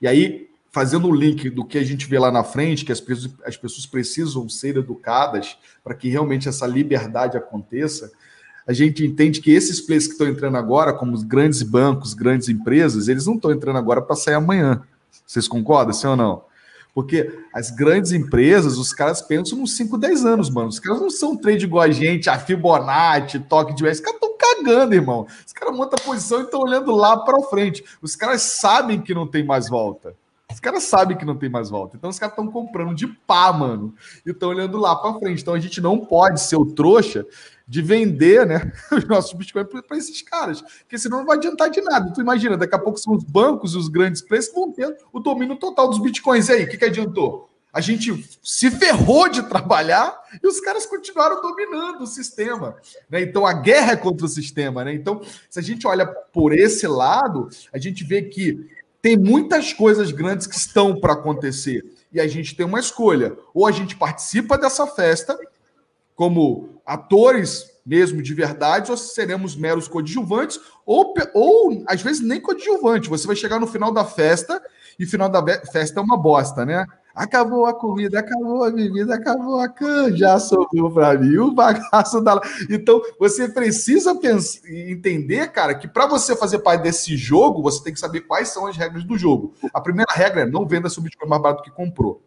E 0.00 0.06
aí, 0.06 0.50
fazendo 0.70 1.08
o 1.08 1.14
link 1.14 1.48
do 1.48 1.64
que 1.64 1.78
a 1.78 1.84
gente 1.84 2.06
vê 2.06 2.18
lá 2.18 2.30
na 2.30 2.44
frente, 2.44 2.84
que 2.84 2.92
as 2.92 3.02
as 3.44 3.56
pessoas 3.56 3.86
precisam 3.86 4.48
ser 4.48 4.76
educadas 4.76 5.56
para 5.82 5.94
que 5.94 6.08
realmente 6.08 6.48
essa 6.48 6.66
liberdade 6.66 7.36
aconteça, 7.36 8.12
a 8.66 8.72
gente 8.72 9.04
entende 9.04 9.40
que 9.40 9.50
esses 9.50 9.80
players 9.80 10.06
que 10.06 10.12
estão 10.12 10.28
entrando 10.28 10.56
agora, 10.56 10.92
como 10.92 11.12
os 11.12 11.22
grandes 11.22 11.62
bancos, 11.62 12.14
grandes 12.14 12.48
empresas, 12.48 13.08
eles 13.08 13.26
não 13.26 13.34
estão 13.34 13.50
entrando 13.50 13.76
agora 13.76 14.00
para 14.00 14.16
sair 14.16 14.34
amanhã. 14.34 14.82
Vocês 15.26 15.48
concordam, 15.48 15.92
sim 15.92 16.06
ou 16.06 16.16
não? 16.16 16.44
Porque 16.94 17.32
as 17.54 17.70
grandes 17.70 18.12
empresas, 18.12 18.76
os 18.76 18.92
caras 18.92 19.22
pensam 19.22 19.58
nos 19.58 19.74
5, 19.76 19.96
10 19.96 20.26
anos, 20.26 20.50
mano. 20.50 20.68
Os 20.68 20.78
caras 20.78 21.00
não 21.00 21.10
são 21.10 21.36
trade 21.36 21.64
igual 21.64 21.82
a 21.82 21.90
gente, 21.90 22.28
a 22.28 22.38
Fibonacci, 22.38 23.40
toque 23.40 23.74
de... 23.74 23.84
Os 23.86 24.00
caras 24.00 24.20
estão 24.20 24.36
cagando, 24.36 24.94
irmão. 24.94 25.26
Os 25.46 25.52
caras 25.52 25.74
montam 25.74 25.98
a 25.98 26.04
posição 26.04 26.40
e 26.40 26.44
estão 26.44 26.60
olhando 26.60 26.94
lá 26.94 27.16
para 27.16 27.40
frente. 27.48 27.82
Os 28.02 28.14
caras 28.14 28.42
sabem 28.42 29.00
que 29.00 29.14
não 29.14 29.26
tem 29.26 29.42
mais 29.42 29.68
volta. 29.70 30.14
Os 30.52 30.60
caras 30.60 30.82
sabem 30.82 31.16
que 31.16 31.24
não 31.24 31.34
tem 31.34 31.48
mais 31.48 31.70
volta. 31.70 31.96
Então 31.96 32.10
os 32.10 32.18
caras 32.18 32.34
estão 32.34 32.46
comprando 32.46 32.94
de 32.94 33.06
pá, 33.06 33.50
mano. 33.54 33.94
E 34.26 34.30
estão 34.30 34.50
olhando 34.50 34.76
lá 34.76 34.94
para 34.94 35.18
frente. 35.18 35.40
Então 35.40 35.54
a 35.54 35.58
gente 35.58 35.80
não 35.80 35.98
pode 35.98 36.42
ser 36.42 36.56
o 36.56 36.66
trouxa 36.66 37.24
de 37.72 37.80
vender 37.80 38.44
né, 38.44 38.70
os 38.92 39.08
nossos 39.08 39.32
bitcoins 39.32 39.66
para 39.66 39.96
esses 39.96 40.20
caras, 40.20 40.60
porque 40.60 40.98
senão 40.98 41.20
não 41.20 41.24
vai 41.24 41.38
adiantar 41.38 41.70
de 41.70 41.80
nada. 41.80 42.12
Tu 42.12 42.20
imagina, 42.20 42.54
daqui 42.54 42.74
a 42.74 42.78
pouco 42.78 42.98
são 42.98 43.14
os 43.14 43.24
bancos 43.24 43.72
e 43.72 43.78
os 43.78 43.88
grandes 43.88 44.20
preços 44.20 44.52
que 44.52 44.60
vão 44.60 44.70
ter 44.70 44.94
o 45.10 45.18
domínio 45.18 45.56
total 45.56 45.88
dos 45.88 45.98
bitcoins. 45.98 46.50
E 46.50 46.52
aí, 46.52 46.64
o 46.64 46.68
que, 46.68 46.76
que 46.76 46.84
adiantou? 46.84 47.48
A 47.72 47.80
gente 47.80 48.28
se 48.42 48.70
ferrou 48.70 49.26
de 49.26 49.44
trabalhar 49.44 50.14
e 50.42 50.46
os 50.46 50.60
caras 50.60 50.84
continuaram 50.84 51.40
dominando 51.40 52.02
o 52.02 52.06
sistema. 52.06 52.76
Né? 53.08 53.22
Então 53.22 53.46
a 53.46 53.54
guerra 53.54 53.92
é 53.92 53.96
contra 53.96 54.26
o 54.26 54.28
sistema. 54.28 54.84
Né? 54.84 54.92
Então, 54.92 55.22
se 55.48 55.58
a 55.58 55.62
gente 55.62 55.86
olha 55.86 56.04
por 56.04 56.52
esse 56.52 56.86
lado, 56.86 57.48
a 57.72 57.78
gente 57.78 58.04
vê 58.04 58.20
que 58.20 58.68
tem 59.00 59.16
muitas 59.16 59.72
coisas 59.72 60.10
grandes 60.10 60.46
que 60.46 60.56
estão 60.56 61.00
para 61.00 61.14
acontecer. 61.14 61.82
E 62.12 62.20
a 62.20 62.26
gente 62.26 62.54
tem 62.54 62.66
uma 62.66 62.80
escolha: 62.80 63.34
ou 63.54 63.66
a 63.66 63.72
gente 63.72 63.96
participa 63.96 64.58
dessa 64.58 64.86
festa 64.86 65.38
como 66.14 66.71
atores 66.86 67.72
mesmo 67.84 68.22
de 68.22 68.32
verdade, 68.32 68.90
ou 68.90 68.96
seremos 68.96 69.56
meros 69.56 69.88
coadjuvantes, 69.88 70.60
ou, 70.86 71.12
ou 71.34 71.84
às 71.86 72.00
vezes 72.00 72.22
nem 72.22 72.40
coadjuvante. 72.40 73.08
Você 73.08 73.26
vai 73.26 73.36
chegar 73.36 73.58
no 73.58 73.66
final 73.66 73.92
da 73.92 74.04
festa 74.04 74.62
e 74.98 75.06
final 75.06 75.28
da 75.28 75.42
festa 75.72 76.00
é 76.00 76.02
uma 76.02 76.16
bosta, 76.16 76.64
né? 76.64 76.86
Acabou 77.14 77.66
a 77.66 77.74
comida, 77.74 78.20
acabou 78.20 78.64
a 78.64 78.70
bebida, 78.70 79.14
acabou 79.14 79.60
a 79.60 79.68
canja, 79.68 80.38
sobrou 80.38 80.90
para 80.90 81.18
mim 81.18 81.36
o 81.36 81.52
bagaço 81.52 82.22
da. 82.22 82.40
Então, 82.70 83.02
você 83.18 83.48
precisa 83.48 84.14
pensar, 84.14 84.66
entender, 84.66 85.48
cara, 85.48 85.74
que 85.74 85.86
para 85.86 86.06
você 86.06 86.34
fazer 86.34 86.60
parte 86.60 86.82
desse 86.82 87.14
jogo, 87.16 87.62
você 87.62 87.84
tem 87.84 87.92
que 87.92 88.00
saber 88.00 88.22
quais 88.22 88.48
são 88.48 88.66
as 88.66 88.78
regras 88.78 89.04
do 89.04 89.18
jogo. 89.18 89.52
A 89.74 89.80
primeira 89.80 90.10
regra 90.10 90.42
é 90.42 90.46
não 90.46 90.66
venda 90.66 90.88
seu 90.88 91.02
Bitcoin 91.02 91.28
mais 91.28 91.42
barato 91.42 91.62
que 91.62 91.70
comprou. 91.70 92.22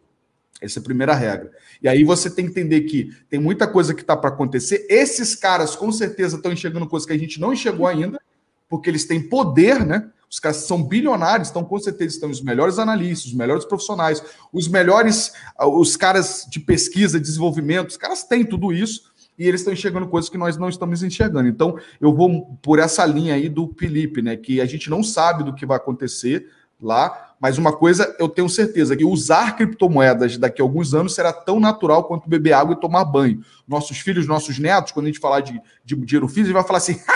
Essa 0.60 0.78
é 0.78 0.80
a 0.80 0.84
primeira 0.84 1.14
regra. 1.14 1.50
E 1.82 1.88
aí 1.88 2.02
você 2.02 2.30
tem 2.30 2.46
que 2.46 2.52
entender 2.52 2.82
que 2.82 3.10
tem 3.28 3.38
muita 3.38 3.66
coisa 3.66 3.94
que 3.94 4.00
está 4.00 4.16
para 4.16 4.30
acontecer. 4.30 4.86
Esses 4.88 5.34
caras, 5.34 5.76
com 5.76 5.92
certeza, 5.92 6.36
estão 6.36 6.52
enxergando 6.52 6.86
coisas 6.86 7.06
que 7.06 7.12
a 7.12 7.18
gente 7.18 7.40
não 7.40 7.52
enxergou 7.52 7.86
ainda, 7.86 8.20
porque 8.68 8.88
eles 8.88 9.04
têm 9.04 9.20
poder, 9.20 9.84
né? 9.84 10.10
Os 10.28 10.40
caras 10.40 10.58
são 10.58 10.82
bilionários, 10.82 11.50
então 11.50 11.64
com 11.64 11.78
certeza 11.78 12.16
estão 12.16 12.30
os 12.30 12.42
melhores 12.42 12.78
analistas, 12.78 13.28
os 13.28 13.34
melhores 13.34 13.64
profissionais, 13.64 14.22
os 14.52 14.66
melhores, 14.66 15.32
os 15.60 15.96
caras 15.96 16.46
de 16.50 16.58
pesquisa, 16.58 17.20
desenvolvimento, 17.20 17.90
os 17.90 17.96
caras 17.96 18.24
têm 18.24 18.44
tudo 18.44 18.72
isso 18.72 19.12
e 19.38 19.46
eles 19.46 19.60
estão 19.60 19.72
enxergando 19.72 20.08
coisas 20.08 20.28
que 20.28 20.38
nós 20.38 20.56
não 20.56 20.68
estamos 20.68 21.02
enxergando. 21.02 21.48
Então, 21.48 21.78
eu 22.00 22.12
vou 22.12 22.58
por 22.60 22.78
essa 22.78 23.04
linha 23.06 23.34
aí 23.34 23.48
do 23.48 23.72
Felipe, 23.78 24.20
né? 24.20 24.36
Que 24.36 24.60
a 24.60 24.66
gente 24.66 24.90
não 24.90 25.02
sabe 25.02 25.44
do 25.44 25.54
que 25.54 25.66
vai 25.66 25.76
acontecer 25.76 26.48
lá, 26.80 27.25
mas 27.40 27.58
uma 27.58 27.72
coisa 27.72 28.14
eu 28.18 28.28
tenho 28.28 28.48
certeza 28.48 28.96
que 28.96 29.04
usar 29.04 29.56
criptomoedas 29.56 30.38
daqui 30.38 30.60
a 30.60 30.64
alguns 30.64 30.94
anos 30.94 31.14
será 31.14 31.32
tão 31.32 31.60
natural 31.60 32.04
quanto 32.04 32.28
beber 32.28 32.52
água 32.52 32.74
e 32.74 32.80
tomar 32.80 33.04
banho. 33.04 33.42
Nossos 33.68 33.98
filhos, 33.98 34.26
nossos 34.26 34.58
netos, 34.58 34.92
quando 34.92 35.06
a 35.06 35.08
gente 35.08 35.20
falar 35.20 35.40
de, 35.40 35.60
de 35.84 35.94
dinheiro 35.96 36.28
físico, 36.28 36.54
vai 36.54 36.64
falar 36.64 36.78
assim. 36.78 36.98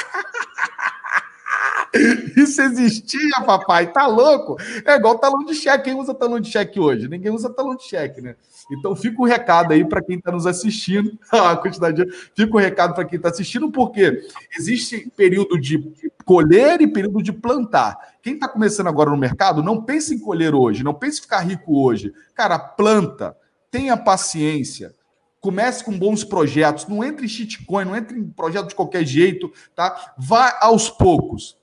Isso 2.36 2.62
existia, 2.62 3.42
papai, 3.44 3.92
tá 3.92 4.06
louco? 4.06 4.56
É 4.84 4.94
igual 4.94 5.18
talão 5.18 5.44
de 5.44 5.54
cheque. 5.54 5.84
Quem 5.84 5.94
usa 5.94 6.14
talão 6.14 6.38
de 6.38 6.48
cheque 6.50 6.78
hoje? 6.78 7.08
Ninguém 7.08 7.32
usa 7.32 7.50
talão 7.50 7.74
de 7.74 7.82
cheque, 7.84 8.20
né? 8.20 8.36
Então 8.70 8.94
fica 8.94 9.20
o 9.20 9.24
recado 9.24 9.72
aí 9.72 9.84
para 9.84 10.02
quem 10.02 10.16
está 10.16 10.30
nos 10.30 10.46
assistindo. 10.46 11.18
a 11.30 11.56
quantidade 11.56 12.04
de... 12.04 12.12
Fica 12.34 12.54
o 12.54 12.58
recado 12.58 12.94
para 12.94 13.04
quem 13.04 13.16
está 13.16 13.28
assistindo, 13.28 13.70
porque 13.70 14.22
existe 14.58 15.10
período 15.16 15.58
de 15.58 15.92
colher 16.24 16.80
e 16.80 16.86
período 16.86 17.22
de 17.22 17.32
plantar. 17.32 17.98
Quem 18.22 18.34
está 18.34 18.48
começando 18.48 18.86
agora 18.86 19.10
no 19.10 19.16
mercado, 19.16 19.62
não 19.62 19.82
pense 19.82 20.14
em 20.14 20.18
colher 20.18 20.54
hoje, 20.54 20.84
não 20.84 20.94
pense 20.94 21.18
em 21.18 21.22
ficar 21.22 21.40
rico 21.40 21.82
hoje. 21.82 22.12
Cara, 22.34 22.58
planta, 22.58 23.36
tenha 23.70 23.96
paciência. 23.96 24.94
Comece 25.40 25.82
com 25.82 25.98
bons 25.98 26.22
projetos, 26.22 26.86
não 26.86 27.02
entre 27.02 27.24
em 27.24 27.28
shitcoin, 27.28 27.84
não 27.84 27.96
entre 27.96 28.18
em 28.18 28.28
projeto 28.28 28.68
de 28.68 28.74
qualquer 28.74 29.04
jeito, 29.06 29.50
tá? 29.74 30.14
Vá 30.18 30.58
aos 30.60 30.90
poucos 30.90 31.58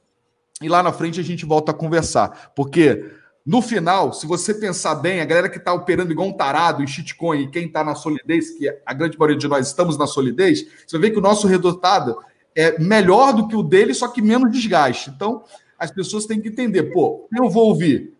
e 0.62 0.67
lá 0.67 0.82
na 0.82 0.91
frente 0.91 1.20
a 1.20 1.24
gente 1.24 1.46
volta 1.46 1.72
a 1.72 1.76
conversar. 1.76 2.52
Porque 2.56 3.12
no 3.47 3.62
final, 3.62 4.12
se 4.12 4.27
você 4.27 4.53
pensar 4.53 4.95
bem, 4.95 5.21
a 5.21 5.25
galera 5.25 5.47
que 5.47 5.57
está 5.57 5.73
operando 5.73 6.12
igual 6.12 6.27
um 6.27 6.33
tarado 6.33 6.83
em 6.83 6.88
shitcoin 6.88 7.43
e 7.43 7.47
quem 7.47 7.67
está 7.67 7.81
na 7.81 7.95
solidez, 7.95 8.49
que 8.49 8.67
a 8.86 8.93
grande 8.93 9.17
maioria 9.17 9.38
de 9.38 9.47
nós 9.47 9.67
estamos 9.67 9.97
na 9.97 10.05
solidez, 10.05 10.67
você 10.86 10.99
vê 10.99 11.10
que 11.10 11.17
o 11.17 11.21
nosso 11.21 11.47
resultado 11.47 12.17
é 12.53 12.77
melhor 12.77 13.31
do 13.31 13.47
que 13.47 13.55
o 13.55 13.63
dele, 13.63 13.93
só 13.93 14.10
que 14.10 14.21
menos 14.21 14.51
desgaste. 14.51 15.12
Então, 15.12 15.45
as 15.79 15.89
pessoas 15.89 16.25
têm 16.25 16.41
que 16.41 16.49
entender, 16.49 16.91
pô, 16.91 17.25
eu 17.33 17.49
vou 17.49 17.69
ouvir 17.69 18.13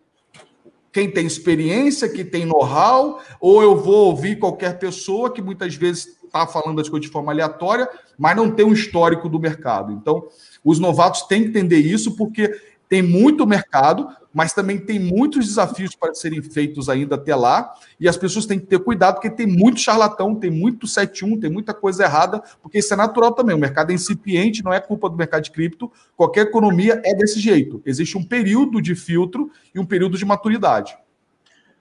quem 0.90 1.10
tem 1.10 1.26
experiência, 1.26 2.08
que 2.08 2.24
tem 2.24 2.46
know-how, 2.46 3.20
ou 3.38 3.62
eu 3.62 3.76
vou 3.76 4.06
ouvir 4.06 4.38
qualquer 4.38 4.78
pessoa 4.78 5.30
que 5.30 5.42
muitas 5.42 5.74
vezes 5.74 6.16
está 6.24 6.46
falando 6.46 6.80
as 6.80 6.88
coisas 6.88 7.06
de 7.06 7.12
forma 7.12 7.32
aleatória, 7.32 7.86
mas 8.16 8.34
não 8.34 8.50
tem 8.50 8.64
um 8.64 8.72
histórico 8.72 9.28
do 9.28 9.38
mercado. 9.38 9.92
Então, 9.92 10.26
os 10.64 10.78
novatos 10.78 11.22
têm 11.22 11.42
que 11.42 11.48
entender 11.48 11.80
isso, 11.80 12.16
porque 12.16 12.50
tem 12.88 13.02
muito 13.02 13.46
mercado, 13.46 14.08
mas 14.32 14.52
também 14.52 14.78
tem 14.78 14.98
muitos 14.98 15.46
desafios 15.46 15.94
para 15.94 16.14
serem 16.14 16.40
feitos 16.40 16.88
ainda 16.88 17.16
até 17.16 17.34
lá, 17.34 17.74
e 17.98 18.08
as 18.08 18.16
pessoas 18.16 18.46
têm 18.46 18.58
que 18.58 18.66
ter 18.66 18.78
cuidado, 18.78 19.14
porque 19.14 19.30
tem 19.30 19.46
muito 19.46 19.80
charlatão, 19.80 20.34
tem 20.34 20.50
muito 20.50 20.86
7-1, 20.86 21.40
tem 21.40 21.50
muita 21.50 21.74
coisa 21.74 22.04
errada, 22.04 22.42
porque 22.62 22.78
isso 22.78 22.92
é 22.94 22.96
natural 22.96 23.32
também. 23.32 23.54
O 23.54 23.58
mercado 23.58 23.90
é 23.90 23.94
incipiente, 23.94 24.64
não 24.64 24.72
é 24.72 24.80
culpa 24.80 25.08
do 25.10 25.16
mercado 25.16 25.42
de 25.42 25.50
cripto, 25.50 25.90
qualquer 26.16 26.42
economia 26.42 27.00
é 27.04 27.14
desse 27.14 27.40
jeito. 27.40 27.82
Existe 27.84 28.16
um 28.16 28.24
período 28.24 28.80
de 28.80 28.94
filtro 28.94 29.50
e 29.74 29.78
um 29.78 29.84
período 29.86 30.16
de 30.16 30.24
maturidade. 30.24 30.96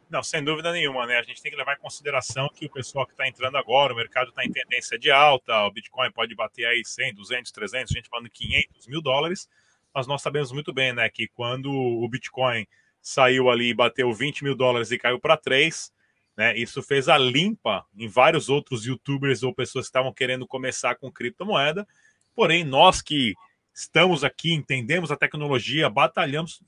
Não, 0.10 0.24
sem 0.24 0.42
dúvida 0.42 0.72
nenhuma, 0.72 1.06
né? 1.06 1.18
A 1.18 1.22
gente 1.22 1.42
tem 1.42 1.52
que 1.52 1.58
levar 1.58 1.76
em 1.76 1.82
consideração 1.82 2.50
que 2.56 2.66
o 2.66 2.70
pessoal 2.70 3.06
que 3.06 3.12
está 3.12 3.28
entrando 3.28 3.58
agora, 3.58 3.94
o 3.94 3.96
mercado 3.96 4.30
está 4.30 4.44
em 4.46 4.52
tendência 4.52 4.98
de 4.98 5.12
alta, 5.12 5.54
o 5.66 5.72
Bitcoin 5.72 6.10
pode 6.12 6.34
bater 6.34 6.66
aí 6.66 6.82
100, 6.84 7.14
200, 7.14 7.52
300, 7.52 7.94
gente 7.94 8.10
falando 8.10 8.30
500 8.30 8.88
mil 8.88 9.02
dólares, 9.02 9.50
mas 9.98 10.06
nós 10.06 10.22
sabemos 10.22 10.52
muito 10.52 10.72
bem, 10.72 10.94
né, 10.94 11.10
que 11.10 11.28
quando 11.28 11.72
o 11.72 12.08
Bitcoin 12.08 12.68
saiu 13.02 13.50
ali 13.50 13.70
e 13.70 13.74
bateu 13.74 14.14
20 14.14 14.44
mil 14.44 14.56
dólares 14.56 14.92
e 14.92 14.98
caiu 15.00 15.20
para 15.20 15.36
3, 15.36 15.92
né, 16.38 16.56
isso 16.56 16.84
fez 16.84 17.10
a 17.10 17.18
limpa 17.18 17.84
em 17.98 18.08
vários 18.08 18.48
outros 18.48 18.86
youtubers 18.86 19.42
ou 19.42 19.56
pessoas 19.56 19.86
que 19.86 19.90
estavam 19.90 20.14
querendo 20.14 20.46
começar 20.46 20.94
com 20.94 21.12
criptomoeda, 21.12 21.88
porém, 22.36 22.64
nós 22.64 23.02
que 23.02 23.34
estamos 23.74 24.24
aqui, 24.24 24.54
entendemos 24.54 25.12
a 25.12 25.18
tecnologia, 25.18 25.90
batalhamos, 25.90 26.62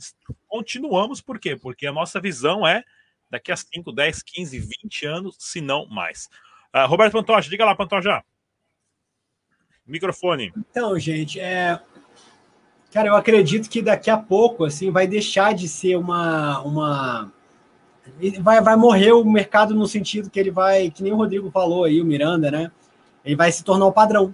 continuamos, 0.47 1.21
por 1.21 1.37
quê? 1.37 1.55
Porque 1.55 1.85
a 1.85 1.93
nossa 1.93 2.19
visão 2.19 2.65
é 2.65 2.83
daqui 3.29 3.51
a 3.51 3.55
5, 3.55 3.91
10, 3.91 4.23
15, 4.23 4.59
20 4.81 5.05
anos, 5.05 5.35
se 5.37 5.61
não 5.61 5.85
mais. 5.85 6.27
Uh, 6.73 6.87
Roberto 6.87 7.11
Pantoja, 7.11 7.47
diga 7.47 7.63
lá, 7.63 7.75
Pantoja. 7.75 8.23
Microfone. 9.85 10.51
Então, 10.57 10.97
gente, 10.97 11.39
é... 11.39 11.79
cara, 12.91 13.07
eu 13.07 13.15
acredito 13.15 13.69
que 13.69 13.81
daqui 13.81 14.09
a 14.09 14.17
pouco, 14.17 14.65
assim, 14.65 14.91
vai 14.91 15.07
deixar 15.07 15.53
de 15.53 15.67
ser 15.67 15.95
uma, 15.95 16.61
uma... 16.61 17.31
Vai, 18.41 18.61
vai 18.61 18.75
morrer 18.75 19.11
o 19.11 19.23
mercado 19.23 19.75
no 19.75 19.87
sentido 19.87 20.29
que 20.29 20.39
ele 20.39 20.51
vai, 20.51 20.89
que 20.89 21.03
nem 21.03 21.13
o 21.13 21.17
Rodrigo 21.17 21.51
falou 21.51 21.83
aí, 21.83 22.01
o 22.01 22.05
Miranda, 22.05 22.49
né? 22.49 22.71
Ele 23.23 23.35
vai 23.35 23.51
se 23.51 23.63
tornar 23.63 23.85
um 23.85 23.91
padrão. 23.91 24.33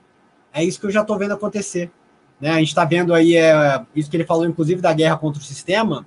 É 0.53 0.63
isso 0.63 0.79
que 0.79 0.85
eu 0.85 0.91
já 0.91 1.01
estou 1.01 1.17
vendo 1.17 1.33
acontecer. 1.33 1.91
Né? 2.39 2.49
A 2.49 2.59
gente 2.59 2.69
está 2.69 2.85
vendo 2.85 3.13
aí, 3.13 3.35
é, 3.35 3.81
isso 3.95 4.09
que 4.09 4.15
ele 4.15 4.25
falou, 4.25 4.45
inclusive, 4.45 4.81
da 4.81 4.93
guerra 4.93 5.17
contra 5.17 5.41
o 5.41 5.45
sistema, 5.45 6.05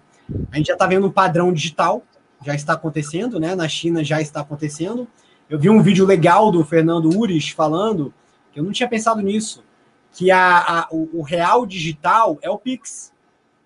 a 0.50 0.56
gente 0.56 0.66
já 0.66 0.74
está 0.74 0.86
vendo 0.86 1.06
um 1.06 1.10
padrão 1.10 1.52
digital, 1.52 2.02
já 2.44 2.54
está 2.54 2.74
acontecendo, 2.74 3.40
né? 3.40 3.54
Na 3.54 3.68
China 3.68 4.04
já 4.04 4.20
está 4.20 4.40
acontecendo. 4.40 5.08
Eu 5.50 5.58
vi 5.58 5.68
um 5.70 5.82
vídeo 5.82 6.06
legal 6.06 6.50
do 6.50 6.64
Fernando 6.64 7.14
Ures 7.16 7.48
falando, 7.50 8.12
que 8.52 8.60
eu 8.60 8.64
não 8.64 8.72
tinha 8.72 8.88
pensado 8.88 9.20
nisso, 9.20 9.64
que 10.12 10.30
a, 10.30 10.58
a 10.58 10.88
o, 10.90 11.20
o, 11.20 11.22
real 11.22 11.66
digital 11.66 12.38
é 12.42 12.50
o 12.50 12.58
Pix. 12.58 13.12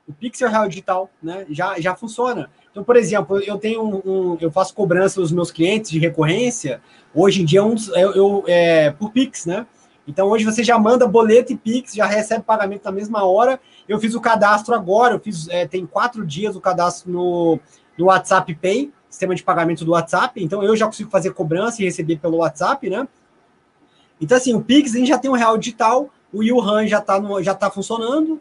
O 0.06 0.12
Pix 0.12 0.40
é 0.42 0.46
o 0.46 0.50
real 0.50 0.68
digital, 0.68 1.10
né? 1.22 1.46
Já, 1.50 1.80
já 1.80 1.94
funciona. 1.94 2.50
Então, 2.70 2.82
por 2.82 2.96
exemplo, 2.96 3.38
eu 3.40 3.58
tenho 3.58 3.82
um, 3.82 4.02
um 4.04 4.36
eu 4.40 4.50
faço 4.50 4.74
cobrança 4.74 5.20
dos 5.20 5.30
meus 5.30 5.50
clientes 5.50 5.90
de 5.90 5.98
recorrência. 5.98 6.80
Hoje 7.14 7.42
em 7.42 7.44
dia, 7.44 7.64
um, 7.64 7.74
eu, 7.94 8.14
eu 8.14 8.44
é, 8.46 8.90
por 8.90 9.10
Pix, 9.10 9.46
né? 9.46 9.66
Então, 10.06 10.28
hoje 10.28 10.44
você 10.44 10.64
já 10.64 10.78
manda 10.78 11.06
boleto 11.06 11.52
e 11.52 11.56
Pix, 11.56 11.94
já 11.94 12.06
recebe 12.06 12.44
pagamento 12.44 12.84
na 12.84 12.90
mesma 12.90 13.24
hora. 13.24 13.60
Eu 13.88 14.00
fiz 14.00 14.14
o 14.14 14.20
cadastro 14.20 14.74
agora, 14.74 15.14
eu 15.14 15.20
fiz, 15.20 15.48
é, 15.48 15.66
tem 15.66 15.86
quatro 15.86 16.26
dias 16.26 16.56
o 16.56 16.60
cadastro 16.60 17.10
no, 17.10 17.60
no 17.96 18.06
WhatsApp 18.06 18.52
Pay, 18.54 18.92
sistema 19.08 19.34
de 19.34 19.42
pagamento 19.42 19.84
do 19.84 19.92
WhatsApp. 19.92 20.42
Então 20.42 20.62
eu 20.62 20.74
já 20.74 20.86
consigo 20.86 21.10
fazer 21.10 21.32
cobrança 21.32 21.82
e 21.82 21.84
receber 21.84 22.16
pelo 22.18 22.38
WhatsApp, 22.38 22.90
né? 22.90 23.06
Então, 24.20 24.36
assim, 24.36 24.54
o 24.54 24.62
Pix 24.62 24.94
a 24.94 24.98
gente 24.98 25.08
já 25.08 25.18
tem 25.18 25.30
um 25.30 25.34
real 25.34 25.58
digital, 25.58 26.08
o 26.32 26.42
Yuhan 26.42 26.86
já 26.86 26.98
está 26.98 27.20
já 27.42 27.54
tá 27.54 27.70
funcionando. 27.70 28.40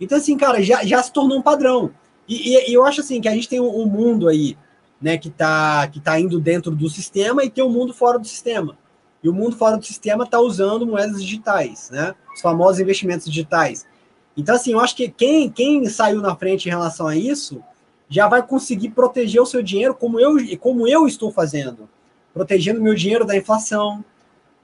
Então, 0.00 0.18
assim, 0.18 0.36
cara, 0.36 0.62
já, 0.62 0.84
já 0.84 1.02
se 1.02 1.12
tornou 1.12 1.38
um 1.38 1.42
padrão. 1.42 1.90
E, 2.28 2.54
e, 2.54 2.70
e 2.70 2.74
eu 2.74 2.84
acho 2.84 3.00
assim 3.00 3.20
que 3.20 3.28
a 3.28 3.34
gente 3.34 3.48
tem 3.48 3.60
um, 3.60 3.82
um 3.82 3.86
mundo 3.86 4.28
aí, 4.28 4.56
né, 5.00 5.18
que 5.18 5.28
está 5.28 5.86
que 5.88 6.00
tá 6.00 6.18
indo 6.18 6.40
dentro 6.40 6.70
do 6.70 6.88
sistema 6.88 7.44
e 7.44 7.50
tem 7.50 7.64
um 7.64 7.70
mundo 7.70 7.92
fora 7.92 8.18
do 8.18 8.26
sistema. 8.26 8.76
E 9.22 9.28
o 9.28 9.32
mundo 9.34 9.56
fora 9.56 9.76
do 9.76 9.84
sistema 9.84 10.24
está 10.24 10.40
usando 10.40 10.86
moedas 10.86 11.22
digitais, 11.22 11.90
né? 11.90 12.14
Os 12.34 12.40
famosos 12.40 12.80
investimentos 12.80 13.26
digitais. 13.26 13.86
Então, 14.36 14.54
assim, 14.54 14.72
eu 14.72 14.80
acho 14.80 14.96
que 14.96 15.08
quem, 15.08 15.50
quem 15.50 15.84
saiu 15.86 16.22
na 16.22 16.34
frente 16.34 16.66
em 16.66 16.70
relação 16.70 17.06
a 17.06 17.16
isso 17.16 17.62
já 18.08 18.26
vai 18.26 18.42
conseguir 18.42 18.90
proteger 18.90 19.40
o 19.40 19.46
seu 19.46 19.62
dinheiro 19.62 19.94
como 19.94 20.18
eu, 20.18 20.36
como 20.58 20.88
eu 20.88 21.06
estou 21.06 21.30
fazendo, 21.30 21.88
protegendo 22.32 22.80
meu 22.80 22.94
dinheiro 22.94 23.24
da 23.24 23.36
inflação, 23.36 24.04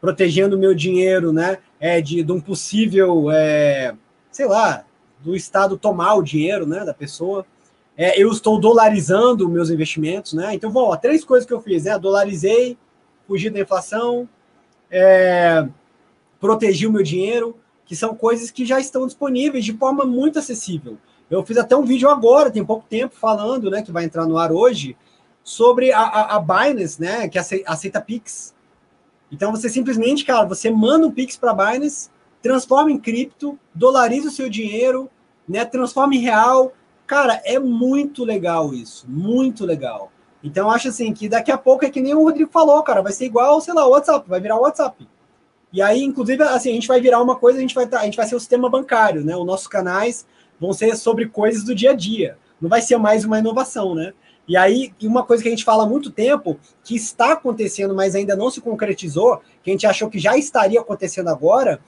protegendo 0.01 0.59
meu 0.59 0.75
dinheiro, 0.75 1.33
né, 1.33 1.59
é, 1.81 2.01
de, 2.01 2.23
de 2.23 2.33
um 2.33 2.41
possível, 2.41 3.31
é, 3.31 3.95
sei 4.31 4.47
lá, 4.47 4.85
do 5.20 5.35
Estado 5.35 5.77
tomar 5.77 6.14
o 6.14 6.22
dinheiro, 6.22 6.66
né, 6.66 6.85
da 6.85 6.95
pessoa. 6.95 7.45
É, 7.97 8.20
eu 8.20 8.31
estou 8.31 8.61
dolarizando 8.61 9.49
meus 9.49 9.70
investimentos, 9.70 10.35
né? 10.35 10.55
Então, 10.55 10.70
bom, 10.70 10.95
três 10.97 11.24
coisas 11.24 11.47
que 11.47 11.55
eu 11.55 11.62
fiz, 11.62 11.85
né? 11.85 11.99
Dolarizei, 11.99 12.77
fugi 13.27 13.49
da 13.49 13.61
inflação, 13.61 14.29
é, 14.91 15.66
protegi 16.39 16.87
o 16.87 16.93
meu 16.93 17.03
dinheiro, 17.03 17.57
que 17.87 17.97
são 17.97 18.14
coisas 18.14 18.51
que 18.51 18.66
já 18.66 18.79
estão 18.79 19.07
disponíveis 19.07 19.64
de 19.64 19.72
forma 19.72 20.05
muito 20.05 20.39
acessível. 20.39 20.99
Eu 21.31 21.45
fiz 21.45 21.57
até 21.57 21.74
um 21.77 21.85
vídeo 21.85 22.09
agora, 22.09 22.51
tem 22.51 22.64
pouco 22.64 22.85
tempo, 22.89 23.14
falando, 23.14 23.70
né, 23.70 23.83
que 23.83 23.91
vai 23.91 24.05
entrar 24.05 24.27
no 24.27 24.39
ar 24.39 24.53
hoje, 24.53 24.97
sobre 25.43 25.93
a, 25.93 26.01
a, 26.01 26.37
a 26.37 26.41
Binance, 26.41 27.01
né, 27.01 27.29
que 27.29 27.39
aceita, 27.39 27.70
aceita 27.70 28.01
Pix. 28.01 28.55
Então 29.31 29.51
você 29.51 29.68
simplesmente, 29.68 30.24
cara, 30.24 30.47
você 30.47 30.70
manda 30.70 31.07
um 31.07 31.11
Pix 31.11 31.37
para 31.37 31.55
Binance, 31.55 32.11
transforma 32.43 32.91
em 32.91 32.99
cripto, 32.99 33.59
dolariza 33.74 34.29
o 34.29 34.33
seu 34.33 34.49
dinheiro, 34.49 35.11
né, 35.49 35.64
transforma 35.64 36.14
em 36.14 36.20
real. 36.20 36.72
Cara, 37.07 37.41
é 37.45 37.59
muito 37.59 38.24
legal 38.24 38.74
isso, 38.74 39.07
muito 39.09 39.64
legal. 39.64 40.11
Então, 40.43 40.70
acho 40.70 40.89
assim 40.89 41.12
que 41.12 41.29
daqui 41.29 41.51
a 41.51 41.59
pouco 41.59 41.85
é 41.85 41.91
que 41.91 42.01
nem 42.01 42.14
o 42.14 42.22
Rodrigo 42.22 42.51
falou, 42.51 42.81
cara, 42.83 43.03
vai 43.03 43.12
ser 43.12 43.24
igual, 43.24 43.61
sei 43.61 43.74
lá, 43.74 43.87
o 43.87 43.91
WhatsApp, 43.91 44.29
vai 44.29 44.41
virar 44.41 44.57
o 44.57 44.62
WhatsApp. 44.62 45.09
E 45.72 45.83
aí, 45.83 46.03
inclusive, 46.03 46.43
assim, 46.45 46.70
a 46.70 46.74
gente 46.74 46.87
vai 46.87 47.01
virar 47.01 47.20
uma 47.20 47.35
coisa, 47.37 47.59
a 47.59 47.61
gente 47.61 47.74
vai, 47.74 47.89
a 47.93 48.05
gente 48.05 48.16
vai 48.16 48.27
ser 48.27 48.37
o 48.37 48.41
sistema 48.41 48.70
bancário, 48.70 49.24
né? 49.24 49.37
Os 49.37 49.45
nossos 49.45 49.66
canais 49.66 50.27
vão 50.61 50.72
ser 50.72 50.97
sobre 50.97 51.27
coisas 51.27 51.64
do 51.64 51.74
dia 51.74 51.91
a 51.91 51.95
dia. 51.95 52.39
Não 52.61 52.68
vai 52.68 52.81
ser 52.81 52.97
mais 52.97 53.24
uma 53.24 53.39
inovação, 53.39 53.95
né? 53.95 54.12
E 54.49 54.57
aí, 54.57 54.92
uma 55.03 55.24
coisa 55.24 55.42
que 55.42 55.49
a 55.49 55.51
gente 55.51 55.64
fala 55.64 55.84
há 55.84 55.88
muito 55.88 56.11
tempo, 56.11 56.59
que 56.84 56.94
está 56.94 57.32
acontecendo, 57.32 57.94
mas 57.94 58.14
ainda 58.14 58.36
não 58.36 58.51
se 58.51 58.61
concretizou, 58.61 59.40
que 59.62 59.70
a 59.70 59.72
gente 59.72 59.86
achou 59.86 60.09
que 60.09 60.18
já 60.18 60.36
estaria 60.36 60.80
acontecendo 60.80 61.28
agora, 61.28 61.80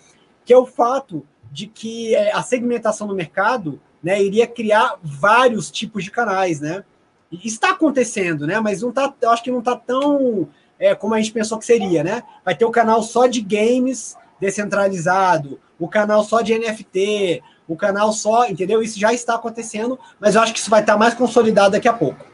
que 0.44 0.52
é 0.52 0.58
o 0.58 0.66
fato 0.66 1.24
de 1.52 1.66
que 1.66 2.14
é, 2.14 2.32
a 2.32 2.42
segmentação 2.42 3.06
no 3.06 3.14
mercado 3.14 3.80
né, 4.02 4.20
iria 4.22 4.46
criar 4.46 4.96
vários 5.02 5.70
tipos 5.70 6.04
de 6.04 6.10
canais, 6.10 6.60
né? 6.60 6.84
E 7.30 7.46
está 7.46 7.70
acontecendo, 7.70 8.46
né? 8.46 8.58
Mas 8.60 8.82
não 8.82 8.90
tá, 8.90 9.12
eu 9.20 9.30
acho 9.30 9.42
que 9.42 9.50
não 9.50 9.58
está 9.58 9.76
tão 9.76 10.48
é, 10.78 10.94
como 10.94 11.14
a 11.14 11.18
gente 11.18 11.32
pensou 11.32 11.58
que 11.58 11.66
seria, 11.66 12.02
né? 12.02 12.22
Vai 12.44 12.54
ter 12.54 12.64
o 12.64 12.70
canal 12.70 13.02
só 13.02 13.26
de 13.26 13.40
games 13.40 14.16
descentralizado, 14.40 15.60
o 15.78 15.88
canal 15.88 16.22
só 16.24 16.40
de 16.40 16.56
NFT, 16.56 17.42
o 17.66 17.76
canal 17.76 18.12
só, 18.12 18.46
entendeu? 18.46 18.82
Isso 18.82 18.98
já 18.98 19.12
está 19.12 19.34
acontecendo, 19.34 19.98
mas 20.18 20.34
eu 20.34 20.40
acho 20.40 20.52
que 20.52 20.58
isso 20.58 20.70
vai 20.70 20.80
estar 20.80 20.96
mais 20.96 21.14
consolidado 21.14 21.72
daqui 21.72 21.88
a 21.88 21.92
pouco. 21.92 22.24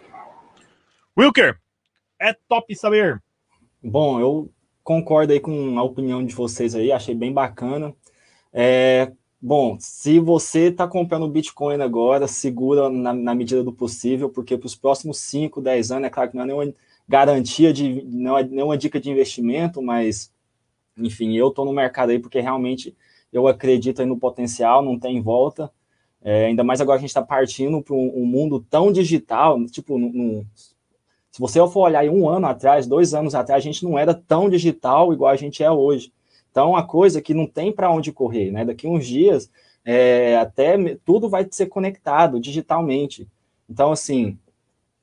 Wilker, 1.16 1.56
é 2.20 2.34
top 2.48 2.74
saber. 2.74 3.22
Bom, 3.80 4.18
eu 4.18 4.50
concordo 4.82 5.32
aí 5.32 5.38
com 5.38 5.78
a 5.78 5.82
opinião 5.84 6.24
de 6.26 6.34
vocês 6.34 6.74
aí, 6.74 6.90
achei 6.90 7.14
bem 7.14 7.32
bacana. 7.32 7.94
É, 8.52 9.12
bom, 9.40 9.76
se 9.78 10.18
você 10.18 10.70
está 10.70 10.88
comprando 10.88 11.28
Bitcoin 11.28 11.80
agora, 11.80 12.26
segura 12.26 12.90
na, 12.90 13.12
na 13.12 13.32
medida 13.32 13.62
do 13.62 13.72
possível, 13.72 14.28
porque 14.28 14.58
para 14.58 14.66
os 14.66 14.74
próximos 14.74 15.18
5, 15.18 15.60
10 15.60 15.92
anos, 15.92 16.06
é 16.08 16.10
claro 16.10 16.30
que 16.30 16.36
não 16.36 16.42
é 16.42 16.46
nenhuma 16.48 16.74
garantia 17.08 17.72
de, 17.72 18.02
não 18.06 18.36
é 18.36 18.42
nenhuma 18.42 18.76
dica 18.76 18.98
de 18.98 19.08
investimento, 19.08 19.80
mas, 19.80 20.32
enfim, 20.96 21.36
eu 21.36 21.48
estou 21.48 21.64
no 21.64 21.72
mercado 21.72 22.10
aí 22.10 22.18
porque 22.18 22.40
realmente 22.40 22.96
eu 23.32 23.46
acredito 23.46 24.00
aí 24.00 24.06
no 24.06 24.18
potencial, 24.18 24.82
não 24.82 24.98
tem 24.98 25.22
volta. 25.22 25.70
É, 26.20 26.46
ainda 26.46 26.64
mais 26.64 26.80
agora 26.80 26.96
a 26.96 27.00
gente 27.00 27.10
está 27.10 27.22
partindo 27.22 27.82
para 27.82 27.94
um, 27.94 28.22
um, 28.22 28.24
mundo 28.24 28.58
tão 28.58 28.90
digital, 28.90 29.62
tipo, 29.66 29.96
se 31.34 31.40
você 31.40 31.58
for 31.66 31.80
olhar 31.80 32.08
um 32.08 32.28
ano 32.28 32.46
atrás, 32.46 32.86
dois 32.86 33.12
anos 33.12 33.34
atrás, 33.34 33.60
a 33.60 33.66
gente 33.66 33.82
não 33.82 33.98
era 33.98 34.14
tão 34.14 34.48
digital 34.48 35.12
igual 35.12 35.32
a 35.32 35.36
gente 35.36 35.64
é 35.64 35.68
hoje. 35.68 36.12
Então, 36.48 36.70
uma 36.70 36.86
coisa 36.86 37.20
que 37.20 37.34
não 37.34 37.44
tem 37.44 37.72
para 37.72 37.90
onde 37.90 38.12
correr, 38.12 38.52
né? 38.52 38.64
Daqui 38.64 38.86
uns 38.86 39.04
dias, 39.04 39.50
é, 39.84 40.36
até 40.36 40.76
tudo 41.04 41.28
vai 41.28 41.44
ser 41.50 41.66
conectado 41.66 42.38
digitalmente. 42.38 43.26
Então, 43.68 43.90
assim, 43.90 44.38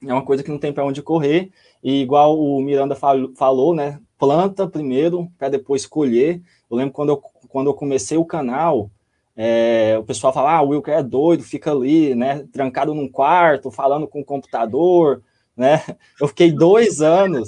é 0.08 0.14
uma 0.14 0.24
coisa 0.24 0.42
que 0.42 0.50
não 0.50 0.58
tem 0.58 0.72
para 0.72 0.86
onde 0.86 1.02
correr. 1.02 1.52
E 1.84 2.02
igual 2.02 2.40
o 2.40 2.62
Miranda 2.62 2.96
falou, 3.36 3.76
né? 3.76 4.00
Planta 4.18 4.66
primeiro 4.66 5.30
para 5.38 5.50
depois 5.50 5.86
colher. 5.86 6.42
Eu 6.70 6.78
lembro 6.78 6.94
quando 6.94 7.10
eu, 7.10 7.18
quando 7.50 7.68
eu 7.68 7.74
comecei 7.74 8.18
o 8.18 8.24
canal, 8.24 8.90
é, 9.36 9.98
o 10.00 10.04
pessoal 10.06 10.32
fala, 10.32 10.54
ah, 10.54 10.62
o 10.62 10.70
Wilker 10.70 10.94
é 10.94 11.04
doido, 11.04 11.44
fica 11.44 11.74
ali, 11.74 12.16
né? 12.16 12.48
Trancado 12.54 12.94
num 12.94 13.10
quarto, 13.10 13.70
falando 13.70 14.08
com 14.08 14.22
o 14.22 14.26
computador, 14.26 15.22
né? 15.62 15.84
Eu 16.20 16.28
fiquei 16.28 16.52
dois 16.52 17.02
anos. 17.02 17.48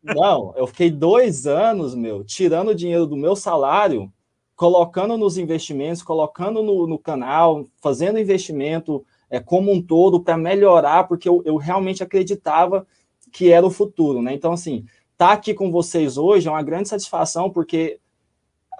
Não, 0.00 0.54
eu 0.56 0.64
fiquei 0.68 0.90
dois 0.90 1.44
anos, 1.44 1.92
meu, 1.92 2.22
tirando 2.22 2.68
o 2.68 2.74
dinheiro 2.74 3.04
do 3.04 3.16
meu 3.16 3.34
salário, 3.34 4.12
colocando 4.54 5.18
nos 5.18 5.36
investimentos, 5.36 6.04
colocando 6.04 6.62
no, 6.62 6.86
no 6.86 6.96
canal, 6.96 7.66
fazendo 7.82 8.20
investimento 8.20 9.04
é, 9.28 9.40
como 9.40 9.72
um 9.72 9.82
todo 9.82 10.20
para 10.20 10.36
melhorar, 10.36 11.08
porque 11.08 11.28
eu, 11.28 11.42
eu 11.44 11.56
realmente 11.56 12.00
acreditava 12.00 12.86
que 13.32 13.50
era 13.50 13.66
o 13.66 13.70
futuro, 13.70 14.22
né? 14.22 14.32
Então, 14.32 14.52
assim, 14.52 14.86
estar 15.12 15.26
tá 15.28 15.32
aqui 15.32 15.52
com 15.52 15.72
vocês 15.72 16.16
hoje 16.16 16.46
é 16.46 16.50
uma 16.50 16.62
grande 16.62 16.88
satisfação, 16.88 17.50
porque 17.50 17.98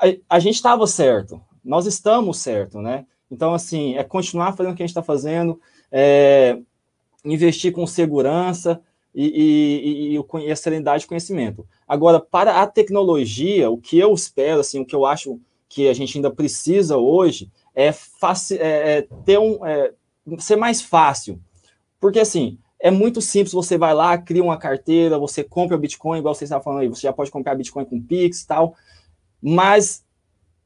a, 0.01 0.37
a 0.37 0.39
gente 0.39 0.55
estava 0.55 0.87
certo, 0.87 1.43
nós 1.65 1.85
estamos 1.85 2.39
certo, 2.39 2.81
né? 2.81 3.07
Então, 3.29 3.53
assim, 3.53 3.97
é 3.97 4.05
continuar 4.05 4.53
fazendo 4.53 4.73
o 4.73 4.77
que 4.77 4.85
a 4.85 4.87
gente 4.87 4.93
está 4.93 5.03
fazendo, 5.03 5.61
é, 5.91 6.61
investir 7.25 7.73
com 7.73 7.87
segurança 7.87 8.81
e, 9.15 9.27
e, 9.27 10.17
e, 10.17 10.47
e, 10.47 10.51
a 10.51 10.57
serenidade 10.57 11.03
de 11.03 11.07
conhecimento. 11.07 11.67
Agora, 11.87 12.21
para 12.21 12.61
a 12.61 12.67
tecnologia, 12.67 13.71
o 13.71 13.79
que 13.79 13.99
eu 13.99 14.13
espero, 14.13 14.61
assim, 14.61 14.81
o 14.81 14.85
que 14.85 14.95
eu 14.95 15.07
acho 15.07 15.41
que 15.69 15.89
a 15.89 15.95
gente 15.95 16.19
ainda 16.19 16.31
precisa 16.31 16.97
hoje 16.97 17.51
é, 17.75 17.87
é, 17.87 17.93
é 18.59 19.09
ter 19.25 19.39
um, 19.39 19.65
é, 19.65 19.93
ser 20.39 20.57
mais 20.57 20.83
fácil. 20.83 21.41
Porque, 22.01 22.21
assim, 22.21 22.59
é 22.79 22.91
muito 22.91 23.23
simples, 23.23 23.53
você 23.53 23.79
vai 23.79 23.95
lá, 23.95 24.19
cria 24.19 24.43
uma 24.43 24.59
carteira, 24.59 25.19
você 25.19 25.43
compra 25.43 25.79
Bitcoin, 25.79 26.19
igual 26.19 26.35
você 26.35 26.45
estava 26.45 26.63
falando 26.63 26.81
aí, 26.81 26.89
você 26.89 27.03
já 27.03 27.13
pode 27.13 27.31
comprar 27.31 27.55
Bitcoin 27.55 27.85
com 27.85 28.01
Pix 28.01 28.43
e 28.43 28.47
tal, 28.47 28.75
mas 29.41 30.04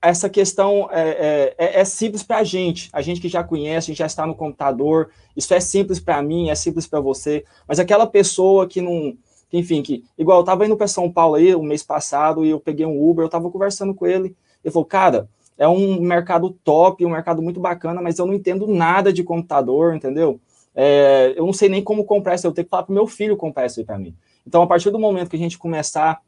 essa 0.01 0.29
questão 0.29 0.89
é, 0.93 1.09
é, 1.11 1.55
é, 1.59 1.81
é 1.81 1.85
simples 1.85 2.23
para 2.23 2.39
a 2.39 2.45
gente, 2.45 2.89
a 2.93 3.03
gente 3.03 3.21
que 3.21 3.29
já 3.29 3.43
conhece, 3.43 3.95
já 3.95 4.07
está 4.07 4.27
no 4.27 4.35
computador, 4.35 5.11
isso 5.37 5.53
é 5.53 5.61
simples 5.61 5.99
para 5.99 6.23
mim, 6.23 6.51
é 6.51 6.55
simples 6.55 6.87
para 6.87 7.01
você, 7.01 7.45
mas 7.67 7.81
aquela 7.81 8.07
pessoa 8.07 8.67
que 8.69 8.81
não, 8.81 9.17
que, 9.51 9.59
enfim, 9.59 9.83
que, 9.83 10.05
igual 10.17 10.39
eu 10.39 10.43
estava 10.43 10.65
indo 10.65 10.77
para 10.77 10.87
São 10.87 11.11
Paulo 11.11 11.35
aí 11.35 11.55
o 11.55 11.63
mês 11.63 11.83
passado 11.83 12.45
e 12.45 12.51
eu 12.51 12.61
peguei 12.61 12.87
um 12.87 13.09
Uber, 13.09 13.25
eu 13.25 13.27
estava 13.27 13.51
conversando 13.51 13.95
com 13.95 14.07
ele, 14.07 14.37
ele 14.63 14.73
falou, 14.73 14.85
cara, 14.85 15.29
é 15.57 15.67
um 15.67 16.01
mercado 16.01 16.51
top, 16.63 17.05
um 17.05 17.11
mercado 17.11 17.43
muito 17.43 17.59
bacana, 17.59 18.01
mas 18.01 18.19
eu 18.19 18.27
não 18.27 18.35
entendo 18.35 18.67
nada 18.69 19.13
de 19.13 19.25
computador, 19.25 19.95
entendeu? 19.95 20.41
É, 20.75 21.35
eu 21.37 21.45
não 21.45 21.53
sei 21.53 21.69
nem 21.69 21.83
como 21.83 22.05
comprar 22.05 22.37
isso, 22.37 22.47
eu 22.47 22.53
tenho 22.53 22.65
que 22.65 22.71
falar 22.71 22.85
para 22.85 22.95
meu 22.95 23.07
filho 23.09 23.37
comprar 23.37 23.67
isso 23.67 23.81
aí 23.81 23.87
para 23.87 23.99
mim. 23.99 24.15
Então, 24.47 24.63
a 24.63 24.67
partir 24.67 24.91
do 24.91 24.99
momento 24.99 25.29
que 25.29 25.37
a 25.37 25.39
gente 25.39 25.59
começar 25.59 26.23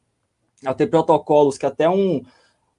a 0.66 0.74
ter 0.74 0.88
protocolos 0.88 1.56
que 1.56 1.64
até 1.64 1.88
um, 1.88 2.22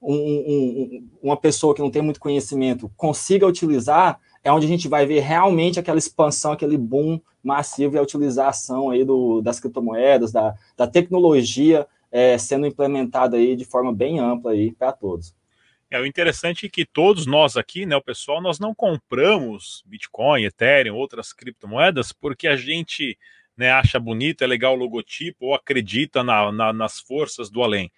um, 0.02 0.16
um, 0.16 1.10
uma 1.22 1.38
pessoa 1.38 1.76
que 1.76 1.82
não 1.82 1.92
tem 1.92 2.02
muito 2.02 2.20
conhecimento 2.20 2.92
consiga 2.98 3.46
utilizar, 3.46 4.20
é 4.44 4.52
onde 4.52 4.66
a 4.66 4.70
gente 4.70 4.88
vai 4.88 5.06
ver 5.06 5.20
realmente 5.20 5.80
aquela 5.80 6.00
expansão, 6.00 6.54
aquele 6.54 6.78
boom 6.78 7.20
massivo 7.44 7.96
e 7.96 8.00
a 8.00 8.02
utilização 8.02 8.90
aí 8.90 9.04
do, 9.04 9.42
das 9.42 9.60
criptomoedas, 9.60 10.32
da, 10.32 10.56
da 10.76 10.88
tecnologia 10.88 11.88
é, 12.12 12.38
sendo 12.38 12.66
implementada 12.66 13.38
aí 13.38 13.56
de 13.56 13.64
forma 13.66 13.94
bem 13.94 14.20
ampla 14.20 14.52
aí 14.52 14.72
para 14.72 14.92
todos. 14.92 15.34
É 15.90 16.00
o 16.00 16.06
interessante 16.06 16.66
é 16.66 16.70
que 16.70 16.86
todos 16.86 17.26
nós 17.26 17.58
aqui, 17.58 17.86
né, 17.86 17.96
o 17.96 18.02
pessoal, 18.02 18.42
nós 18.42 18.60
não 18.60 18.74
compramos 18.74 19.84
Bitcoin, 19.86 20.46
Ethereum, 20.46 20.96
outras 20.96 21.34
criptomoedas 21.34 22.14
porque 22.14 22.48
a 22.48 22.56
gente 22.56 23.18
né, 23.62 23.72
acha 23.72 24.00
bonito, 24.00 24.44
é 24.44 24.48
legal 24.48 24.74
o 24.74 24.78
logotipo 24.78 25.46
ou 25.46 25.56
acredita 25.56 26.24
na, 26.24 26.52
na, 26.52 26.74
nas 26.74 27.00
forças 27.00 27.50
do 27.50 27.64
além 27.64 27.92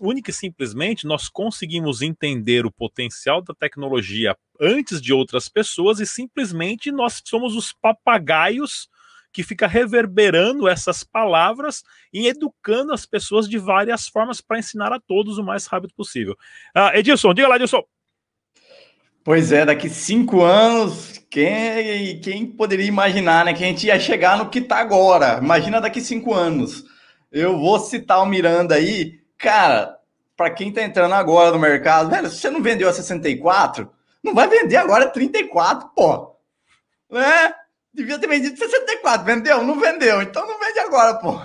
única 0.00 0.30
e 0.30 0.34
simplesmente 0.34 1.06
nós 1.06 1.28
conseguimos 1.28 2.02
entender 2.02 2.66
o 2.66 2.70
potencial 2.70 3.40
da 3.40 3.54
tecnologia 3.54 4.36
antes 4.60 5.00
de 5.00 5.12
outras 5.12 5.48
pessoas 5.48 6.00
e 6.00 6.06
simplesmente 6.06 6.90
nós 6.90 7.22
somos 7.24 7.54
os 7.54 7.72
papagaios 7.72 8.88
que 9.32 9.42
fica 9.42 9.66
reverberando 9.66 10.66
essas 10.66 11.04
palavras 11.04 11.84
e 12.12 12.26
educando 12.26 12.92
as 12.92 13.06
pessoas 13.06 13.48
de 13.48 13.56
várias 13.56 14.08
formas 14.08 14.40
para 14.40 14.58
ensinar 14.58 14.92
a 14.92 14.98
todos 14.98 15.38
o 15.38 15.44
mais 15.44 15.66
rápido 15.66 15.94
possível. 15.94 16.36
Uh, 16.76 16.96
Edilson, 16.96 17.32
diga 17.34 17.46
lá, 17.46 17.56
Edilson. 17.56 17.84
Pois 19.28 19.52
é, 19.52 19.66
daqui 19.66 19.90
cinco 19.90 20.40
anos, 20.40 21.22
quem, 21.28 22.18
quem 22.18 22.46
poderia 22.46 22.86
imaginar 22.86 23.44
né, 23.44 23.52
que 23.52 23.62
a 23.62 23.66
gente 23.66 23.86
ia 23.86 24.00
chegar 24.00 24.38
no 24.38 24.48
que 24.48 24.58
está 24.58 24.78
agora? 24.78 25.36
Imagina 25.36 25.82
daqui 25.82 26.00
cinco 26.00 26.32
anos. 26.32 26.82
Eu 27.30 27.58
vou 27.58 27.78
citar 27.78 28.22
o 28.22 28.26
Miranda 28.26 28.76
aí, 28.76 29.20
cara, 29.36 29.98
para 30.34 30.48
quem 30.48 30.72
tá 30.72 30.82
entrando 30.82 31.12
agora 31.12 31.50
no 31.50 31.58
mercado, 31.58 32.08
velho, 32.08 32.30
se 32.30 32.38
você 32.38 32.48
não 32.48 32.62
vendeu 32.62 32.88
a 32.88 32.92
64, 32.94 33.90
não 34.24 34.32
vai 34.32 34.48
vender 34.48 34.76
agora 34.76 35.04
a 35.04 35.10
34, 35.10 35.90
pô. 35.94 36.34
Né? 37.10 37.52
Devia 37.92 38.18
ter 38.18 38.28
vendido 38.28 38.56
64, 38.56 39.26
vendeu? 39.26 39.62
Não 39.62 39.78
vendeu, 39.78 40.22
então 40.22 40.46
não 40.46 40.58
vende 40.58 40.78
agora, 40.78 41.12
pô. 41.16 41.38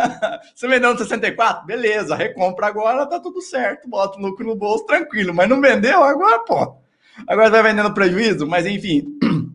você 0.56 0.66
vendeu 0.66 0.94
no 0.94 0.98
64? 0.98 1.66
Beleza, 1.66 2.16
recompra 2.16 2.66
agora, 2.66 3.04
tá 3.04 3.20
tudo 3.20 3.42
certo, 3.42 3.90
bota 3.90 4.16
o 4.16 4.22
lucro 4.22 4.46
no 4.46 4.56
bolso, 4.56 4.86
tranquilo, 4.86 5.34
mas 5.34 5.50
não 5.50 5.60
vendeu 5.60 6.02
agora, 6.02 6.38
pô. 6.38 6.85
Agora 7.26 7.50
vai 7.50 7.62
vendendo 7.62 7.92
prejuízo, 7.94 8.46
mas 8.46 8.66
enfim. 8.66 9.04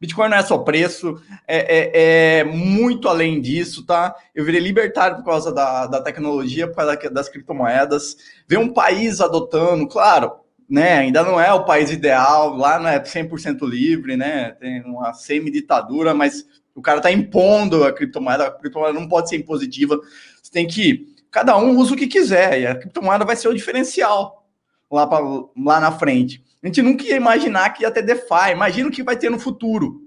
Bitcoin 0.00 0.28
não 0.28 0.36
é 0.36 0.42
só 0.42 0.58
preço, 0.58 1.18
é, 1.46 1.78
é, 1.78 2.38
é, 2.40 2.44
muito 2.44 3.08
além 3.08 3.40
disso, 3.40 3.86
tá? 3.86 4.14
Eu 4.34 4.44
virei 4.44 4.60
libertário 4.60 5.16
por 5.16 5.24
causa 5.24 5.52
da, 5.52 5.86
da 5.86 6.02
tecnologia, 6.02 6.66
por 6.66 6.76
causa 6.76 6.96
das 7.10 7.28
criptomoedas. 7.28 8.16
Ver 8.46 8.58
um 8.58 8.72
país 8.72 9.20
adotando, 9.20 9.86
claro, 9.88 10.32
né? 10.68 10.98
Ainda 10.98 11.22
não 11.22 11.40
é 11.40 11.52
o 11.54 11.64
país 11.64 11.90
ideal, 11.90 12.56
lá 12.56 12.78
não 12.78 12.88
é 12.88 13.00
100% 13.00 13.66
livre, 13.66 14.16
né? 14.16 14.50
Tem 14.60 14.82
uma 14.82 15.14
semi-ditadura, 15.14 16.12
mas 16.12 16.44
o 16.74 16.82
cara 16.82 17.00
tá 17.00 17.10
impondo 17.10 17.84
a 17.84 17.92
criptomoeda, 17.92 18.48
a 18.48 18.50
criptomoeda 18.50 18.98
não 18.98 19.08
pode 19.08 19.28
ser 19.28 19.36
impositiva. 19.36 19.98
Você 20.42 20.52
tem 20.52 20.66
que. 20.66 21.14
Cada 21.30 21.56
um 21.56 21.76
usa 21.78 21.94
o 21.94 21.96
que 21.96 22.06
quiser, 22.06 22.60
e 22.60 22.66
a 22.66 22.74
criptomoeda 22.74 23.24
vai 23.24 23.36
ser 23.36 23.48
o 23.48 23.54
diferencial 23.54 24.46
lá, 24.90 25.06
pra, 25.06 25.18
lá 25.20 25.80
na 25.80 25.92
frente. 25.92 26.44
A 26.64 26.66
gente 26.66 26.80
nunca 26.80 27.04
ia 27.04 27.16
imaginar 27.16 27.68
que 27.74 27.82
ia 27.82 27.90
ter 27.90 28.00
DeFi. 28.00 28.52
Imagina 28.52 28.88
o 28.88 28.92
que 28.92 29.02
vai 29.02 29.16
ter 29.16 29.30
no 29.30 29.38
futuro. 29.38 30.00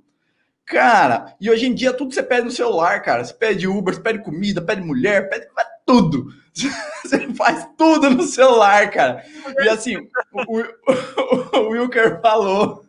Cara, 0.66 1.36
e 1.40 1.50
hoje 1.50 1.68
em 1.68 1.74
dia 1.74 1.94
tudo 1.94 2.14
você 2.14 2.24
pede 2.24 2.46
no 2.46 2.52
celular, 2.52 3.02
cara. 3.04 3.24
Você 3.24 3.34
pede 3.34 3.68
Uber, 3.68 3.94
você 3.94 4.02
pede 4.02 4.24
comida, 4.24 4.62
pede 4.62 4.82
mulher, 4.82 5.30
pede 5.30 5.48
tudo. 5.86 6.28
Você 7.06 7.34
faz 7.34 7.66
tudo 7.78 8.10
no 8.10 8.24
celular, 8.24 8.92
cara. 8.92 9.24
E 9.64 9.70
assim, 9.70 9.96
o, 9.96 10.42
o, 10.52 11.60
o 11.60 11.70
Wilker 11.70 12.20
falou 12.20 12.84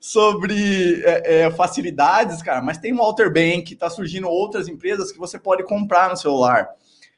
sobre 0.00 1.02
é, 1.04 1.42
é, 1.42 1.50
facilidades, 1.52 2.42
cara, 2.42 2.60
mas 2.60 2.78
tem 2.78 2.92
o 2.92 2.96
Walter 2.96 3.32
Bank, 3.32 3.76
tá 3.76 3.88
surgindo 3.88 4.28
outras 4.28 4.66
empresas 4.66 5.12
que 5.12 5.18
você 5.18 5.38
pode 5.38 5.62
comprar 5.62 6.10
no 6.10 6.16
celular. 6.16 6.68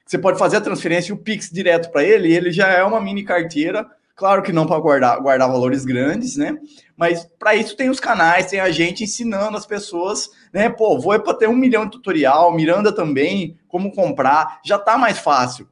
Você 0.04 0.18
pode 0.18 0.38
fazer 0.38 0.58
a 0.58 0.60
transferência 0.60 1.10
e 1.10 1.14
o 1.14 1.18
Pix 1.18 1.48
direto 1.50 1.90
para 1.90 2.04
ele, 2.04 2.30
ele 2.30 2.50
já 2.50 2.68
é 2.68 2.82
uma 2.84 3.00
mini 3.00 3.22
carteira. 3.22 3.86
Claro 4.18 4.42
que 4.42 4.52
não 4.52 4.66
para 4.66 4.80
guardar, 4.80 5.20
guardar 5.20 5.48
valores 5.48 5.84
grandes, 5.84 6.36
né? 6.36 6.58
Mas 6.96 7.24
para 7.38 7.54
isso 7.54 7.76
tem 7.76 7.88
os 7.88 8.00
canais, 8.00 8.46
tem 8.46 8.58
a 8.58 8.68
gente 8.68 9.04
ensinando 9.04 9.56
as 9.56 9.64
pessoas, 9.64 10.28
né? 10.52 10.68
Pô, 10.68 10.98
vou 10.98 11.14
é 11.14 11.20
para 11.20 11.34
ter 11.34 11.48
um 11.48 11.54
milhão 11.54 11.84
de 11.84 11.92
tutorial, 11.92 12.52
Miranda 12.52 12.90
também, 12.90 13.56
como 13.68 13.92
comprar, 13.92 14.58
já 14.64 14.76
tá 14.76 14.98
mais 14.98 15.20
fácil. 15.20 15.68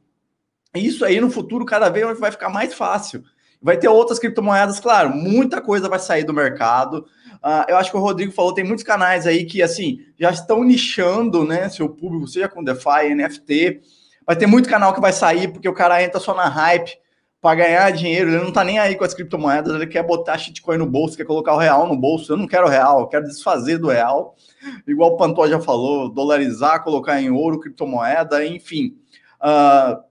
Isso 0.72 1.04
aí 1.04 1.20
no 1.20 1.28
futuro 1.28 1.64
cada 1.64 1.88
vez 1.88 2.20
vai 2.20 2.30
ficar 2.30 2.48
mais 2.48 2.72
fácil. 2.72 3.24
Vai 3.60 3.76
ter 3.76 3.88
outras 3.88 4.20
criptomoedas, 4.20 4.78
claro, 4.78 5.10
muita 5.10 5.60
coisa 5.60 5.88
vai 5.88 5.98
sair 5.98 6.22
do 6.22 6.32
mercado. 6.32 7.04
Uh, 7.42 7.66
eu 7.66 7.76
acho 7.76 7.90
que 7.90 7.96
o 7.96 8.00
Rodrigo 8.00 8.30
falou, 8.30 8.54
tem 8.54 8.62
muitos 8.62 8.84
canais 8.84 9.26
aí 9.26 9.44
que, 9.44 9.60
assim, 9.60 9.98
já 10.16 10.30
estão 10.30 10.62
nichando, 10.62 11.44
né, 11.44 11.68
seu 11.68 11.88
público, 11.88 12.28
seja 12.28 12.48
com 12.48 12.62
DeFi, 12.62 13.12
NFT. 13.12 13.80
Vai 14.24 14.36
ter 14.36 14.46
muito 14.46 14.68
canal 14.68 14.94
que 14.94 15.00
vai 15.00 15.12
sair 15.12 15.48
porque 15.48 15.68
o 15.68 15.74
cara 15.74 16.00
entra 16.00 16.20
só 16.20 16.32
na 16.32 16.48
hype 16.48 16.96
para 17.40 17.54
ganhar 17.54 17.90
dinheiro, 17.92 18.30
ele 18.30 18.42
não 18.42 18.52
tá 18.52 18.64
nem 18.64 18.78
aí 18.78 18.96
com 18.96 19.04
as 19.04 19.14
criptomoedas, 19.14 19.74
ele 19.74 19.86
quer 19.86 20.02
botar 20.02 20.38
shitcoin 20.38 20.78
no 20.78 20.86
bolso, 20.86 21.16
quer 21.16 21.24
colocar 21.24 21.54
o 21.54 21.58
real 21.58 21.86
no 21.86 21.96
bolso. 21.96 22.32
Eu 22.32 22.36
não 22.36 22.46
quero 22.46 22.68
real, 22.68 23.00
eu 23.00 23.06
quero 23.06 23.26
desfazer 23.26 23.78
do 23.78 23.88
real. 23.88 24.34
Igual 24.86 25.12
o 25.12 25.16
Pantó 25.16 25.46
já 25.46 25.60
falou, 25.60 26.08
dolarizar, 26.08 26.82
colocar 26.82 27.20
em 27.20 27.30
ouro, 27.30 27.60
criptomoeda, 27.60 28.44
enfim. 28.44 28.96
Uh, 29.40 30.02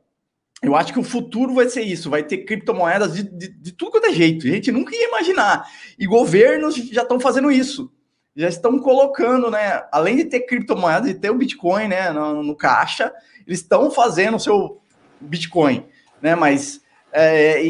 eu 0.61 0.75
acho 0.75 0.93
que 0.93 0.99
o 0.99 1.03
futuro 1.03 1.53
vai 1.53 1.69
ser 1.69 1.81
isso, 1.81 2.09
vai 2.09 2.23
ter 2.23 2.39
criptomoedas 2.39 3.13
de, 3.13 3.23
de, 3.23 3.49
de 3.49 3.71
tudo 3.71 3.91
quanto 3.91 4.07
é 4.07 4.13
jeito. 4.13 4.47
A 4.47 4.49
gente 4.49 4.71
nunca 4.71 4.95
ia 4.95 5.07
imaginar. 5.07 5.67
E 5.99 6.07
governos 6.07 6.75
já 6.75 7.01
estão 7.01 7.19
fazendo 7.19 7.51
isso. 7.51 7.91
Já 8.35 8.49
estão 8.49 8.79
colocando, 8.79 9.49
né? 9.51 9.83
Além 9.91 10.15
de 10.17 10.25
ter 10.25 10.41
criptomoedas, 10.41 11.07
de 11.07 11.13
ter 11.13 11.29
o 11.29 11.35
Bitcoin 11.35 11.87
né, 11.87 12.11
no, 12.11 12.43
no 12.43 12.55
caixa, 12.55 13.13
eles 13.45 13.59
estão 13.59 13.91
fazendo 13.91 14.35
o 14.35 14.39
seu 14.39 14.81
Bitcoin. 15.21 15.85
Né? 16.21 16.35
Mas 16.35 16.81
é, 17.15 17.65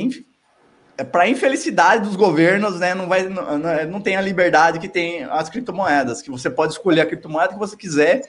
é 0.98 1.04
para 1.04 1.28
infelicidade 1.28 2.06
dos 2.06 2.16
governos, 2.16 2.80
né, 2.80 2.94
não, 2.94 3.08
vai, 3.08 3.24
não, 3.24 3.60
não 3.90 4.02
tem 4.02 4.16
a 4.16 4.22
liberdade 4.22 4.80
que 4.80 4.88
tem 4.88 5.24
as 5.24 5.50
criptomoedas, 5.50 6.22
que 6.22 6.32
você 6.32 6.50
pode 6.50 6.74
escolher 6.74 7.02
a 7.02 7.06
criptomoeda 7.06 7.54
que 7.54 7.60
você 7.60 7.76
quiser 7.76 8.22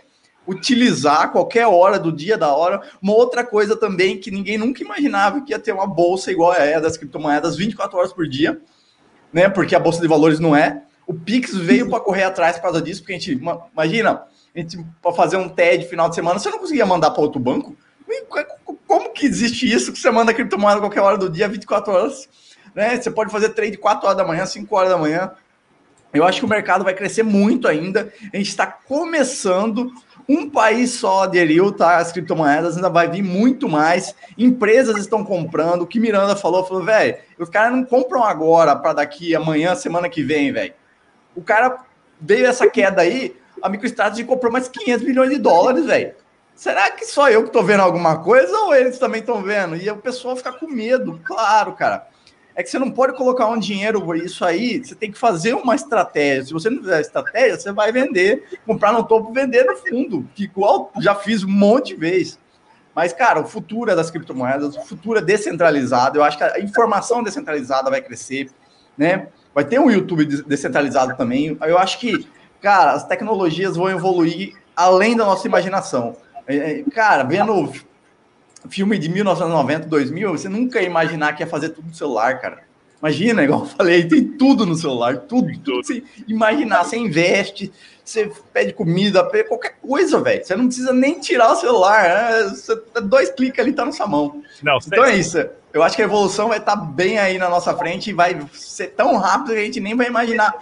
utilizar 0.47 1.33
qualquer 1.33 1.67
hora 1.67 1.99
do 1.99 2.13
dia, 2.13 2.39
da 2.39 2.55
hora. 2.55 2.81
Uma 3.03 3.15
outra 3.15 3.45
coisa 3.45 3.77
também 3.77 4.19
que 4.19 4.31
ninguém 4.31 4.57
nunca 4.57 4.83
imaginava 4.83 5.41
que 5.41 5.53
ia 5.53 5.59
ter 5.59 5.73
uma 5.73 5.87
bolsa 5.87 6.31
igual 6.31 6.53
a 6.53 6.79
das 6.79 6.97
criptomoedas 6.97 7.57
24 7.57 7.99
horas 7.99 8.13
por 8.13 8.29
dia, 8.29 8.61
né? 9.33 9.49
Porque 9.49 9.75
a 9.75 9.81
bolsa 9.81 10.01
de 10.01 10.07
valores 10.07 10.39
não 10.39 10.55
é. 10.55 10.83
O 11.07 11.15
Pix 11.15 11.55
veio 11.55 11.89
para 11.89 12.01
correr 12.01 12.25
atrás 12.25 12.57
por 12.57 12.63
causa 12.63 12.83
disso, 12.83 13.01
porque 13.01 13.15
a 13.15 13.19
gente, 13.19 13.33
imagina, 13.33 14.23
a 14.55 14.59
gente 14.59 14.79
para 15.03 15.13
fazer 15.13 15.37
um 15.37 15.49
TED 15.49 15.87
final 15.87 16.09
de 16.09 16.15
semana, 16.15 16.39
você 16.39 16.51
não 16.51 16.59
conseguia 16.59 16.87
mandar 16.87 17.11
para 17.11 17.23
outro 17.23 17.41
banco. 17.41 17.77
Como 18.87 19.13
que 19.13 19.27
existe 19.27 19.71
isso 19.71 19.93
que 19.93 19.99
você 19.99 20.11
manda 20.11 20.33
criptomoeda 20.33 20.81
qualquer 20.81 21.01
hora 21.01 21.19
do 21.19 21.29
dia, 21.29 21.49
24 21.49 21.93
horas? 21.93 22.29
Né? 22.75 23.01
Você 23.01 23.11
pode 23.11 23.33
fazer 23.33 23.51
trade 23.51 23.77
4 23.77 24.07
horas 24.07 24.17
da 24.17 24.25
manhã, 24.25 24.47
5 24.47 24.75
horas 24.77 24.91
da 24.91 24.99
manhã. 24.99 25.33
Eu 26.13 26.25
acho 26.25 26.39
que 26.39 26.47
o 26.47 26.49
mercado 26.49 26.85
vai 26.85 26.95
crescer 26.95 27.23
muito 27.23 27.69
ainda. 27.69 28.13
A 28.33 28.37
gente 28.37 28.49
está 28.49 28.67
começando 28.67 29.93
um 30.29 30.49
país 30.51 30.93
só 30.93 31.25
aderiu, 31.25 31.71
tá? 31.71 31.99
As 31.99 32.11
criptomoedas 32.11 32.77
ainda 32.77 32.91
vai 32.91 33.09
vir 33.09 33.23
muito 33.23 33.69
mais. 33.69 34.15
Empresas 34.37 34.97
estão 34.97 35.25
comprando. 35.25 35.83
O 35.83 35.87
que 35.87 36.01
Miranda 36.01 36.35
falou, 36.35 36.65
falou, 36.65 36.83
velho, 36.83 37.17
os 37.39 37.49
caras 37.49 37.73
não 37.73 37.85
compram 37.85 38.25
agora 38.25 38.75
para 38.75 38.95
daqui 38.95 39.35
amanhã, 39.35 39.75
semana 39.75 40.09
que 40.09 40.23
vem, 40.23 40.53
velho. 40.53 40.75
O 41.35 41.43
cara 41.43 41.85
veio 42.21 42.47
essa 42.47 42.69
queda 42.69 43.03
aí, 43.03 43.37
a 43.63 43.69
MicroStrategy 43.69 44.25
comprou 44.25 44.51
mais 44.51 44.69
500 44.69 45.07
milhões 45.07 45.31
de 45.31 45.39
dólares, 45.39 45.87
velho. 45.87 46.15
Será 46.57 46.91
que 46.91 47.07
só 47.07 47.31
eu 47.31 47.45
que 47.45 47.51
tô 47.51 47.63
vendo 47.63 47.81
alguma 47.81 48.19
coisa 48.19 48.57
ou 48.61 48.75
eles 48.75 48.99
também 48.99 49.21
estão 49.21 49.43
vendo? 49.43 49.77
E 49.77 49.89
o 49.89 49.97
pessoal 49.99 50.35
fica 50.35 50.53
com 50.53 50.67
medo, 50.67 51.21
claro, 51.25 51.75
cara 51.75 52.09
é 52.57 52.63
que 52.63 52.71
você 52.71 52.79
não 52.79 52.91
pode 52.91 53.15
colocar 53.15 53.47
um 53.49 53.59
dinheiro 53.59 54.15
isso 54.17 54.43
aí, 54.43 54.83
você 54.83 54.95
tem 54.95 55.13
que 55.13 55.19
fazer 55.19 55.53
uma 55.53 55.75
estratégia. 55.75 56.47
Se 56.47 56.53
você 56.55 56.71
não 56.71 56.79
fizer 56.79 57.03
estratégia, 57.03 57.61
você 57.61 57.71
vai 57.71 57.93
vender, 57.93 58.59
comprar 58.67 58.95
no 58.95 59.05
topo, 59.05 59.31
vender 59.31 59.65
no 59.65 59.77
fundo, 59.77 60.27
que 60.35 60.45
igual 60.45 60.91
já 60.99 61.15
fiz 61.15 61.45
um 61.45 61.51
monte 61.51 61.89
de 61.89 61.97
vezes. 61.97 62.39
Mas, 62.95 63.13
cara, 63.13 63.41
o 63.41 63.47
futuro 63.47 63.91
é 63.91 63.95
das 63.95 64.11
criptomoedas, 64.11 64.75
o 64.75 64.81
futuro 64.81 65.19
é 65.19 65.23
descentralizado. 65.23 66.19
Eu 66.19 66.25
acho 66.25 66.39
que 66.39 66.45
a 66.45 66.59
informação 66.59 67.23
descentralizada 67.23 67.91
vai 67.91 68.01
crescer, 68.01 68.49
né? 68.97 69.29
Vai 69.55 69.67
ter 69.67 69.79
um 69.79 69.91
YouTube 69.91 70.25
descentralizado 70.25 71.15
também. 71.15 71.59
Eu 71.61 71.77
acho 71.77 72.01
que, 72.01 72.27
cara, 72.63 72.93
as 72.93 73.07
tecnologias 73.07 73.77
vão 73.77 73.91
evoluir 73.91 74.55
além 74.75 75.15
da 75.15 75.27
nossa 75.27 75.47
imaginação. 75.47 76.17
É, 76.47 76.57
é, 76.57 76.83
cara, 76.85 77.23
vendo 77.25 77.73
filme 78.69 78.99
de 78.99 79.09
1990, 79.09 79.87
2000, 79.87 80.33
você 80.33 80.49
nunca 80.49 80.81
ia 80.81 80.87
imaginar 80.87 81.35
que 81.35 81.43
ia 81.43 81.47
fazer 81.47 81.71
tudo 81.71 81.89
no 81.89 81.95
celular, 81.95 82.41
cara. 82.41 82.65
Imagina, 83.01 83.43
igual 83.45 83.61
eu 83.61 83.67
falei, 83.67 84.07
tem 84.07 84.25
tudo 84.25 84.67
no 84.67 84.75
celular, 84.75 85.19
tudo, 85.19 85.53
tudo. 85.59 85.85
Você 85.85 86.03
imaginar, 86.27 86.85
você 86.85 86.97
investe, 86.97 87.73
você 88.05 88.31
pede 88.53 88.73
comida, 88.73 89.25
pede 89.25 89.49
qualquer 89.49 89.77
coisa, 89.81 90.21
velho. 90.21 90.45
Você 90.45 90.57
não 90.57 90.67
precisa 90.67 90.93
nem 90.93 91.19
tirar 91.19 91.53
o 91.53 91.57
celular, 91.57 92.03
né? 92.05 92.49
Você, 92.49 92.81
dois 93.03 93.31
cliques 93.31 93.59
ali, 93.59 93.73
tá 93.73 93.85
na 93.85 93.93
sua 93.93 94.07
mão. 94.07 94.43
Não, 94.63 94.79
então 94.87 95.05
é 95.05 95.17
isso. 95.17 95.39
Eu 95.73 95.83
acho 95.83 95.95
que 95.95 96.03
a 96.03 96.07
evolução 96.07 96.49
vai 96.49 96.59
estar 96.59 96.77
tá 96.77 96.83
bem 96.83 97.19
aí 97.19 97.37
na 97.37 97.51
nossa 97.51 97.77
frente 97.77 98.11
e 98.11 98.13
vai 98.13 98.41
ser 98.53 98.89
tão 98.89 99.17
rápido 99.17 99.53
que 99.53 99.61
a 99.61 99.65
gente 99.65 99.81
nem 99.81 99.95
vai 99.95 100.07
imaginar. 100.07 100.55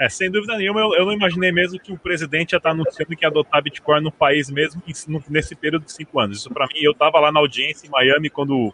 É, 0.00 0.08
sem 0.08 0.30
dúvida 0.30 0.56
nenhuma, 0.56 0.80
eu, 0.80 0.94
eu, 0.94 1.04
não 1.04 1.12
imaginei 1.12 1.52
mesmo 1.52 1.78
que 1.78 1.92
o 1.92 1.98
presidente 1.98 2.52
ia 2.52 2.56
estar 2.56 2.70
anunciando 2.70 3.14
que 3.14 3.22
ia 3.22 3.28
adotar 3.28 3.62
Bitcoin 3.62 4.00
no 4.00 4.10
país 4.10 4.48
mesmo 4.48 4.82
nesse 5.28 5.54
período 5.54 5.84
de 5.84 5.92
cinco 5.92 6.18
anos. 6.18 6.38
Isso 6.38 6.48
para 6.48 6.66
mim, 6.68 6.80
eu 6.80 6.92
estava 6.92 7.20
lá 7.20 7.30
na 7.30 7.38
audiência 7.38 7.86
em 7.86 7.90
Miami 7.90 8.30
quando 8.30 8.72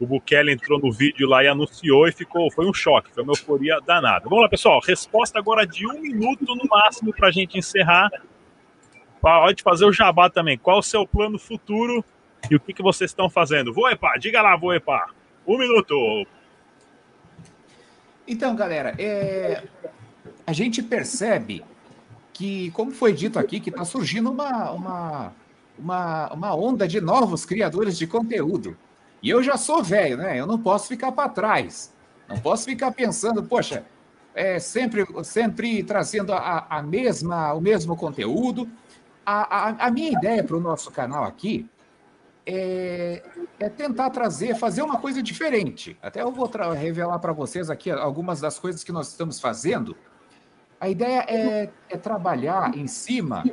o 0.00 0.06
Bukele 0.06 0.52
entrou 0.52 0.80
no 0.80 0.90
vídeo 0.90 1.28
lá 1.28 1.44
e 1.44 1.46
anunciou 1.46 2.08
e 2.08 2.12
ficou, 2.12 2.50
foi 2.50 2.66
um 2.66 2.74
choque, 2.74 3.14
foi 3.14 3.22
uma 3.22 3.32
euforia 3.32 3.78
danada. 3.86 4.24
Vamos 4.24 4.42
lá, 4.42 4.48
pessoal, 4.48 4.80
resposta 4.84 5.38
agora 5.38 5.64
de 5.64 5.86
um 5.86 6.00
minuto 6.00 6.44
no 6.56 6.64
máximo 6.68 7.14
para 7.14 7.28
a 7.28 7.30
gente 7.30 7.56
encerrar. 7.56 8.10
Pode 9.20 9.62
fazer 9.62 9.84
o 9.84 9.92
jabá 9.92 10.28
também. 10.28 10.58
Qual 10.58 10.80
o 10.80 10.82
seu 10.82 11.06
plano 11.06 11.38
futuro 11.38 12.04
e 12.50 12.56
o 12.56 12.60
que, 12.60 12.72
que 12.72 12.82
vocês 12.82 13.12
estão 13.12 13.30
fazendo? 13.30 13.72
Voepa, 13.72 14.18
diga 14.18 14.42
lá, 14.42 14.56
Voepa. 14.56 15.10
Um 15.46 15.58
minuto. 15.58 16.26
Então, 18.26 18.56
galera, 18.56 18.96
é, 18.98 19.62
a 20.46 20.52
gente 20.52 20.82
percebe 20.82 21.64
que, 22.32 22.70
como 22.70 22.92
foi 22.92 23.12
dito 23.12 23.38
aqui, 23.38 23.58
que 23.58 23.70
está 23.70 23.84
surgindo 23.84 24.30
uma, 24.30 24.70
uma, 24.70 25.32
uma, 25.78 26.32
uma 26.32 26.54
onda 26.54 26.86
de 26.86 27.00
novos 27.00 27.44
criadores 27.44 27.98
de 27.98 28.06
conteúdo. 28.06 28.76
E 29.22 29.30
eu 29.30 29.42
já 29.42 29.56
sou 29.56 29.82
velho, 29.82 30.18
né? 30.18 30.38
Eu 30.38 30.46
não 30.46 30.58
posso 30.58 30.86
ficar 30.86 31.10
para 31.12 31.28
trás. 31.28 31.92
Não 32.28 32.38
posso 32.38 32.64
ficar 32.64 32.92
pensando, 32.92 33.42
poxa, 33.42 33.84
é, 34.34 34.58
sempre, 34.58 35.04
sempre 35.24 35.82
trazendo 35.82 36.32
a, 36.32 36.66
a 36.68 36.82
mesma, 36.82 37.52
o 37.54 37.60
mesmo 37.60 37.96
conteúdo. 37.96 38.68
A, 39.24 39.68
a, 39.68 39.86
a 39.86 39.90
minha 39.90 40.12
ideia 40.12 40.44
para 40.44 40.56
o 40.56 40.60
nosso 40.60 40.90
canal 40.90 41.24
aqui 41.24 41.68
é, 42.44 43.22
é, 43.58 43.68
tentar 43.68 44.10
trazer, 44.10 44.54
fazer 44.54 44.82
uma 44.82 44.98
coisa 44.98 45.20
diferente. 45.22 45.96
Até 46.00 46.22
eu 46.22 46.30
vou 46.30 46.48
revelar 46.78 47.18
para 47.18 47.32
vocês 47.32 47.68
aqui 47.70 47.90
algumas 47.90 48.40
das 48.40 48.58
coisas 48.58 48.84
que 48.84 48.92
nós 48.92 49.08
estamos 49.08 49.40
fazendo 49.40 49.96
a 50.80 50.88
ideia 50.88 51.24
é, 51.28 51.70
é 51.88 51.96
trabalhar 51.96 52.76
em 52.76 52.86
cima 52.86 53.44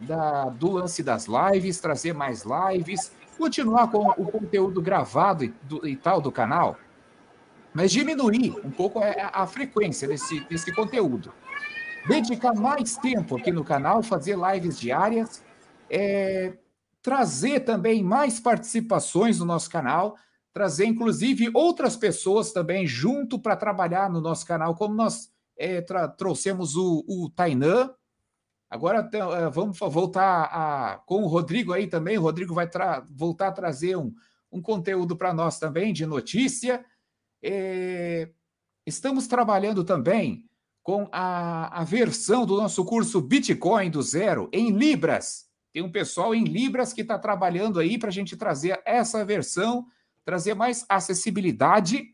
da, 0.00 0.44
do 0.44 0.70
lance 0.70 1.02
das 1.02 1.26
lives, 1.26 1.80
trazer 1.80 2.12
mais 2.12 2.44
lives, 2.44 3.12
continuar 3.38 3.88
com 3.88 4.08
o 4.10 4.26
conteúdo 4.26 4.80
gravado 4.80 5.44
e, 5.44 5.48
do, 5.62 5.86
e 5.86 5.96
tal 5.96 6.20
do 6.20 6.32
canal, 6.32 6.76
mas 7.72 7.90
diminuir 7.90 8.54
um 8.64 8.70
pouco 8.70 9.00
a, 9.00 9.42
a 9.42 9.46
frequência 9.46 10.06
desse, 10.06 10.40
desse 10.40 10.72
conteúdo. 10.72 11.32
Dedicar 12.06 12.54
mais 12.54 12.96
tempo 12.96 13.36
aqui 13.36 13.50
no 13.50 13.64
canal, 13.64 14.02
fazer 14.02 14.36
lives 14.36 14.78
diárias, 14.78 15.42
é, 15.88 16.54
trazer 17.02 17.60
também 17.60 18.02
mais 18.02 18.38
participações 18.38 19.38
no 19.38 19.44
nosso 19.44 19.70
canal, 19.70 20.16
trazer 20.52 20.86
inclusive 20.86 21.50
outras 21.54 21.96
pessoas 21.96 22.52
também 22.52 22.86
junto 22.86 23.38
para 23.38 23.56
trabalhar 23.56 24.10
no 24.10 24.20
nosso 24.20 24.46
canal, 24.46 24.74
como 24.74 24.94
nós 24.94 25.33
é, 25.56 25.80
trouxemos 26.16 26.76
o, 26.76 27.04
o 27.08 27.30
Tainan. 27.30 27.90
Agora 28.68 29.08
é, 29.12 29.50
vamos 29.50 29.78
voltar 29.78 30.44
a, 30.44 30.98
com 31.06 31.22
o 31.22 31.28
Rodrigo 31.28 31.72
aí 31.72 31.86
também. 31.86 32.18
O 32.18 32.22
Rodrigo 32.22 32.54
vai 32.54 32.68
voltar 33.10 33.48
a 33.48 33.52
trazer 33.52 33.96
um, 33.96 34.12
um 34.50 34.60
conteúdo 34.60 35.16
para 35.16 35.32
nós 35.32 35.58
também 35.58 35.92
de 35.92 36.06
notícia. 36.06 36.84
É, 37.42 38.30
estamos 38.86 39.26
trabalhando 39.26 39.84
também 39.84 40.48
com 40.82 41.08
a, 41.10 41.80
a 41.80 41.84
versão 41.84 42.44
do 42.44 42.56
nosso 42.56 42.84
curso 42.84 43.20
Bitcoin 43.20 43.90
do 43.90 44.02
zero 44.02 44.48
em 44.52 44.70
Libras. 44.70 45.46
Tem 45.72 45.82
um 45.82 45.90
pessoal 45.90 46.34
em 46.34 46.44
Libras 46.44 46.92
que 46.92 47.00
está 47.00 47.18
trabalhando 47.18 47.80
aí 47.80 47.98
para 47.98 48.10
a 48.10 48.12
gente 48.12 48.36
trazer 48.36 48.80
essa 48.84 49.24
versão, 49.24 49.86
trazer 50.24 50.54
mais 50.54 50.84
acessibilidade. 50.88 52.13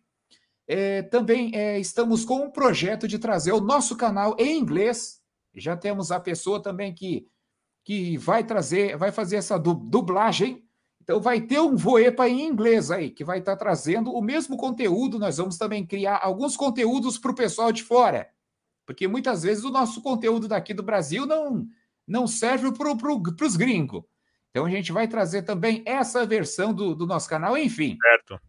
É, 0.73 1.03
também 1.03 1.51
é, 1.55 1.81
estamos 1.81 2.25
com 2.25 2.45
um 2.45 2.51
projeto 2.51 3.09
de 3.09 3.19
trazer 3.19 3.53
o 3.53 3.61
nosso 3.61 3.97
canal 3.97 4.37
em 4.39 4.59
inglês. 4.59 5.21
Já 5.55 5.77
temos 5.77 6.13
a 6.13 6.21
pessoa 6.21 6.63
também 6.63 6.95
que, 6.95 7.27
que 7.85 8.17
vai 8.17 8.45
trazer, 8.45 8.97
vai 8.97 9.11
fazer 9.11 9.37
essa 9.37 9.59
dublagem 9.59 10.65
então 11.11 11.21
vai 11.21 11.41
ter 11.41 11.59
um 11.59 11.75
Voepa 11.75 12.29
em 12.29 12.47
inglês 12.47 12.89
aí, 12.89 13.11
que 13.11 13.25
vai 13.25 13.41
estar 13.41 13.57
tá 13.57 13.65
trazendo 13.65 14.13
o 14.13 14.23
mesmo 14.23 14.57
conteúdo. 14.57 15.19
Nós 15.19 15.39
vamos 15.39 15.59
também 15.59 15.85
criar 15.85 16.21
alguns 16.23 16.57
conteúdos 16.57 17.19
para 17.19 17.33
o 17.33 17.35
pessoal 17.35 17.73
de 17.73 17.83
fora. 17.83 18.29
Porque 18.87 19.09
muitas 19.09 19.43
vezes 19.43 19.65
o 19.65 19.71
nosso 19.71 20.01
conteúdo 20.03 20.47
daqui 20.47 20.73
do 20.73 20.85
Brasil 20.85 21.27
não, 21.27 21.67
não 22.07 22.29
serve 22.29 22.71
para 22.71 22.95
pro, 22.95 23.21
os 23.43 23.57
gringos. 23.57 24.05
Então 24.51 24.67
a 24.67 24.71
gente 24.71 24.93
vai 24.93 25.09
trazer 25.09 25.43
também 25.43 25.83
essa 25.85 26.25
versão 26.25 26.73
do, 26.73 26.95
do 26.95 27.07
nosso 27.07 27.29
canal, 27.29 27.59
enfim. 27.59 27.97
Certo. 28.01 28.41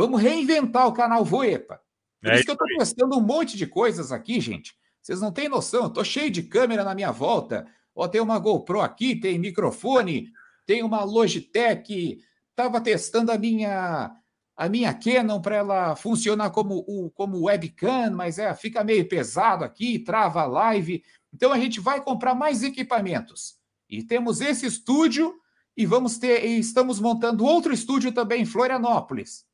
Vamos 0.00 0.22
reinventar 0.22 0.86
o 0.86 0.94
canal 0.94 1.22
Voepa. 1.26 1.78
Por 2.22 2.32
É 2.32 2.36
isso 2.36 2.44
que 2.44 2.50
eu 2.50 2.54
estou 2.54 2.78
testando 2.78 3.18
um 3.18 3.20
monte 3.20 3.54
de 3.54 3.66
coisas 3.66 4.10
aqui, 4.10 4.40
gente. 4.40 4.74
Vocês 5.02 5.20
não 5.20 5.30
têm 5.30 5.46
noção, 5.46 5.90
tô 5.90 6.02
cheio 6.02 6.30
de 6.30 6.42
câmera 6.42 6.82
na 6.82 6.94
minha 6.94 7.12
volta. 7.12 7.66
Ó, 7.94 8.08
tem 8.08 8.18
uma 8.18 8.38
GoPro 8.38 8.80
aqui, 8.80 9.14
tem 9.14 9.38
microfone, 9.38 10.32
tem 10.64 10.82
uma 10.82 11.04
Logitech, 11.04 12.18
estava 12.48 12.80
testando 12.80 13.30
a 13.30 13.36
minha 13.36 14.10
a 14.56 14.68
minha 14.70 14.94
Canon 14.94 15.38
para 15.38 15.56
ela 15.56 15.94
funcionar 15.94 16.48
como, 16.48 16.82
o, 16.88 17.10
como 17.10 17.44
webcam, 17.44 18.10
mas 18.12 18.38
é, 18.38 18.54
fica 18.54 18.82
meio 18.82 19.06
pesado 19.06 19.66
aqui, 19.66 19.98
trava 19.98 20.40
a 20.40 20.46
live. 20.46 21.04
Então 21.30 21.52
a 21.52 21.58
gente 21.58 21.78
vai 21.78 22.02
comprar 22.02 22.34
mais 22.34 22.62
equipamentos. 22.62 23.58
E 23.86 24.02
temos 24.02 24.40
esse 24.40 24.64
estúdio 24.64 25.34
e 25.76 25.84
vamos 25.84 26.16
ter 26.16 26.42
e 26.42 26.58
estamos 26.58 26.98
montando 26.98 27.44
outro 27.44 27.70
estúdio 27.70 28.12
também 28.12 28.40
em 28.40 28.46
Florianópolis, 28.46 29.44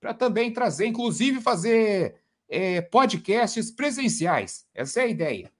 para 0.00 0.14
também 0.14 0.52
trazer, 0.52 0.86
inclusive 0.86 1.40
fazer 1.40 2.16
é, 2.48 2.80
podcasts 2.80 3.70
presenciais. 3.70 4.66
Essa 4.74 5.00
é 5.00 5.04
a 5.04 5.08
ideia. 5.08 5.52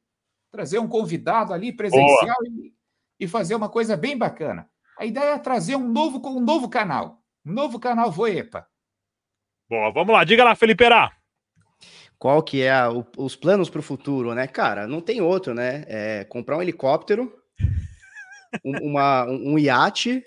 Trazer 0.50 0.78
um 0.78 0.88
convidado 0.88 1.52
ali 1.52 1.72
presencial 1.72 2.36
e, 2.44 2.72
e 3.20 3.28
fazer 3.28 3.54
uma 3.54 3.68
coisa 3.68 3.96
bem 3.96 4.16
bacana. 4.16 4.68
A 4.98 5.04
ideia 5.04 5.34
é 5.34 5.38
trazer 5.38 5.76
um 5.76 5.88
novo, 5.88 6.20
um 6.28 6.40
novo 6.40 6.68
canal. 6.68 7.22
Um 7.44 7.52
novo 7.52 7.78
canal 7.78 8.10
Voepa. 8.10 8.66
Boa, 9.68 9.90
vamos 9.92 10.14
lá, 10.14 10.24
diga 10.24 10.44
lá, 10.44 10.54
Felipe 10.54 10.82
Herá. 10.84 11.12
Qual 12.18 12.42
que 12.42 12.62
é 12.62 12.70
a- 12.72 12.90
o- 12.90 13.06
os 13.16 13.36
planos 13.36 13.68
para 13.70 13.80
o 13.80 13.82
futuro, 13.82 14.34
né? 14.34 14.46
Cara, 14.46 14.86
não 14.86 15.00
tem 15.00 15.20
outro, 15.20 15.54
né? 15.54 15.84
É 15.86 16.24
comprar 16.24 16.56
um 16.56 16.62
helicóptero, 16.62 17.32
um, 18.64 18.88
uma- 18.90 19.24
um- 19.26 19.52
um 19.52 19.58
iate 19.58 20.24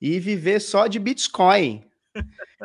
e 0.00 0.18
viver 0.18 0.60
só 0.60 0.86
de 0.86 0.98
Bitcoin. 0.98 1.84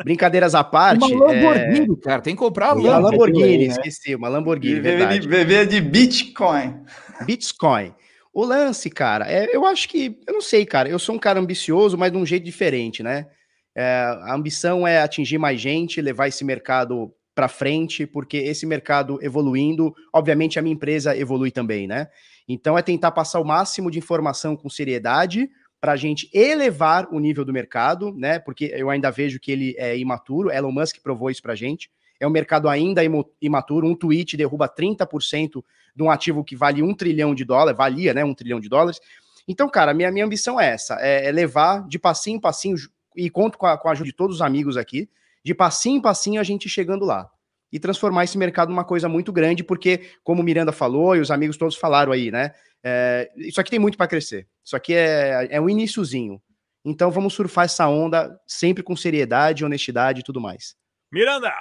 Brincadeiras 0.03 0.53
à 0.53 0.63
parte. 0.63 1.13
Uma 1.13 1.33
é, 1.33 1.41
Lamborghini, 1.41 1.97
cara. 2.01 2.21
Tem 2.21 2.35
que 2.35 2.39
comprar 2.39 2.75
Uma 2.75 2.97
Lamborghini. 2.97 3.39
Lamborghini, 3.39 3.67
né? 3.67 3.73
esqueci, 3.73 4.15
uma 4.15 4.27
Lamborghini, 4.27 4.75
Viver 4.75 4.97
verdade. 4.97 5.19
de, 5.19 5.27
viver 5.27 5.67
de 5.67 5.81
Bitcoin. 5.81 6.81
Bitcoin. 7.25 7.93
O 8.33 8.43
lance, 8.43 8.89
cara, 8.89 9.31
é, 9.31 9.55
eu 9.55 9.65
acho 9.65 9.87
que, 9.87 10.19
eu 10.27 10.33
não 10.33 10.41
sei, 10.41 10.65
cara, 10.65 10.89
eu 10.89 10.99
sou 10.99 11.15
um 11.15 11.19
cara 11.19 11.39
ambicioso, 11.39 11.97
mas 11.97 12.11
de 12.11 12.17
um 12.17 12.25
jeito 12.25 12.43
diferente, 12.43 13.01
né? 13.01 13.27
É, 13.73 13.83
a 14.23 14.35
ambição 14.35 14.85
é 14.85 15.01
atingir 15.01 15.37
mais 15.37 15.61
gente, 15.61 16.01
levar 16.01 16.27
esse 16.27 16.43
mercado 16.43 17.13
para 17.33 17.47
frente, 17.47 18.05
porque 18.05 18.37
esse 18.37 18.65
mercado 18.65 19.19
evoluindo, 19.21 19.93
obviamente 20.13 20.59
a 20.59 20.61
minha 20.61 20.73
empresa 20.73 21.15
evolui 21.17 21.51
também, 21.51 21.87
né? 21.87 22.07
Então 22.47 22.77
é 22.77 22.81
tentar 22.81 23.11
passar 23.11 23.39
o 23.39 23.45
máximo 23.45 23.89
de 23.89 23.99
informação 23.99 24.55
com 24.55 24.69
seriedade 24.69 25.49
para 25.79 25.91
a 25.93 25.95
gente 25.95 26.29
elevar 26.33 27.07
o 27.11 27.19
nível 27.19 27.45
do 27.45 27.53
mercado, 27.53 28.13
né? 28.13 28.39
Porque 28.39 28.71
eu 28.75 28.89
ainda 28.89 29.11
vejo 29.11 29.39
que 29.39 29.51
ele 29.51 29.75
é 29.77 29.97
imaturo. 29.97 30.51
Elon 30.51 30.71
Musk 30.71 30.97
provou 31.01 31.29
isso 31.29 31.41
para 31.41 31.55
gente. 31.55 31.89
É 32.19 32.25
um 32.25 32.31
mercado 32.31 32.67
ainda 32.67 33.01
imaturo. 33.41 33.87
Um 33.87 33.95
tweet 33.95 34.37
derruba 34.37 34.67
30% 34.67 35.63
de 35.95 36.03
um 36.03 36.09
ativo 36.09 36.43
que 36.43 36.55
vale 36.55 36.81
um 36.81 36.93
trilhão 36.93 37.35
de 37.35 37.45
dólares, 37.45 37.77
valia, 37.77 38.13
né? 38.13 38.23
Um 38.23 38.33
trilhão 38.33 38.59
de 38.59 38.69
dólares. 38.69 38.99
Então, 39.47 39.69
cara, 39.69 39.93
minha, 39.93 40.11
minha 40.11 40.25
ambição 40.25 40.59
é 40.59 40.67
essa: 40.67 40.97
é, 40.99 41.27
é 41.27 41.31
levar 41.31 41.87
de 41.87 41.99
passinho 41.99 42.37
em 42.37 42.39
passinho, 42.39 42.75
e 43.15 43.29
conto 43.29 43.57
com 43.57 43.65
a, 43.65 43.77
com 43.77 43.87
a 43.87 43.91
ajuda 43.91 44.09
de 44.09 44.15
todos 44.15 44.37
os 44.37 44.41
amigos 44.41 44.77
aqui, 44.77 45.09
de 45.43 45.53
passinho 45.53 45.97
em 45.97 46.01
passinho 46.01 46.41
a 46.41 46.43
gente 46.43 46.67
chegando 46.67 47.05
lá. 47.05 47.29
E 47.75 47.79
transformar 47.79 48.23
esse 48.23 48.37
mercado 48.37 48.69
numa 48.69 48.85
coisa 48.85 49.09
muito 49.09 49.33
grande, 49.33 49.63
porque, 49.63 50.11
como 50.23 50.41
o 50.41 50.45
Miranda 50.45 50.71
falou, 50.71 51.15
e 51.15 51.19
os 51.19 51.29
amigos 51.29 51.57
todos 51.57 51.75
falaram 51.75 52.13
aí, 52.13 52.31
né? 52.31 52.51
é, 52.87 53.31
isso 53.35 53.59
aqui 53.59 53.71
tem 53.71 53.79
muito 53.79 53.97
para 53.97 54.07
crescer. 54.07 54.47
Isso 54.63 54.75
aqui 54.75 54.93
é, 54.93 55.47
é 55.49 55.59
um 55.59 55.67
iniciozinho. 55.67 56.39
Então 56.85 57.09
vamos 57.09 57.33
surfar 57.33 57.65
essa 57.65 57.87
onda 57.87 58.39
sempre 58.45 58.83
com 58.83 58.95
seriedade, 58.95 59.65
honestidade 59.65 60.19
e 60.19 60.23
tudo 60.23 60.39
mais. 60.39 60.75
Miranda. 61.11 61.51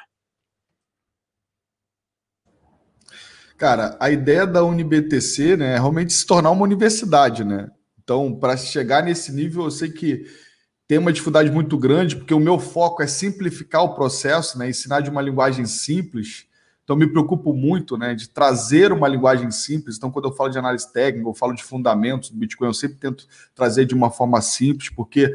Cara, 3.56 3.96
a 3.98 4.10
ideia 4.10 4.46
da 4.46 4.62
UniBTC 4.62 5.56
né, 5.56 5.76
é 5.76 5.78
realmente 5.78 6.12
se 6.12 6.26
tornar 6.26 6.50
uma 6.50 6.64
universidade, 6.64 7.42
né? 7.42 7.70
Então, 8.02 8.38
para 8.38 8.54
chegar 8.54 9.02
nesse 9.02 9.32
nível, 9.32 9.64
eu 9.64 9.70
sei 9.70 9.90
que 9.90 10.26
tem 10.86 10.98
uma 10.98 11.12
dificuldade 11.12 11.50
muito 11.50 11.78
grande, 11.78 12.16
porque 12.16 12.34
o 12.34 12.40
meu 12.40 12.58
foco 12.58 13.02
é 13.02 13.06
simplificar 13.06 13.82
o 13.82 13.94
processo, 13.94 14.58
né? 14.58 14.68
Ensinar 14.68 15.00
de 15.00 15.10
uma 15.10 15.22
linguagem 15.22 15.64
simples. 15.64 16.46
Então, 16.84 16.94
me 16.94 17.06
preocupo 17.06 17.54
muito, 17.54 17.96
né, 17.96 18.14
de 18.14 18.28
trazer 18.28 18.92
uma 18.92 19.08
linguagem 19.08 19.50
simples. 19.50 19.96
Então, 19.96 20.10
quando 20.10 20.28
eu 20.28 20.32
falo 20.34 20.50
de 20.50 20.58
análise 20.58 20.92
técnica, 20.92 21.26
eu 21.26 21.32
falo 21.32 21.54
de 21.54 21.64
fundamentos 21.64 22.28
do 22.28 22.36
Bitcoin, 22.36 22.68
eu 22.68 22.74
sempre 22.74 22.98
tento 22.98 23.26
trazer 23.54 23.86
de 23.86 23.94
uma 23.94 24.10
forma 24.10 24.38
simples, 24.42 24.90
porque 24.90 25.34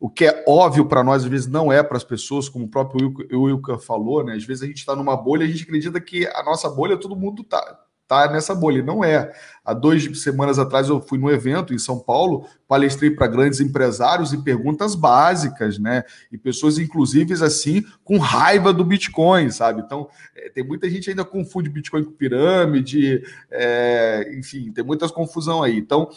o 0.00 0.10
que 0.10 0.24
é 0.26 0.44
óbvio 0.46 0.86
para 0.86 1.04
nós, 1.04 1.22
às 1.22 1.30
vezes, 1.30 1.46
não 1.46 1.72
é 1.72 1.84
para 1.84 1.96
as 1.96 2.02
pessoas, 2.02 2.48
como 2.48 2.64
o 2.64 2.68
próprio 2.68 3.14
Wilka, 3.32 3.78
falou, 3.78 4.24
né? 4.24 4.34
Às 4.34 4.44
vezes 4.44 4.64
a 4.64 4.66
gente 4.66 4.78
está 4.78 4.96
numa 4.96 5.16
bolha 5.16 5.44
e 5.44 5.46
a 5.46 5.50
gente 5.50 5.62
acredita 5.62 6.00
que 6.00 6.26
a 6.26 6.42
nossa 6.42 6.68
bolha, 6.68 6.96
todo 6.96 7.14
mundo 7.14 7.44
tá, 7.44 7.80
tá 8.08 8.32
nessa 8.32 8.54
bolha. 8.54 8.82
Não 8.82 9.04
é. 9.04 9.30
Há 9.64 9.74
duas 9.74 10.02
semanas 10.22 10.58
atrás 10.58 10.88
eu 10.88 10.98
fui 10.98 11.18
num 11.18 11.28
evento 11.28 11.74
em 11.74 11.78
São 11.78 11.98
Paulo, 11.98 12.46
palestrei 12.66 13.10
para 13.10 13.26
grandes 13.26 13.60
empresários 13.60 14.32
e 14.32 14.42
perguntas 14.42 14.94
básicas, 14.94 15.78
né? 15.78 16.02
E 16.32 16.38
pessoas, 16.38 16.78
inclusive, 16.78 17.34
assim, 17.34 17.84
com 18.02 18.16
raiva 18.16 18.72
do 18.72 18.82
Bitcoin, 18.82 19.50
sabe? 19.50 19.82
Então, 19.82 20.08
é, 20.34 20.48
tem 20.48 20.64
muita 20.64 20.88
gente 20.88 21.10
ainda 21.10 21.24
confunde 21.24 21.68
Bitcoin 21.68 22.02
com 22.02 22.12
pirâmide, 22.12 23.22
é, 23.50 24.34
enfim, 24.38 24.72
tem 24.72 24.82
muitas 24.82 25.10
confusão 25.10 25.62
aí. 25.62 25.76
Então, 25.76 26.08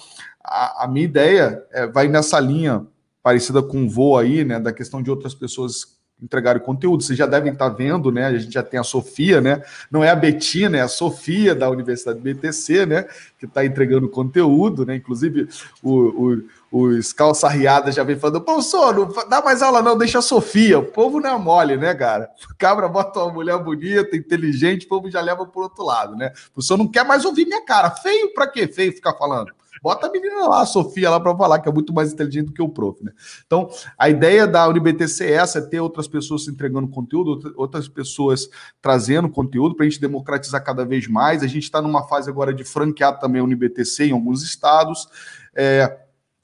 a, 0.42 0.86
a 0.86 0.88
minha 0.88 1.06
ideia 1.06 1.62
é, 1.72 1.88
vai 1.88 2.08
nessa 2.08 2.40
linha 2.40 2.88
parecida 3.22 3.62
com 3.62 3.84
o 3.84 3.90
voo 3.90 4.18
aí, 4.18 4.46
né, 4.46 4.60
da 4.60 4.72
questão 4.72 5.04
de 5.04 5.12
outras 5.12 5.36
pessoas 5.36 6.01
entregarem 6.22 6.62
conteúdo. 6.62 7.04
Vocês 7.04 7.18
já 7.18 7.26
devem 7.26 7.52
estar 7.52 7.70
vendo, 7.70 8.12
né? 8.12 8.26
A 8.26 8.38
gente 8.38 8.54
já 8.54 8.62
tem 8.62 8.80
a 8.80 8.84
Sofia, 8.84 9.42
né? 9.42 9.64
Não 9.90 10.04
é 10.04 10.10
a 10.10 10.16
Betina, 10.16 10.78
é 10.78 10.82
a 10.82 10.88
Sofia 10.88 11.56
da 11.56 11.70
Universidade 11.70 12.20
BTC, 12.20 12.86
né? 12.86 13.06
Que 13.40 13.46
está 13.46 13.66
entregando 13.66 14.08
conteúdo, 14.08 14.86
né? 14.86 14.96
Inclusive, 14.96 15.50
o, 15.82 16.44
o, 16.72 16.90
os 16.96 17.12
calçarriadas 17.12 17.96
já 17.96 18.04
vem 18.04 18.18
falando, 18.18 18.42
professor, 18.42 18.96
não 18.96 19.28
dá 19.28 19.42
mais 19.42 19.62
aula 19.62 19.82
não, 19.82 19.98
deixa 19.98 20.20
a 20.20 20.22
Sofia. 20.22 20.80
O 20.80 20.86
povo 20.86 21.20
não 21.20 21.30
é 21.30 21.38
mole, 21.38 21.76
né, 21.76 21.94
cara? 21.96 22.30
O 22.50 22.56
cabra 22.56 22.88
bota 22.88 23.20
uma 23.20 23.34
mulher 23.34 23.58
bonita, 23.58 24.16
inteligente, 24.16 24.86
o 24.86 24.90
povo 24.90 25.10
já 25.10 25.22
leva 25.22 25.46
para 25.46 25.62
outro 25.62 25.84
lado, 25.84 26.16
né? 26.16 26.32
O 26.50 26.54
professor 26.54 26.78
não 26.78 26.88
quer 26.88 27.04
mais 27.04 27.26
ouvir 27.26 27.46
minha 27.46 27.66
cara. 27.66 27.90
Feio 27.90 28.34
para 28.34 28.48
quê? 28.48 28.68
Feio 28.68 28.94
ficar 28.94 29.14
falando. 29.14 29.52
Bota 29.82 30.08
a 30.08 30.12
menina 30.12 30.48
lá, 30.48 30.62
a 30.62 30.66
Sofia, 30.66 31.10
lá 31.10 31.20
para 31.20 31.36
falar, 31.36 31.60
que 31.60 31.68
é 31.68 31.72
muito 31.72 31.92
mais 31.92 32.14
inteligente 32.14 32.48
do 32.48 32.54
que 32.54 32.62
o 32.62 32.70
prof, 32.70 33.04
né? 33.04 33.12
Então, 33.46 33.70
a 33.98 34.10
ideia 34.10 34.46
da 34.46 34.68
UniBTC 34.68 35.26
é 35.26 35.34
essa, 35.34 35.60
é 35.60 35.62
ter 35.62 35.80
outras 35.80 36.08
pessoas 36.08 36.48
entregando 36.48 36.88
conteúdo, 36.88 37.54
outras 37.56 37.88
pessoas 37.88 38.48
trazendo 38.82 39.30
conteúdo 39.30 39.76
para 39.76 39.86
a 39.86 39.90
gente 39.90 40.00
democratizar 40.00 40.64
cada 40.64 40.86
vez 40.86 41.08
mais. 41.08 41.42
A 41.42 41.48
gente 41.48 41.64
está 41.64 41.82
numa 41.82 42.08
fase 42.08 42.30
agora 42.30 42.54
de 42.54 42.64
franquear 42.64 43.20
também 43.20 43.42
a 43.42 43.44
UniBTC 43.44 44.06
em 44.06 44.12
alguns 44.12 44.44
estados. 44.44 45.08
É, 45.56 45.98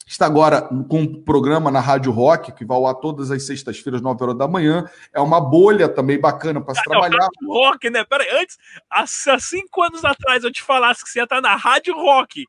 Está 0.08 0.26
agora 0.26 0.62
com 0.62 1.02
um 1.02 1.22
programa 1.22 1.70
na 1.70 1.82
Rádio 1.82 2.14
Rock, 2.14 2.54
que 2.54 2.64
vai 2.64 2.78
ao 2.78 2.88
ar 2.88 2.96
todas 2.96 3.30
as 3.30 3.46
sextas-feiras, 3.46 4.02
9 4.02 4.24
horas 4.24 4.38
da 4.38 4.48
manhã. 4.48 4.90
É 5.14 5.20
uma 5.20 5.42
bolha 5.42 5.90
também 5.90 6.18
bacana 6.18 6.62
para 6.62 6.76
se 6.76 6.82
trabalhar. 6.82 7.20
Rádio 7.20 7.48
Rock, 7.50 7.90
né? 7.90 8.06
Peraí, 8.06 8.30
antes, 8.40 8.58
há 8.90 9.02
há 9.02 9.40
cinco 9.40 9.84
anos 9.84 10.06
atrás 10.06 10.46
eu 10.46 10.52
te 10.52 10.62
falasse 10.64 11.04
que 11.04 11.10
você 11.10 11.20
ia 11.20 11.24
estar 11.24 11.42
na 11.42 11.58
Rádio 11.58 11.94
Rock, 11.94 12.46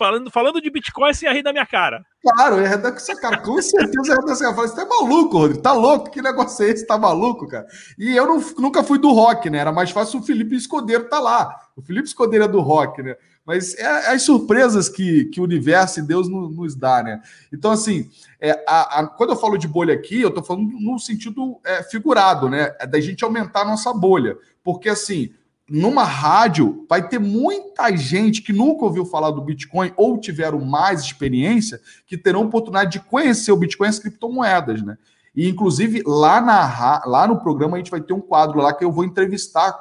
falando, 0.00 0.30
falando 0.30 0.62
de 0.62 0.70
Bitcoin, 0.70 1.12
ia 1.22 1.32
rir 1.32 1.42
da 1.42 1.52
minha 1.52 1.66
cara. 1.66 2.02
Claro, 2.22 2.56
dar 2.56 2.90
com 2.90 2.96
essa 2.96 3.14
cara, 3.20 3.36
com 3.38 3.60
certeza 3.60 4.08
ia 4.08 4.16
dar 4.16 4.22
com 4.22 4.30
essa 4.30 4.44
cara. 4.44 4.56
Você 4.56 4.74
tá 4.74 4.86
maluco, 4.86 5.36
Rodrigo? 5.36 5.62
Tá 5.62 5.74
louco? 5.74 6.10
Que 6.10 6.22
negócio 6.22 6.64
é 6.64 6.70
esse? 6.70 6.86
Tá 6.86 6.96
maluco, 6.96 7.46
cara? 7.46 7.66
E 7.98 8.16
eu 8.16 8.26
não, 8.26 8.42
nunca 8.58 8.82
fui 8.82 8.98
do 8.98 9.12
rock, 9.12 9.50
né? 9.50 9.58
Era 9.58 9.70
mais 9.70 9.90
fácil 9.90 10.20
o 10.20 10.22
Felipe 10.22 10.56
Escudeiro 10.56 11.04
tá 11.10 11.20
lá. 11.20 11.54
O 11.76 11.82
Felipe 11.82 12.08
Escudeiro 12.08 12.46
é 12.46 12.48
do 12.48 12.60
rock, 12.60 13.02
né? 13.02 13.14
Mas 13.44 13.74
é 13.74 14.12
as 14.12 14.22
surpresas 14.22 14.88
que, 14.88 15.26
que 15.26 15.40
o 15.40 15.44
universo 15.44 16.00
e 16.00 16.02
Deus 16.02 16.28
nos, 16.28 16.56
nos 16.56 16.74
dá, 16.74 17.02
né? 17.02 17.20
Então, 17.52 17.70
assim, 17.70 18.08
é, 18.40 18.52
a, 18.66 19.00
a, 19.00 19.06
quando 19.06 19.30
eu 19.30 19.36
falo 19.36 19.58
de 19.58 19.68
bolha 19.68 19.92
aqui, 19.92 20.22
eu 20.22 20.30
tô 20.30 20.42
falando 20.42 20.70
no 20.80 20.98
sentido 20.98 21.60
é, 21.64 21.82
figurado, 21.82 22.48
né? 22.48 22.74
É 22.78 22.86
da 22.86 23.00
gente 23.00 23.22
aumentar 23.22 23.62
a 23.62 23.66
nossa 23.66 23.92
bolha. 23.92 24.36
Porque, 24.62 24.88
assim, 24.88 25.30
numa 25.70 26.02
rádio 26.02 26.84
vai 26.88 27.08
ter 27.08 27.20
muita 27.20 27.96
gente 27.96 28.42
que 28.42 28.52
nunca 28.52 28.84
ouviu 28.84 29.06
falar 29.06 29.30
do 29.30 29.40
Bitcoin 29.40 29.92
ou 29.96 30.18
tiveram 30.18 30.60
mais 30.60 31.00
experiência 31.02 31.80
que 32.04 32.18
terão 32.18 32.42
oportunidade 32.42 32.90
de 32.90 33.00
conhecer 33.00 33.52
o 33.52 33.56
Bitcoin 33.56 33.86
e 33.86 33.90
as 33.90 33.98
criptomoedas, 34.00 34.82
né? 34.82 34.98
E 35.34 35.48
inclusive 35.48 36.02
lá 36.04 36.40
na 36.40 37.02
lá 37.06 37.28
no 37.28 37.38
programa 37.38 37.76
a 37.76 37.78
gente 37.78 37.90
vai 37.90 38.00
ter 38.00 38.12
um 38.12 38.20
quadro 38.20 38.58
lá 38.58 38.74
que 38.74 38.84
eu 38.84 38.90
vou 38.90 39.04
entrevistar 39.04 39.72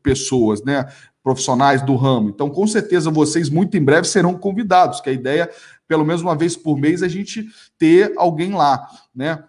pessoas, 0.00 0.62
né, 0.62 0.86
profissionais 1.20 1.82
do 1.82 1.96
ramo. 1.96 2.28
Então, 2.28 2.48
com 2.48 2.64
certeza 2.66 3.10
vocês 3.10 3.50
muito 3.50 3.76
em 3.76 3.82
breve 3.82 4.06
serão 4.06 4.34
convidados, 4.34 5.00
que 5.00 5.10
a 5.10 5.12
ideia 5.12 5.50
pelo 5.88 6.04
menos 6.04 6.22
uma 6.22 6.36
vez 6.36 6.56
por 6.56 6.78
mês 6.78 7.02
a 7.02 7.08
gente 7.08 7.48
ter 7.76 8.14
alguém 8.16 8.52
lá, 8.52 8.88
né? 9.12 9.42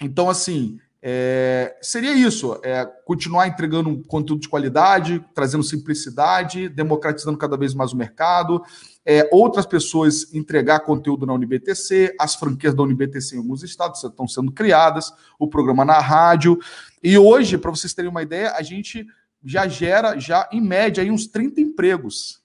Então, 0.00 0.30
assim, 0.30 0.78
é, 1.00 1.76
seria 1.80 2.12
isso: 2.12 2.58
é, 2.62 2.84
continuar 3.04 3.46
entregando 3.46 3.88
um 3.88 4.02
conteúdo 4.02 4.40
de 4.40 4.48
qualidade, 4.48 5.24
trazendo 5.34 5.62
simplicidade, 5.62 6.68
democratizando 6.68 7.38
cada 7.38 7.56
vez 7.56 7.74
mais 7.74 7.92
o 7.92 7.96
mercado. 7.96 8.62
É, 9.04 9.28
outras 9.32 9.64
pessoas 9.64 10.32
entregar 10.34 10.80
conteúdo 10.80 11.24
na 11.24 11.32
UniBTC, 11.32 12.14
as 12.18 12.34
franquias 12.34 12.74
da 12.74 12.82
UniBTC 12.82 13.36
em 13.36 13.38
alguns 13.38 13.62
estados 13.62 14.02
estão 14.02 14.26
sendo 14.28 14.52
criadas, 14.52 15.12
o 15.38 15.48
programa 15.48 15.84
na 15.84 15.98
rádio. 15.98 16.58
E 17.02 17.16
hoje, 17.16 17.56
para 17.56 17.70
vocês 17.70 17.94
terem 17.94 18.10
uma 18.10 18.22
ideia, 18.22 18.52
a 18.52 18.62
gente 18.62 19.06
já 19.42 19.68
gera, 19.68 20.18
já 20.18 20.48
em 20.52 20.60
média, 20.60 21.02
aí 21.02 21.10
uns 21.10 21.26
30 21.28 21.60
empregos 21.60 22.42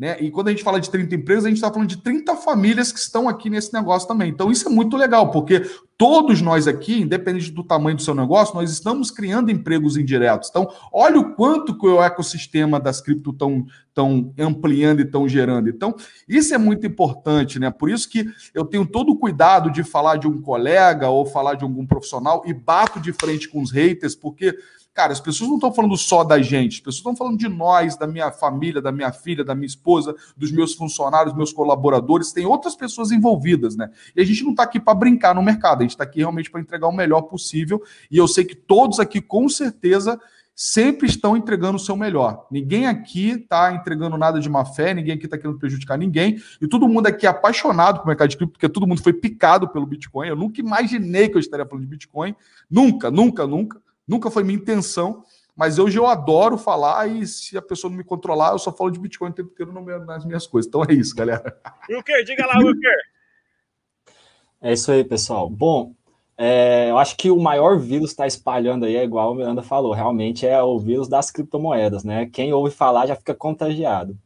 né? 0.00 0.16
E 0.18 0.30
quando 0.30 0.48
a 0.48 0.50
gente 0.50 0.62
fala 0.62 0.80
de 0.80 0.88
30 0.88 1.14
empresas, 1.14 1.44
a 1.44 1.48
gente 1.48 1.58
está 1.58 1.70
falando 1.70 1.90
de 1.90 1.98
30 1.98 2.34
famílias 2.36 2.90
que 2.90 2.98
estão 2.98 3.28
aqui 3.28 3.50
nesse 3.50 3.70
negócio 3.74 4.08
também. 4.08 4.30
Então, 4.30 4.50
isso 4.50 4.66
é 4.66 4.72
muito 4.72 4.96
legal, 4.96 5.30
porque 5.30 5.60
todos 5.98 6.40
nós 6.40 6.66
aqui, 6.66 7.02
independente 7.02 7.50
do 7.50 7.62
tamanho 7.62 7.96
do 7.96 8.02
seu 8.02 8.14
negócio, 8.14 8.54
nós 8.54 8.72
estamos 8.72 9.10
criando 9.10 9.50
empregos 9.50 9.98
indiretos. 9.98 10.48
Então, 10.48 10.72
olha 10.90 11.20
o 11.20 11.34
quanto 11.34 11.76
que 11.76 11.86
o 11.86 12.02
ecossistema 12.02 12.80
das 12.80 12.98
cripto 13.02 13.28
estão 13.28 13.66
tão 13.92 14.32
ampliando 14.38 15.00
e 15.00 15.02
estão 15.02 15.28
gerando. 15.28 15.68
Então, 15.68 15.94
isso 16.26 16.54
é 16.54 16.58
muito 16.58 16.86
importante, 16.86 17.58
né? 17.58 17.70
Por 17.70 17.90
isso 17.90 18.08
que 18.08 18.24
eu 18.54 18.64
tenho 18.64 18.86
todo 18.86 19.12
o 19.12 19.18
cuidado 19.18 19.70
de 19.70 19.84
falar 19.84 20.16
de 20.16 20.26
um 20.26 20.40
colega 20.40 21.10
ou 21.10 21.26
falar 21.26 21.56
de 21.56 21.64
algum 21.64 21.84
profissional 21.84 22.42
e 22.46 22.54
bato 22.54 22.98
de 22.98 23.12
frente 23.12 23.50
com 23.50 23.60
os 23.60 23.70
haters, 23.70 24.14
porque 24.14 24.56
Cara, 24.92 25.12
as 25.12 25.20
pessoas 25.20 25.48
não 25.48 25.56
estão 25.56 25.72
falando 25.72 25.96
só 25.96 26.24
da 26.24 26.42
gente, 26.42 26.74
as 26.74 26.80
pessoas 26.80 26.96
estão 26.96 27.16
falando 27.16 27.38
de 27.38 27.48
nós, 27.48 27.96
da 27.96 28.08
minha 28.08 28.32
família, 28.32 28.82
da 28.82 28.90
minha 28.90 29.12
filha, 29.12 29.44
da 29.44 29.54
minha 29.54 29.66
esposa, 29.66 30.14
dos 30.36 30.50
meus 30.50 30.74
funcionários, 30.74 31.34
meus 31.34 31.52
colaboradores, 31.52 32.32
tem 32.32 32.44
outras 32.44 32.74
pessoas 32.74 33.12
envolvidas, 33.12 33.76
né? 33.76 33.88
E 34.16 34.20
a 34.20 34.24
gente 34.24 34.42
não 34.42 34.50
está 34.50 34.64
aqui 34.64 34.80
para 34.80 34.94
brincar 34.94 35.32
no 35.32 35.42
mercado, 35.42 35.80
a 35.80 35.82
gente 35.82 35.92
está 35.92 36.02
aqui 36.02 36.18
realmente 36.18 36.50
para 36.50 36.60
entregar 36.60 36.88
o 36.88 36.92
melhor 36.92 37.22
possível. 37.22 37.80
E 38.10 38.16
eu 38.16 38.26
sei 38.26 38.44
que 38.44 38.56
todos 38.56 38.98
aqui, 38.98 39.20
com 39.20 39.48
certeza, 39.48 40.18
sempre 40.54 41.08
estão 41.08 41.36
entregando 41.36 41.76
o 41.76 41.80
seu 41.80 41.96
melhor. 41.96 42.46
Ninguém 42.50 42.86
aqui 42.86 43.30
está 43.30 43.72
entregando 43.72 44.18
nada 44.18 44.40
de 44.40 44.48
má 44.48 44.64
fé, 44.64 44.92
ninguém 44.92 45.14
aqui 45.14 45.24
está 45.24 45.38
querendo 45.38 45.58
prejudicar 45.58 45.96
ninguém. 45.96 46.42
E 46.60 46.66
todo 46.66 46.86
mundo 46.88 47.06
aqui 47.06 47.26
é 47.26 47.30
apaixonado 47.30 48.00
pelo 48.00 48.08
mercado 48.08 48.28
de 48.28 48.36
cripto, 48.36 48.52
porque 48.52 48.68
todo 48.68 48.86
mundo 48.86 49.02
foi 49.02 49.12
picado 49.12 49.68
pelo 49.68 49.86
Bitcoin. 49.86 50.28
Eu 50.28 50.36
nunca 50.36 50.60
imaginei 50.60 51.28
que 51.28 51.36
eu 51.36 51.40
estaria 51.40 51.64
falando 51.64 51.84
de 51.84 51.90
Bitcoin. 51.90 52.34
Nunca, 52.68 53.10
nunca, 53.10 53.46
nunca. 53.46 53.80
Nunca 54.10 54.28
foi 54.28 54.42
minha 54.42 54.58
intenção, 54.58 55.24
mas 55.54 55.78
hoje 55.78 55.96
eu 55.96 56.04
adoro 56.04 56.58
falar 56.58 57.06
e 57.06 57.24
se 57.24 57.56
a 57.56 57.62
pessoa 57.62 57.88
não 57.88 57.96
me 57.96 58.02
controlar, 58.02 58.50
eu 58.50 58.58
só 58.58 58.72
falo 58.72 58.90
de 58.90 58.98
Bitcoin 58.98 59.30
o 59.30 59.32
tempo 59.32 59.52
inteiro 59.52 59.72
nas 60.04 60.24
minhas 60.24 60.48
coisas. 60.48 60.68
Então 60.68 60.82
é 60.82 60.92
isso, 60.92 61.14
galera. 61.14 61.56
Wilker, 61.88 62.24
diga 62.24 62.44
lá, 62.44 62.58
Wilker. 62.58 62.96
É 64.62 64.74
isso 64.74 64.92
aí, 64.92 65.02
pessoal. 65.02 65.48
Bom, 65.48 65.94
é, 66.36 66.90
eu 66.90 66.98
acho 66.98 67.16
que 67.16 67.30
o 67.30 67.40
maior 67.40 67.78
vírus 67.78 68.10
está 68.10 68.26
espalhando 68.26 68.84
aí, 68.84 68.94
é 68.94 69.02
igual 69.02 69.32
o 69.32 69.34
Miranda 69.34 69.62
falou, 69.62 69.94
realmente 69.94 70.46
é 70.46 70.62
o 70.62 70.78
vírus 70.78 71.08
das 71.08 71.30
criptomoedas, 71.30 72.04
né? 72.04 72.26
Quem 72.26 72.52
ouve 72.52 72.70
falar 72.70 73.06
já 73.06 73.16
fica 73.16 73.34
contagiado. 73.34 74.18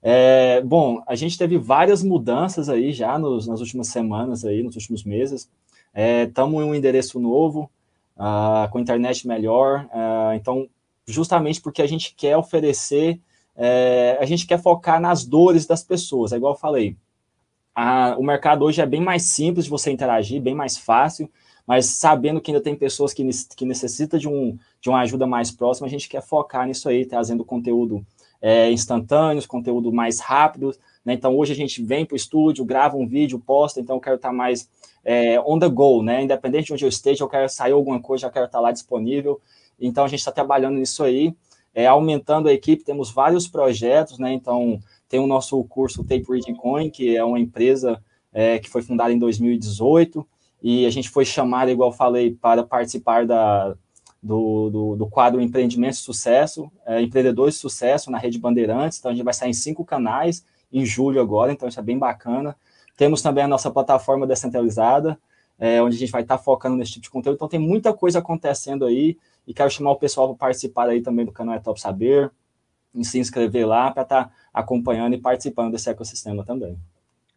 É, 0.00 0.60
bom, 0.60 1.02
a 1.04 1.16
gente 1.16 1.36
teve 1.36 1.58
várias 1.58 2.00
mudanças 2.00 2.68
aí 2.68 2.92
já 2.92 3.18
nos, 3.18 3.48
nas 3.48 3.58
últimas 3.58 3.88
semanas 3.88 4.44
aí, 4.44 4.62
nos 4.62 4.76
últimos 4.76 5.02
meses. 5.02 5.50
Estamos 6.28 6.60
é, 6.60 6.64
em 6.64 6.68
um 6.68 6.74
endereço 6.76 7.18
novo, 7.18 7.68
uh, 8.22 8.70
com 8.70 8.78
internet 8.78 9.26
melhor. 9.26 9.86
Uh, 9.86 10.34
então, 10.34 10.68
justamente 11.04 11.60
porque 11.60 11.82
a 11.82 11.86
gente 11.86 12.14
quer 12.14 12.36
oferecer, 12.36 13.20
é, 13.56 14.16
a 14.20 14.24
gente 14.24 14.46
quer 14.46 14.62
focar 14.62 15.00
nas 15.00 15.24
dores 15.24 15.66
das 15.66 15.82
pessoas, 15.82 16.32
é 16.32 16.36
igual 16.36 16.54
eu 16.54 16.58
falei. 16.58 16.96
A, 17.74 18.16
o 18.18 18.22
mercado 18.22 18.64
hoje 18.64 18.80
é 18.80 18.86
bem 18.86 19.00
mais 19.00 19.24
simples 19.24 19.64
de 19.64 19.70
você 19.70 19.90
interagir, 19.90 20.40
bem 20.40 20.54
mais 20.54 20.78
fácil, 20.78 21.28
mas 21.66 21.86
sabendo 21.86 22.40
que 22.40 22.50
ainda 22.50 22.62
tem 22.62 22.76
pessoas 22.76 23.12
que, 23.12 23.28
que 23.56 23.64
necessitam 23.64 24.18
de, 24.18 24.28
um, 24.28 24.56
de 24.80 24.88
uma 24.88 25.00
ajuda 25.00 25.26
mais 25.26 25.50
próxima, 25.50 25.86
a 25.86 25.90
gente 25.90 26.08
quer 26.08 26.22
focar 26.22 26.66
nisso 26.66 26.88
aí, 26.88 27.04
trazendo 27.04 27.44
conteúdo 27.44 28.06
é, 28.40 28.70
instantâneo, 28.70 29.46
conteúdo 29.48 29.92
mais 29.92 30.20
rápido. 30.20 30.74
Né? 31.04 31.14
Então, 31.14 31.36
hoje 31.36 31.52
a 31.52 31.56
gente 31.56 31.82
vem 31.82 32.04
para 32.04 32.14
o 32.14 32.16
estúdio, 32.16 32.64
grava 32.64 32.96
um 32.96 33.06
vídeo, 33.06 33.38
posta, 33.38 33.80
então 33.80 33.96
eu 33.96 34.00
quero 34.00 34.16
estar 34.16 34.32
mais 34.32 34.68
é, 35.04 35.40
on 35.40 35.58
the 35.58 35.68
go, 35.68 36.02
né? 36.02 36.22
Independente 36.22 36.66
de 36.66 36.72
onde 36.74 36.84
eu 36.84 36.88
esteja, 36.88 37.24
eu 37.24 37.28
quero 37.28 37.48
sair 37.48 37.72
alguma 37.72 38.00
coisa, 38.00 38.22
já 38.22 38.30
quero 38.30 38.46
estar 38.46 38.60
lá 38.60 38.72
disponível. 38.72 39.40
Então, 39.80 40.04
a 40.04 40.08
gente 40.08 40.20
está 40.20 40.32
trabalhando 40.32 40.76
nisso 40.76 41.02
aí, 41.02 41.34
é, 41.74 41.86
aumentando 41.86 42.48
a 42.48 42.52
equipe, 42.52 42.84
temos 42.84 43.10
vários 43.10 43.48
projetos, 43.48 44.18
né? 44.18 44.32
Então, 44.32 44.80
tem 45.08 45.20
o 45.20 45.26
nosso 45.26 45.62
curso 45.64 46.02
Tape 46.02 46.24
Reading 46.28 46.54
Coin, 46.54 46.90
que 46.90 47.16
é 47.16 47.24
uma 47.24 47.38
empresa 47.38 48.02
é, 48.32 48.58
que 48.58 48.70
foi 48.70 48.82
fundada 48.82 49.12
em 49.12 49.18
2018, 49.18 50.26
e 50.62 50.86
a 50.86 50.90
gente 50.90 51.10
foi 51.10 51.24
chamado, 51.24 51.70
igual 51.70 51.90
eu 51.90 51.96
falei, 51.96 52.34
para 52.40 52.62
participar 52.62 53.26
da, 53.26 53.74
do, 54.22 54.70
do, 54.70 54.96
do 54.96 55.06
quadro 55.08 55.40
Empreendimentos 55.40 55.98
de 55.98 56.04
Sucesso, 56.04 56.70
é, 56.86 57.02
Empreendedores 57.02 57.54
de 57.54 57.60
Sucesso 57.60 58.10
na 58.10 58.18
Rede 58.18 58.38
Bandeirantes, 58.38 58.98
então 58.98 59.10
a 59.10 59.14
gente 59.14 59.24
vai 59.24 59.34
sair 59.34 59.50
em 59.50 59.54
cinco 59.54 59.84
canais 59.84 60.44
em 60.72 60.86
julho 60.86 61.20
agora, 61.20 61.52
então 61.52 61.68
isso 61.68 61.80
é 61.80 61.82
bem 61.82 61.98
bacana. 61.98 62.56
Temos 62.96 63.22
também 63.22 63.44
a 63.44 63.48
nossa 63.48 63.70
plataforma 63.70 64.26
descentralizada, 64.26 65.18
é, 65.58 65.82
onde 65.82 65.96
a 65.96 65.98
gente 65.98 66.12
vai 66.12 66.22
estar 66.22 66.38
tá 66.38 66.42
focando 66.42 66.76
nesse 66.76 66.92
tipo 66.92 67.04
de 67.04 67.10
conteúdo. 67.10 67.36
Então, 67.36 67.48
tem 67.48 67.60
muita 67.60 67.92
coisa 67.92 68.18
acontecendo 68.18 68.84
aí 68.84 69.16
e 69.46 69.54
quero 69.54 69.70
chamar 69.70 69.92
o 69.92 69.96
pessoal 69.96 70.28
para 70.28 70.46
participar 70.46 70.88
aí 70.88 71.00
também 71.00 71.24
do 71.24 71.32
canal 71.32 71.54
É 71.54 71.58
Top 71.58 71.80
Saber, 71.80 72.30
e 72.94 73.04
se 73.04 73.18
inscrever 73.18 73.66
lá 73.66 73.90
para 73.90 74.02
estar 74.02 74.24
tá 74.24 74.30
acompanhando 74.52 75.14
e 75.14 75.20
participando 75.20 75.72
desse 75.72 75.88
ecossistema 75.88 76.44
também. 76.44 76.78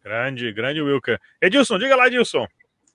Grande, 0.04 0.52
grande 0.52 0.82
Wilker. 0.82 1.20
Edilson, 1.40 1.78
diga 1.78 1.96
lá, 1.96 2.06
Edilson. 2.06 2.46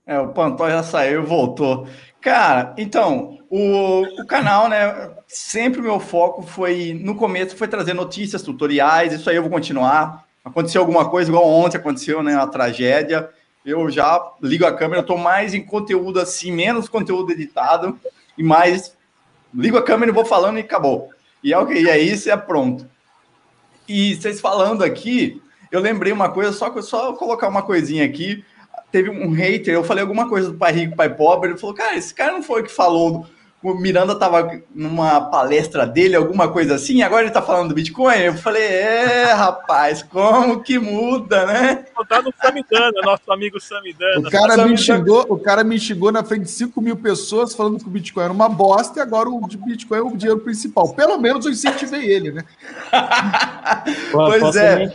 É, 0.06 0.18
o 0.18 0.32
Pantó 0.32 0.68
já 0.68 0.82
saiu 0.82 1.22
e 1.22 1.26
voltou. 1.26 1.86
Cara, 2.20 2.74
então, 2.76 3.38
o, 3.50 4.02
o 4.02 4.26
canal, 4.26 4.68
né? 4.68 5.10
Sempre 5.26 5.80
o 5.80 5.84
meu 5.84 6.00
foco 6.00 6.42
foi, 6.42 6.98
no 7.02 7.14
começo, 7.14 7.56
foi 7.56 7.68
trazer 7.68 7.94
notícias, 7.94 8.42
tutoriais, 8.42 9.12
isso 9.12 9.28
aí 9.28 9.36
eu 9.36 9.42
vou 9.42 9.50
continuar 9.50 10.26
aconteceu 10.44 10.80
alguma 10.80 11.08
coisa, 11.08 11.30
igual 11.30 11.46
ontem 11.46 11.76
aconteceu, 11.76 12.22
né? 12.22 12.34
A 12.34 12.46
tragédia. 12.46 13.28
Eu 13.64 13.88
já 13.90 14.20
ligo 14.42 14.66
a 14.66 14.74
câmera, 14.74 15.00
estou 15.00 15.16
mais 15.16 15.54
em 15.54 15.64
conteúdo 15.64 16.18
assim, 16.18 16.50
menos 16.50 16.88
conteúdo 16.88 17.30
editado 17.30 17.98
e 18.36 18.42
mais 18.42 18.96
ligo 19.54 19.76
a 19.76 19.82
câmera 19.82 20.10
e 20.10 20.14
vou 20.14 20.24
falando 20.24 20.58
e 20.58 20.62
acabou. 20.62 21.10
E 21.44 21.52
é 21.52 21.58
o 21.58 21.66
que 21.66 21.74
e 21.74 21.88
é 21.88 21.98
isso, 21.98 22.30
é 22.30 22.36
pronto. 22.36 22.88
E 23.88 24.16
vocês 24.16 24.40
falando 24.40 24.82
aqui, 24.82 25.40
eu 25.70 25.80
lembrei 25.80 26.12
uma 26.12 26.28
coisa, 26.28 26.52
só 26.52 26.80
só 26.82 27.12
colocar 27.12 27.48
uma 27.48 27.62
coisinha 27.62 28.04
aqui. 28.04 28.44
Teve 28.90 29.10
um 29.10 29.30
hater, 29.30 29.74
eu 29.74 29.84
falei 29.84 30.02
alguma 30.02 30.28
coisa 30.28 30.50
do 30.50 30.58
pai 30.58 30.72
rico, 30.72 30.96
pai 30.96 31.14
pobre, 31.14 31.50
ele 31.50 31.58
falou: 31.58 31.74
"Cara, 31.74 31.96
esse 31.96 32.12
cara 32.12 32.32
não 32.32 32.42
foi 32.42 32.62
que 32.62 32.70
falou 32.70 33.26
o 33.62 33.74
Miranda 33.74 34.12
estava 34.12 34.60
numa 34.74 35.20
palestra 35.20 35.86
dele, 35.86 36.16
alguma 36.16 36.48
coisa 36.48 36.74
assim, 36.74 37.02
agora 37.02 37.22
ele 37.22 37.28
está 37.28 37.40
falando 37.40 37.68
do 37.68 37.74
Bitcoin. 37.74 38.18
Eu 38.18 38.34
falei, 38.34 38.64
é, 38.64 39.32
rapaz, 39.32 40.02
como 40.02 40.60
que 40.60 40.78
muda, 40.78 41.46
né? 41.46 41.84
Tá 42.08 42.20
no 42.20 42.32
Samidana, 42.42 42.92
nosso 43.02 43.32
amigo 43.32 43.60
Samidana. 43.60 44.28
O 44.28 44.30
cara, 44.30 44.66
me 44.66 44.76
xingou, 44.76 45.26
o 45.28 45.38
cara 45.38 45.62
me 45.62 45.78
xingou 45.78 46.10
na 46.10 46.24
frente 46.24 46.42
de 46.42 46.50
5 46.50 46.80
mil 46.80 46.96
pessoas 46.96 47.54
falando 47.54 47.78
que 47.78 47.86
o 47.86 47.90
Bitcoin 47.90 48.24
era 48.24 48.32
uma 48.32 48.48
bosta 48.48 48.98
e 48.98 49.02
agora 49.02 49.28
o 49.28 49.40
Bitcoin 49.46 49.98
é 49.98 50.02
o 50.02 50.16
dinheiro 50.16 50.40
principal. 50.40 50.92
Pelo 50.94 51.16
menos 51.18 51.46
eu 51.46 51.52
incentivei 51.52 52.10
ele, 52.10 52.32
né? 52.32 52.44
pois 54.10 54.56
é. 54.56 54.92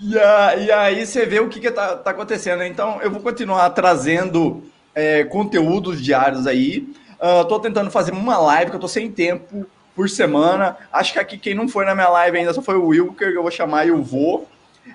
E, 0.00 0.18
a, 0.18 0.56
e, 0.56 0.72
aí 0.72 1.06
você 1.06 1.26
vê 1.26 1.40
o 1.40 1.48
que 1.48 1.66
está 1.66 1.96
tá 1.96 2.10
acontecendo. 2.12 2.62
Então, 2.62 2.98
eu 3.02 3.10
vou 3.10 3.20
continuar 3.20 3.68
trazendo 3.70 4.62
é, 4.94 5.24
conteúdos 5.24 6.02
diários 6.02 6.46
aí. 6.46 6.88
Estou 7.20 7.58
uh, 7.58 7.60
tentando 7.60 7.90
fazer 7.90 8.12
uma 8.12 8.38
live, 8.38 8.70
que 8.70 8.76
eu 8.76 8.78
estou 8.78 8.88
sem 8.88 9.10
tempo 9.10 9.66
por 9.94 10.08
semana. 10.08 10.76
Acho 10.90 11.12
que 11.12 11.18
aqui 11.18 11.36
quem 11.36 11.54
não 11.54 11.68
foi 11.68 11.84
na 11.84 11.94
minha 11.94 12.08
live 12.08 12.38
ainda 12.38 12.54
só 12.54 12.62
foi 12.62 12.76
o 12.76 12.86
Wilker, 12.86 13.32
que 13.32 13.36
eu 13.36 13.42
vou 13.42 13.50
chamar 13.50 13.86
e 13.86 13.90
o 13.90 14.02
Vô. 14.02 14.46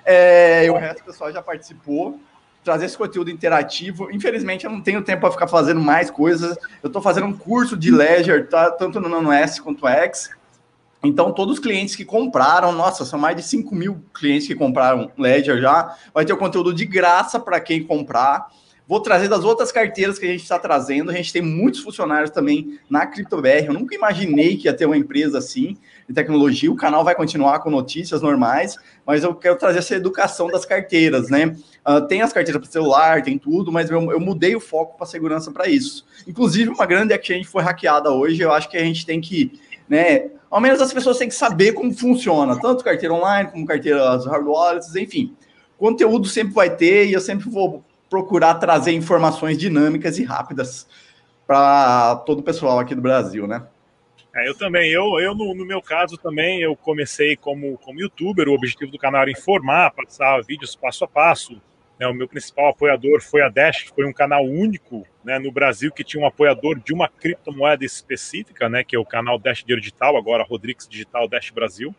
É, 0.04 0.64
e 0.66 0.70
o 0.70 0.76
resto 0.76 0.98
do 0.98 1.04
pessoal 1.04 1.32
já 1.32 1.40
participou. 1.40 2.18
Trazer 2.64 2.86
esse 2.86 2.98
conteúdo 2.98 3.30
interativo. 3.30 4.10
Infelizmente, 4.10 4.64
eu 4.64 4.72
não 4.72 4.80
tenho 4.80 5.02
tempo 5.02 5.20
para 5.20 5.30
ficar 5.30 5.46
fazendo 5.46 5.80
mais 5.80 6.10
coisas. 6.10 6.56
Eu 6.82 6.88
estou 6.88 7.00
fazendo 7.00 7.26
um 7.26 7.36
curso 7.36 7.76
de 7.76 7.92
Ledger, 7.92 8.48
tá? 8.48 8.72
tanto 8.72 9.00
no 9.00 9.08
Nano 9.08 9.30
S 9.30 9.62
quanto 9.62 9.82
no 9.82 9.88
X. 9.88 10.30
Então, 11.04 11.30
todos 11.30 11.54
os 11.54 11.60
clientes 11.60 11.94
que 11.94 12.04
compraram, 12.04 12.72
nossa, 12.72 13.04
são 13.04 13.18
mais 13.18 13.36
de 13.36 13.42
5 13.44 13.72
mil 13.72 14.02
clientes 14.12 14.48
que 14.48 14.56
compraram 14.56 15.12
Ledger 15.16 15.60
já. 15.60 15.96
Vai 16.12 16.24
ter 16.24 16.32
o 16.32 16.36
conteúdo 16.36 16.74
de 16.74 16.84
graça 16.84 17.38
para 17.38 17.60
quem 17.60 17.84
comprar 17.84 18.48
Vou 18.88 19.00
trazer 19.00 19.26
das 19.26 19.42
outras 19.42 19.72
carteiras 19.72 20.16
que 20.16 20.24
a 20.24 20.28
gente 20.28 20.42
está 20.42 20.60
trazendo. 20.60 21.10
A 21.10 21.14
gente 21.14 21.32
tem 21.32 21.42
muitos 21.42 21.80
funcionários 21.80 22.30
também 22.30 22.78
na 22.88 23.04
CryptoBR. 23.04 23.66
Eu 23.66 23.72
nunca 23.72 23.96
imaginei 23.96 24.56
que 24.56 24.68
ia 24.68 24.72
ter 24.72 24.86
uma 24.86 24.96
empresa 24.96 25.38
assim 25.38 25.76
de 26.08 26.14
tecnologia. 26.14 26.70
O 26.70 26.76
canal 26.76 27.02
vai 27.02 27.16
continuar 27.16 27.58
com 27.58 27.68
notícias 27.68 28.22
normais, 28.22 28.76
mas 29.04 29.24
eu 29.24 29.34
quero 29.34 29.56
trazer 29.56 29.80
essa 29.80 29.96
educação 29.96 30.46
das 30.46 30.64
carteiras, 30.64 31.28
né? 31.28 31.56
Uh, 31.84 32.00
tem 32.06 32.22
as 32.22 32.32
carteiras 32.32 32.62
para 32.62 32.70
celular, 32.70 33.22
tem 33.22 33.36
tudo, 33.36 33.72
mas 33.72 33.90
eu, 33.90 34.12
eu 34.12 34.20
mudei 34.20 34.54
o 34.54 34.60
foco 34.60 34.96
para 34.96 35.04
segurança 35.04 35.50
para 35.50 35.66
isso. 35.66 36.06
Inclusive, 36.24 36.70
uma 36.70 36.86
grande 36.86 37.12
exchange 37.12 37.44
foi 37.44 37.64
hackeada 37.64 38.12
hoje. 38.12 38.40
Eu 38.40 38.52
acho 38.52 38.70
que 38.70 38.76
a 38.76 38.84
gente 38.84 39.04
tem 39.04 39.20
que, 39.20 39.58
né? 39.88 40.30
Ao 40.48 40.60
menos 40.60 40.80
as 40.80 40.92
pessoas 40.92 41.18
têm 41.18 41.28
que 41.28 41.34
saber 41.34 41.72
como 41.72 41.92
funciona, 41.92 42.56
tanto 42.60 42.84
carteira 42.84 43.12
online 43.12 43.50
como 43.50 43.66
carteiras 43.66 44.26
hard 44.26 44.46
wallets, 44.46 44.94
enfim. 44.94 45.34
Conteúdo 45.76 46.28
sempre 46.28 46.54
vai 46.54 46.74
ter 46.74 47.06
e 47.06 47.12
eu 47.12 47.20
sempre 47.20 47.50
vou 47.50 47.84
procurar 48.08 48.54
trazer 48.54 48.92
informações 48.92 49.58
dinâmicas 49.58 50.18
e 50.18 50.24
rápidas 50.24 50.86
para 51.46 52.16
todo 52.26 52.40
o 52.40 52.42
pessoal 52.42 52.78
aqui 52.78 52.94
do 52.94 53.00
Brasil, 53.00 53.46
né? 53.46 53.66
É, 54.34 54.46
eu 54.46 54.54
também, 54.54 54.90
eu, 54.90 55.18
eu 55.18 55.34
no, 55.34 55.54
no, 55.54 55.64
meu 55.64 55.80
caso 55.80 56.18
também, 56.18 56.60
eu 56.60 56.76
comecei 56.76 57.36
como, 57.36 57.78
como 57.78 58.00
youtuber, 58.00 58.48
o 58.48 58.52
objetivo 58.52 58.92
do 58.92 58.98
canal 58.98 59.22
era 59.22 59.30
informar, 59.30 59.92
passar 59.92 60.42
vídeos 60.42 60.76
passo 60.76 61.04
a 61.04 61.08
passo. 61.08 61.60
Né, 61.98 62.06
o 62.06 62.12
meu 62.12 62.28
principal 62.28 62.68
apoiador 62.68 63.22
foi 63.22 63.40
a 63.40 63.48
Dash, 63.48 63.84
que 63.84 63.94
foi 63.94 64.04
um 64.04 64.12
canal 64.12 64.44
único 64.44 65.06
né, 65.24 65.38
no 65.38 65.50
Brasil 65.50 65.90
que 65.90 66.04
tinha 66.04 66.22
um 66.22 66.26
apoiador 66.26 66.78
de 66.78 66.92
uma 66.92 67.08
criptomoeda 67.08 67.86
específica, 67.86 68.68
né, 68.68 68.84
que 68.84 68.94
é 68.94 68.98
o 68.98 69.06
canal 69.06 69.38
Dash 69.38 69.64
Digital, 69.64 70.14
agora 70.18 70.44
Rodrigues 70.44 70.86
Digital 70.86 71.26
Dash 71.26 71.48
Brasil. 71.48 71.94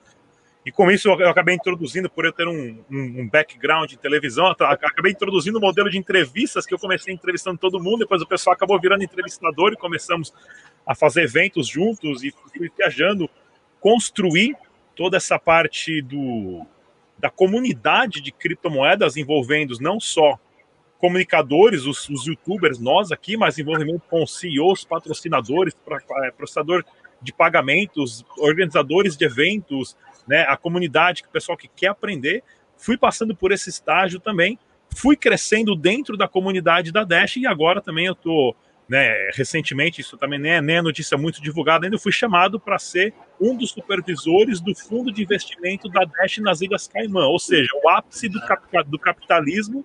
E 0.68 0.72
com 0.72 0.92
isso 0.92 1.08
eu 1.08 1.30
acabei 1.30 1.56
introduzindo, 1.56 2.10
por 2.10 2.26
eu 2.26 2.34
ter 2.34 2.46
um, 2.46 2.84
um, 2.92 3.22
um 3.22 3.30
background 3.30 3.90
em 3.94 3.96
televisão, 3.96 4.48
acabei 4.48 5.14
introduzindo 5.14 5.58
um 5.58 5.62
modelo 5.62 5.90
de 5.90 5.98
entrevistas 5.98 6.66
que 6.66 6.74
eu 6.74 6.78
comecei 6.78 7.14
entrevistando 7.14 7.58
todo 7.58 7.82
mundo, 7.82 8.00
depois 8.00 8.22
o 8.22 8.28
pessoal 8.28 8.54
acabou 8.54 8.78
virando 8.78 9.02
entrevistador 9.02 9.72
e 9.72 9.78
começamos 9.78 10.34
a 10.86 10.94
fazer 10.94 11.24
eventos 11.24 11.70
juntos 11.70 12.22
e 12.22 12.32
fui 12.32 12.70
viajando, 12.78 13.30
construir 13.80 14.58
toda 14.94 15.16
essa 15.16 15.40
parte 15.40 16.02
do, 16.02 16.66
da 17.18 17.30
comunidade 17.30 18.20
de 18.20 18.34
criptomoedas 18.34 19.16
envolvendo 19.16 19.74
não 19.80 20.02
só 20.02 20.38
comunicadores, 21.00 21.86
os, 21.86 22.10
os 22.10 22.28
youtubers, 22.28 22.78
nós 22.78 23.10
aqui, 23.10 23.38
mas 23.38 23.58
envolvimento 23.58 24.04
com 24.10 24.28
CEOs, 24.28 24.84
patrocinadores, 24.84 25.74
é, 26.26 26.32
processador 26.32 26.84
de 27.22 27.32
pagamentos, 27.32 28.26
organizadores 28.38 29.16
de 29.16 29.24
eventos, 29.24 29.96
né, 30.28 30.46
a 30.48 30.58
comunidade, 30.58 31.24
o 31.28 31.32
pessoal 31.32 31.58
que 31.58 31.68
quer 31.68 31.88
aprender. 31.88 32.44
Fui 32.78 32.98
passando 32.98 33.36
por 33.36 33.52
esse 33.52 33.70
estágio 33.70 34.20
também, 34.20 34.60
fui 34.96 35.16
crescendo 35.16 35.76
dentro 35.76 36.18
da 36.18 36.28
comunidade 36.28 36.92
da 36.92 37.04
Dash 37.04 37.38
e 37.38 37.48
agora 37.48 37.82
também 37.82 38.06
eu 38.06 38.14
estou, 38.14 38.56
né, 38.88 39.30
recentemente, 39.34 40.02
isso 40.02 40.18
também 40.18 40.40
nem 40.40 40.52
é, 40.54 40.62
nem 40.62 40.76
é 40.78 40.82
notícia 40.82 41.18
muito 41.18 41.42
divulgada 41.42 41.86
ainda, 41.86 41.98
fui 41.98 42.12
chamado 42.12 42.60
para 42.60 42.78
ser 42.78 43.14
um 43.42 43.56
dos 43.56 43.72
supervisores 43.72 44.62
do 44.62 44.76
fundo 44.76 45.12
de 45.12 45.24
investimento 45.24 45.90
da 45.90 46.04
Dash 46.04 46.38
nas 46.38 46.62
Ilhas 46.62 46.88
Caimã, 46.88 47.26
ou 47.26 47.40
seja, 47.40 47.70
o 47.84 47.90
ápice 47.90 48.30
do, 48.30 48.40
cap 48.42 48.62
do 48.86 49.00
capitalismo, 49.00 49.84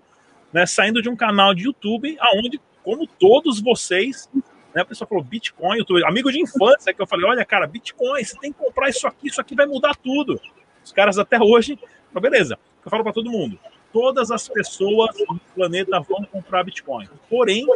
né, 0.53 0.67
saindo 0.67 1.01
de 1.01 1.09
um 1.09 1.17
canal 1.17 1.55
de 1.55 1.65
YouTube, 1.65 2.17
aonde, 2.21 2.61
como 2.83 3.07
todos 3.07 3.61
vocês, 3.61 4.29
né? 4.75 4.83
A 4.83 4.85
pessoa 4.85 5.07
falou 5.07 5.23
Bitcoin, 5.23 5.85
tô 5.85 5.97
amigo 6.07 6.31
de 6.31 6.41
infância, 6.41 6.93
que 6.93 7.01
eu 7.01 7.07
falei, 7.07 7.27
olha, 7.27 7.45
cara, 7.45 7.67
Bitcoin, 7.67 8.25
você 8.25 8.39
tem 8.39 8.53
que 8.53 8.59
comprar 8.59 8.89
isso 8.89 9.07
aqui, 9.07 9.29
isso 9.29 9.41
aqui 9.41 9.55
vai 9.55 9.67
mudar 9.67 9.95
tudo. 9.97 10.41
Os 10.85 10.93
caras 10.93 11.19
até 11.19 11.39
hoje, 11.41 11.79
beleza, 12.13 12.59
eu 12.85 12.91
falo 12.91 13.03
para 13.03 13.13
todo 13.13 13.31
mundo, 13.31 13.59
todas 13.93 14.31
as 14.31 14.49
pessoas 14.49 15.17
no 15.29 15.39
planeta 15.55 16.01
vão 16.01 16.25
comprar 16.25 16.65
Bitcoin. 16.65 17.09
Porém, 17.29 17.67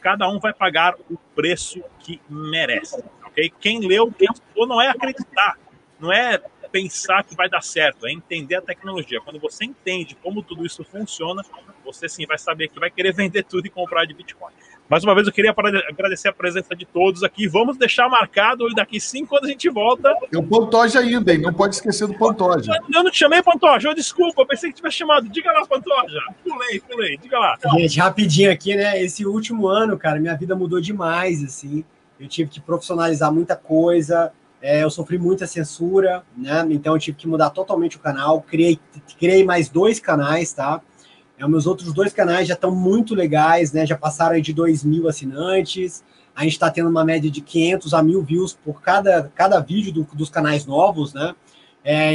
cada 0.00 0.28
um 0.28 0.38
vai 0.38 0.52
pagar 0.52 0.94
o 1.10 1.18
preço 1.34 1.82
que 2.00 2.20
merece, 2.28 3.02
ok? 3.26 3.52
Quem 3.60 3.86
leu, 3.86 4.10
quem 4.12 4.28
estudou, 4.32 4.66
não 4.66 4.80
é 4.80 4.88
acreditar, 4.88 5.58
não 5.98 6.12
é 6.12 6.40
pensar 6.70 7.22
que 7.22 7.36
vai 7.36 7.48
dar 7.48 7.62
certo, 7.62 8.04
é 8.06 8.10
entender 8.10 8.56
a 8.56 8.60
tecnologia. 8.60 9.20
Quando 9.20 9.38
você 9.38 9.64
entende 9.64 10.16
como 10.16 10.42
tudo 10.42 10.66
isso 10.66 10.82
funciona, 10.82 11.42
você 11.84 12.08
sim 12.08 12.26
vai 12.26 12.38
saber 12.38 12.68
que 12.68 12.80
vai 12.80 12.90
querer 12.90 13.12
vender 13.12 13.44
tudo 13.44 13.66
e 13.66 13.70
comprar 13.70 14.04
de 14.04 14.14
Bitcoin. 14.14 14.52
Mais 14.88 15.02
uma 15.02 15.14
vez, 15.14 15.26
eu 15.26 15.32
queria 15.32 15.54
agradecer 15.88 16.28
a 16.28 16.32
presença 16.32 16.76
de 16.76 16.84
todos 16.84 17.22
aqui. 17.22 17.48
Vamos 17.48 17.78
deixar 17.78 18.08
marcado 18.08 18.68
e 18.70 18.74
daqui 18.74 19.00
cinco 19.00 19.34
anos 19.36 19.48
a 19.48 19.50
gente 19.50 19.70
volta. 19.70 20.14
Tem 20.30 20.38
o 20.38 20.42
Pantoja 20.42 21.00
ainda, 21.00 21.32
hein? 21.32 21.40
Não 21.40 21.54
pode 21.54 21.74
esquecer 21.74 22.06
do 22.06 22.14
Pantoja. 22.14 22.70
Eu 22.92 23.02
não 23.02 23.10
te 23.10 23.18
chamei, 23.18 23.42
Pantoja. 23.42 23.88
Eu, 23.88 23.94
desculpa, 23.94 24.42
eu 24.42 24.46
pensei 24.46 24.70
que 24.70 24.76
tivesse 24.76 24.98
chamado. 24.98 25.28
Diga 25.30 25.50
lá, 25.52 25.66
Pantoja. 25.66 26.20
Pulei, 26.42 26.80
pulei. 26.80 27.16
Diga 27.16 27.38
lá. 27.38 27.58
Gente, 27.78 27.98
rapidinho 27.98 28.52
aqui, 28.52 28.76
né? 28.76 29.02
Esse 29.02 29.24
último 29.24 29.66
ano, 29.66 29.96
cara, 29.98 30.20
minha 30.20 30.36
vida 30.36 30.54
mudou 30.54 30.80
demais, 30.80 31.42
assim. 31.42 31.82
Eu 32.20 32.28
tive 32.28 32.50
que 32.50 32.60
profissionalizar 32.60 33.32
muita 33.32 33.56
coisa. 33.56 34.32
É, 34.60 34.82
eu 34.82 34.90
sofri 34.90 35.18
muita 35.18 35.46
censura, 35.46 36.22
né? 36.36 36.64
Então 36.70 36.94
eu 36.94 36.98
tive 36.98 37.16
que 37.16 37.26
mudar 37.26 37.50
totalmente 37.50 37.96
o 37.96 38.00
canal. 38.00 38.42
Criei, 38.42 38.78
criei 39.18 39.44
mais 39.44 39.70
dois 39.70 39.98
canais, 39.98 40.52
tá? 40.52 40.80
É, 41.44 41.48
meus 41.48 41.66
outros 41.66 41.92
dois 41.92 42.12
canais 42.12 42.48
já 42.48 42.54
estão 42.54 42.70
muito 42.70 43.14
legais, 43.14 43.72
né? 43.72 43.86
Já 43.86 43.96
passaram 43.96 44.40
de 44.40 44.52
2 44.52 44.84
mil 44.84 45.08
assinantes. 45.08 46.02
A 46.34 46.42
gente 46.42 46.52
está 46.52 46.70
tendo 46.70 46.88
uma 46.88 47.04
média 47.04 47.30
de 47.30 47.40
500 47.40 47.94
a 47.94 48.02
mil 48.02 48.22
views 48.22 48.54
por 48.54 48.80
cada, 48.80 49.30
cada 49.34 49.60
vídeo 49.60 49.92
do, 49.92 50.04
dos 50.14 50.30
canais 50.30 50.66
novos, 50.66 51.12
né? 51.12 51.34
É... 51.84 52.14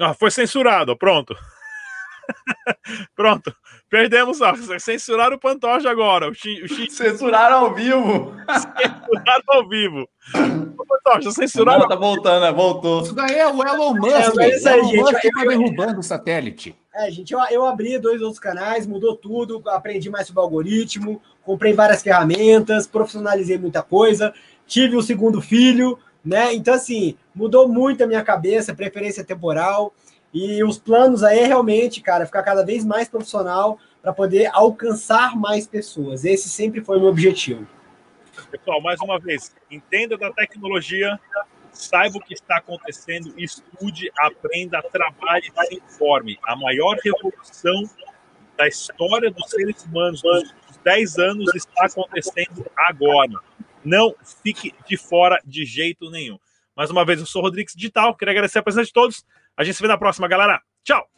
Ah, 0.00 0.12
foi 0.12 0.30
censurado, 0.30 0.96
pronto. 0.96 1.34
Pronto, 3.14 3.54
perdemos 3.90 4.40
a. 4.40 4.54
Censuraram 4.78 5.36
o 5.36 5.38
Pantoja 5.38 5.90
agora. 5.90 6.28
O 6.28 6.30
o 6.30 6.90
Censuraram 6.90 7.58
ao 7.58 7.74
vivo. 7.74 8.34
Censuraram 8.48 9.44
ao 9.48 9.68
vivo. 9.68 10.08
O 10.78 10.86
Pantoja, 10.86 11.30
censuraram. 11.30 11.80
Não, 11.80 11.88
tá 11.88 11.96
voltando, 11.96 12.42
né? 12.42 12.50
voltou. 12.52 13.02
Isso 13.02 13.14
daí 13.14 13.38
é 13.38 13.46
o 13.46 13.62
Elon 13.62 13.94
Musk. 13.94 14.40
É, 14.40 14.56
isso 14.56 14.68
aí, 14.68 14.78
Elon 14.78 14.88
gente. 14.88 15.00
Musk 15.00 15.22
tá 15.34 15.44
derrubando 15.44 16.00
o 16.00 16.02
satélite. 16.02 16.74
É, 16.94 17.10
gente, 17.10 17.32
eu, 17.34 17.40
eu 17.50 17.64
abri 17.66 17.98
dois 17.98 18.22
outros 18.22 18.38
canais, 18.38 18.86
mudou 18.86 19.16
tudo, 19.16 19.60
aprendi 19.66 20.08
mais 20.08 20.28
sobre 20.28 20.40
algoritmo, 20.40 21.20
comprei 21.42 21.72
várias 21.72 22.00
ferramentas, 22.02 22.86
profissionalizei 22.86 23.58
muita 23.58 23.82
coisa, 23.82 24.32
tive 24.64 24.94
o 24.94 25.00
um 25.00 25.02
segundo 25.02 25.40
filho, 25.40 25.98
né? 26.24 26.54
Então, 26.54 26.72
assim, 26.72 27.16
mudou 27.34 27.66
muito 27.66 28.04
a 28.04 28.06
minha 28.06 28.22
cabeça, 28.22 28.74
preferência 28.74 29.24
temporal. 29.24 29.92
E 30.32 30.62
os 30.62 30.78
planos 30.78 31.24
aí 31.24 31.40
é 31.40 31.46
realmente, 31.46 32.00
cara, 32.00 32.26
ficar 32.26 32.44
cada 32.44 32.64
vez 32.64 32.84
mais 32.84 33.08
profissional 33.08 33.78
para 34.00 34.12
poder 34.12 34.48
alcançar 34.52 35.36
mais 35.36 35.66
pessoas. 35.66 36.24
Esse 36.24 36.48
sempre 36.48 36.80
foi 36.80 36.96
o 36.96 37.00
meu 37.00 37.08
objetivo. 37.08 37.66
Pessoal, 38.50 38.80
mais 38.80 39.00
uma 39.00 39.18
vez, 39.18 39.54
entenda 39.70 40.16
da 40.16 40.32
tecnologia, 40.32 41.18
saiba 41.74 42.18
o 42.18 42.20
que 42.20 42.34
está 42.34 42.56
acontecendo, 42.56 43.34
estude, 43.36 44.10
aprenda, 44.18 44.82
trabalhe, 44.82 45.52
se 45.66 45.74
informe. 45.74 46.38
A 46.44 46.56
maior 46.56 46.96
revolução 47.02 47.82
da 48.56 48.68
história 48.68 49.30
dos 49.30 49.50
seres 49.50 49.84
humanos 49.84 50.22
dos 50.22 50.54
10 50.84 51.18
anos 51.18 51.54
está 51.54 51.86
acontecendo 51.86 52.64
agora. 52.76 53.34
Não 53.84 54.14
fique 54.42 54.74
de 54.86 54.96
fora 54.96 55.40
de 55.44 55.64
jeito 55.64 56.10
nenhum. 56.10 56.38
Mais 56.76 56.90
uma 56.90 57.04
vez, 57.04 57.20
eu 57.20 57.26
sou 57.26 57.42
o 57.42 57.44
Rodrigues 57.44 57.74
Digital, 57.74 58.16
queria 58.16 58.32
agradecer 58.32 58.58
a 58.58 58.62
presença 58.62 58.86
de 58.86 58.92
todos. 58.92 59.24
A 59.56 59.62
gente 59.62 59.76
se 59.76 59.82
vê 59.82 59.88
na 59.88 59.98
próxima, 59.98 60.26
galera. 60.26 60.60
Tchau! 60.82 61.08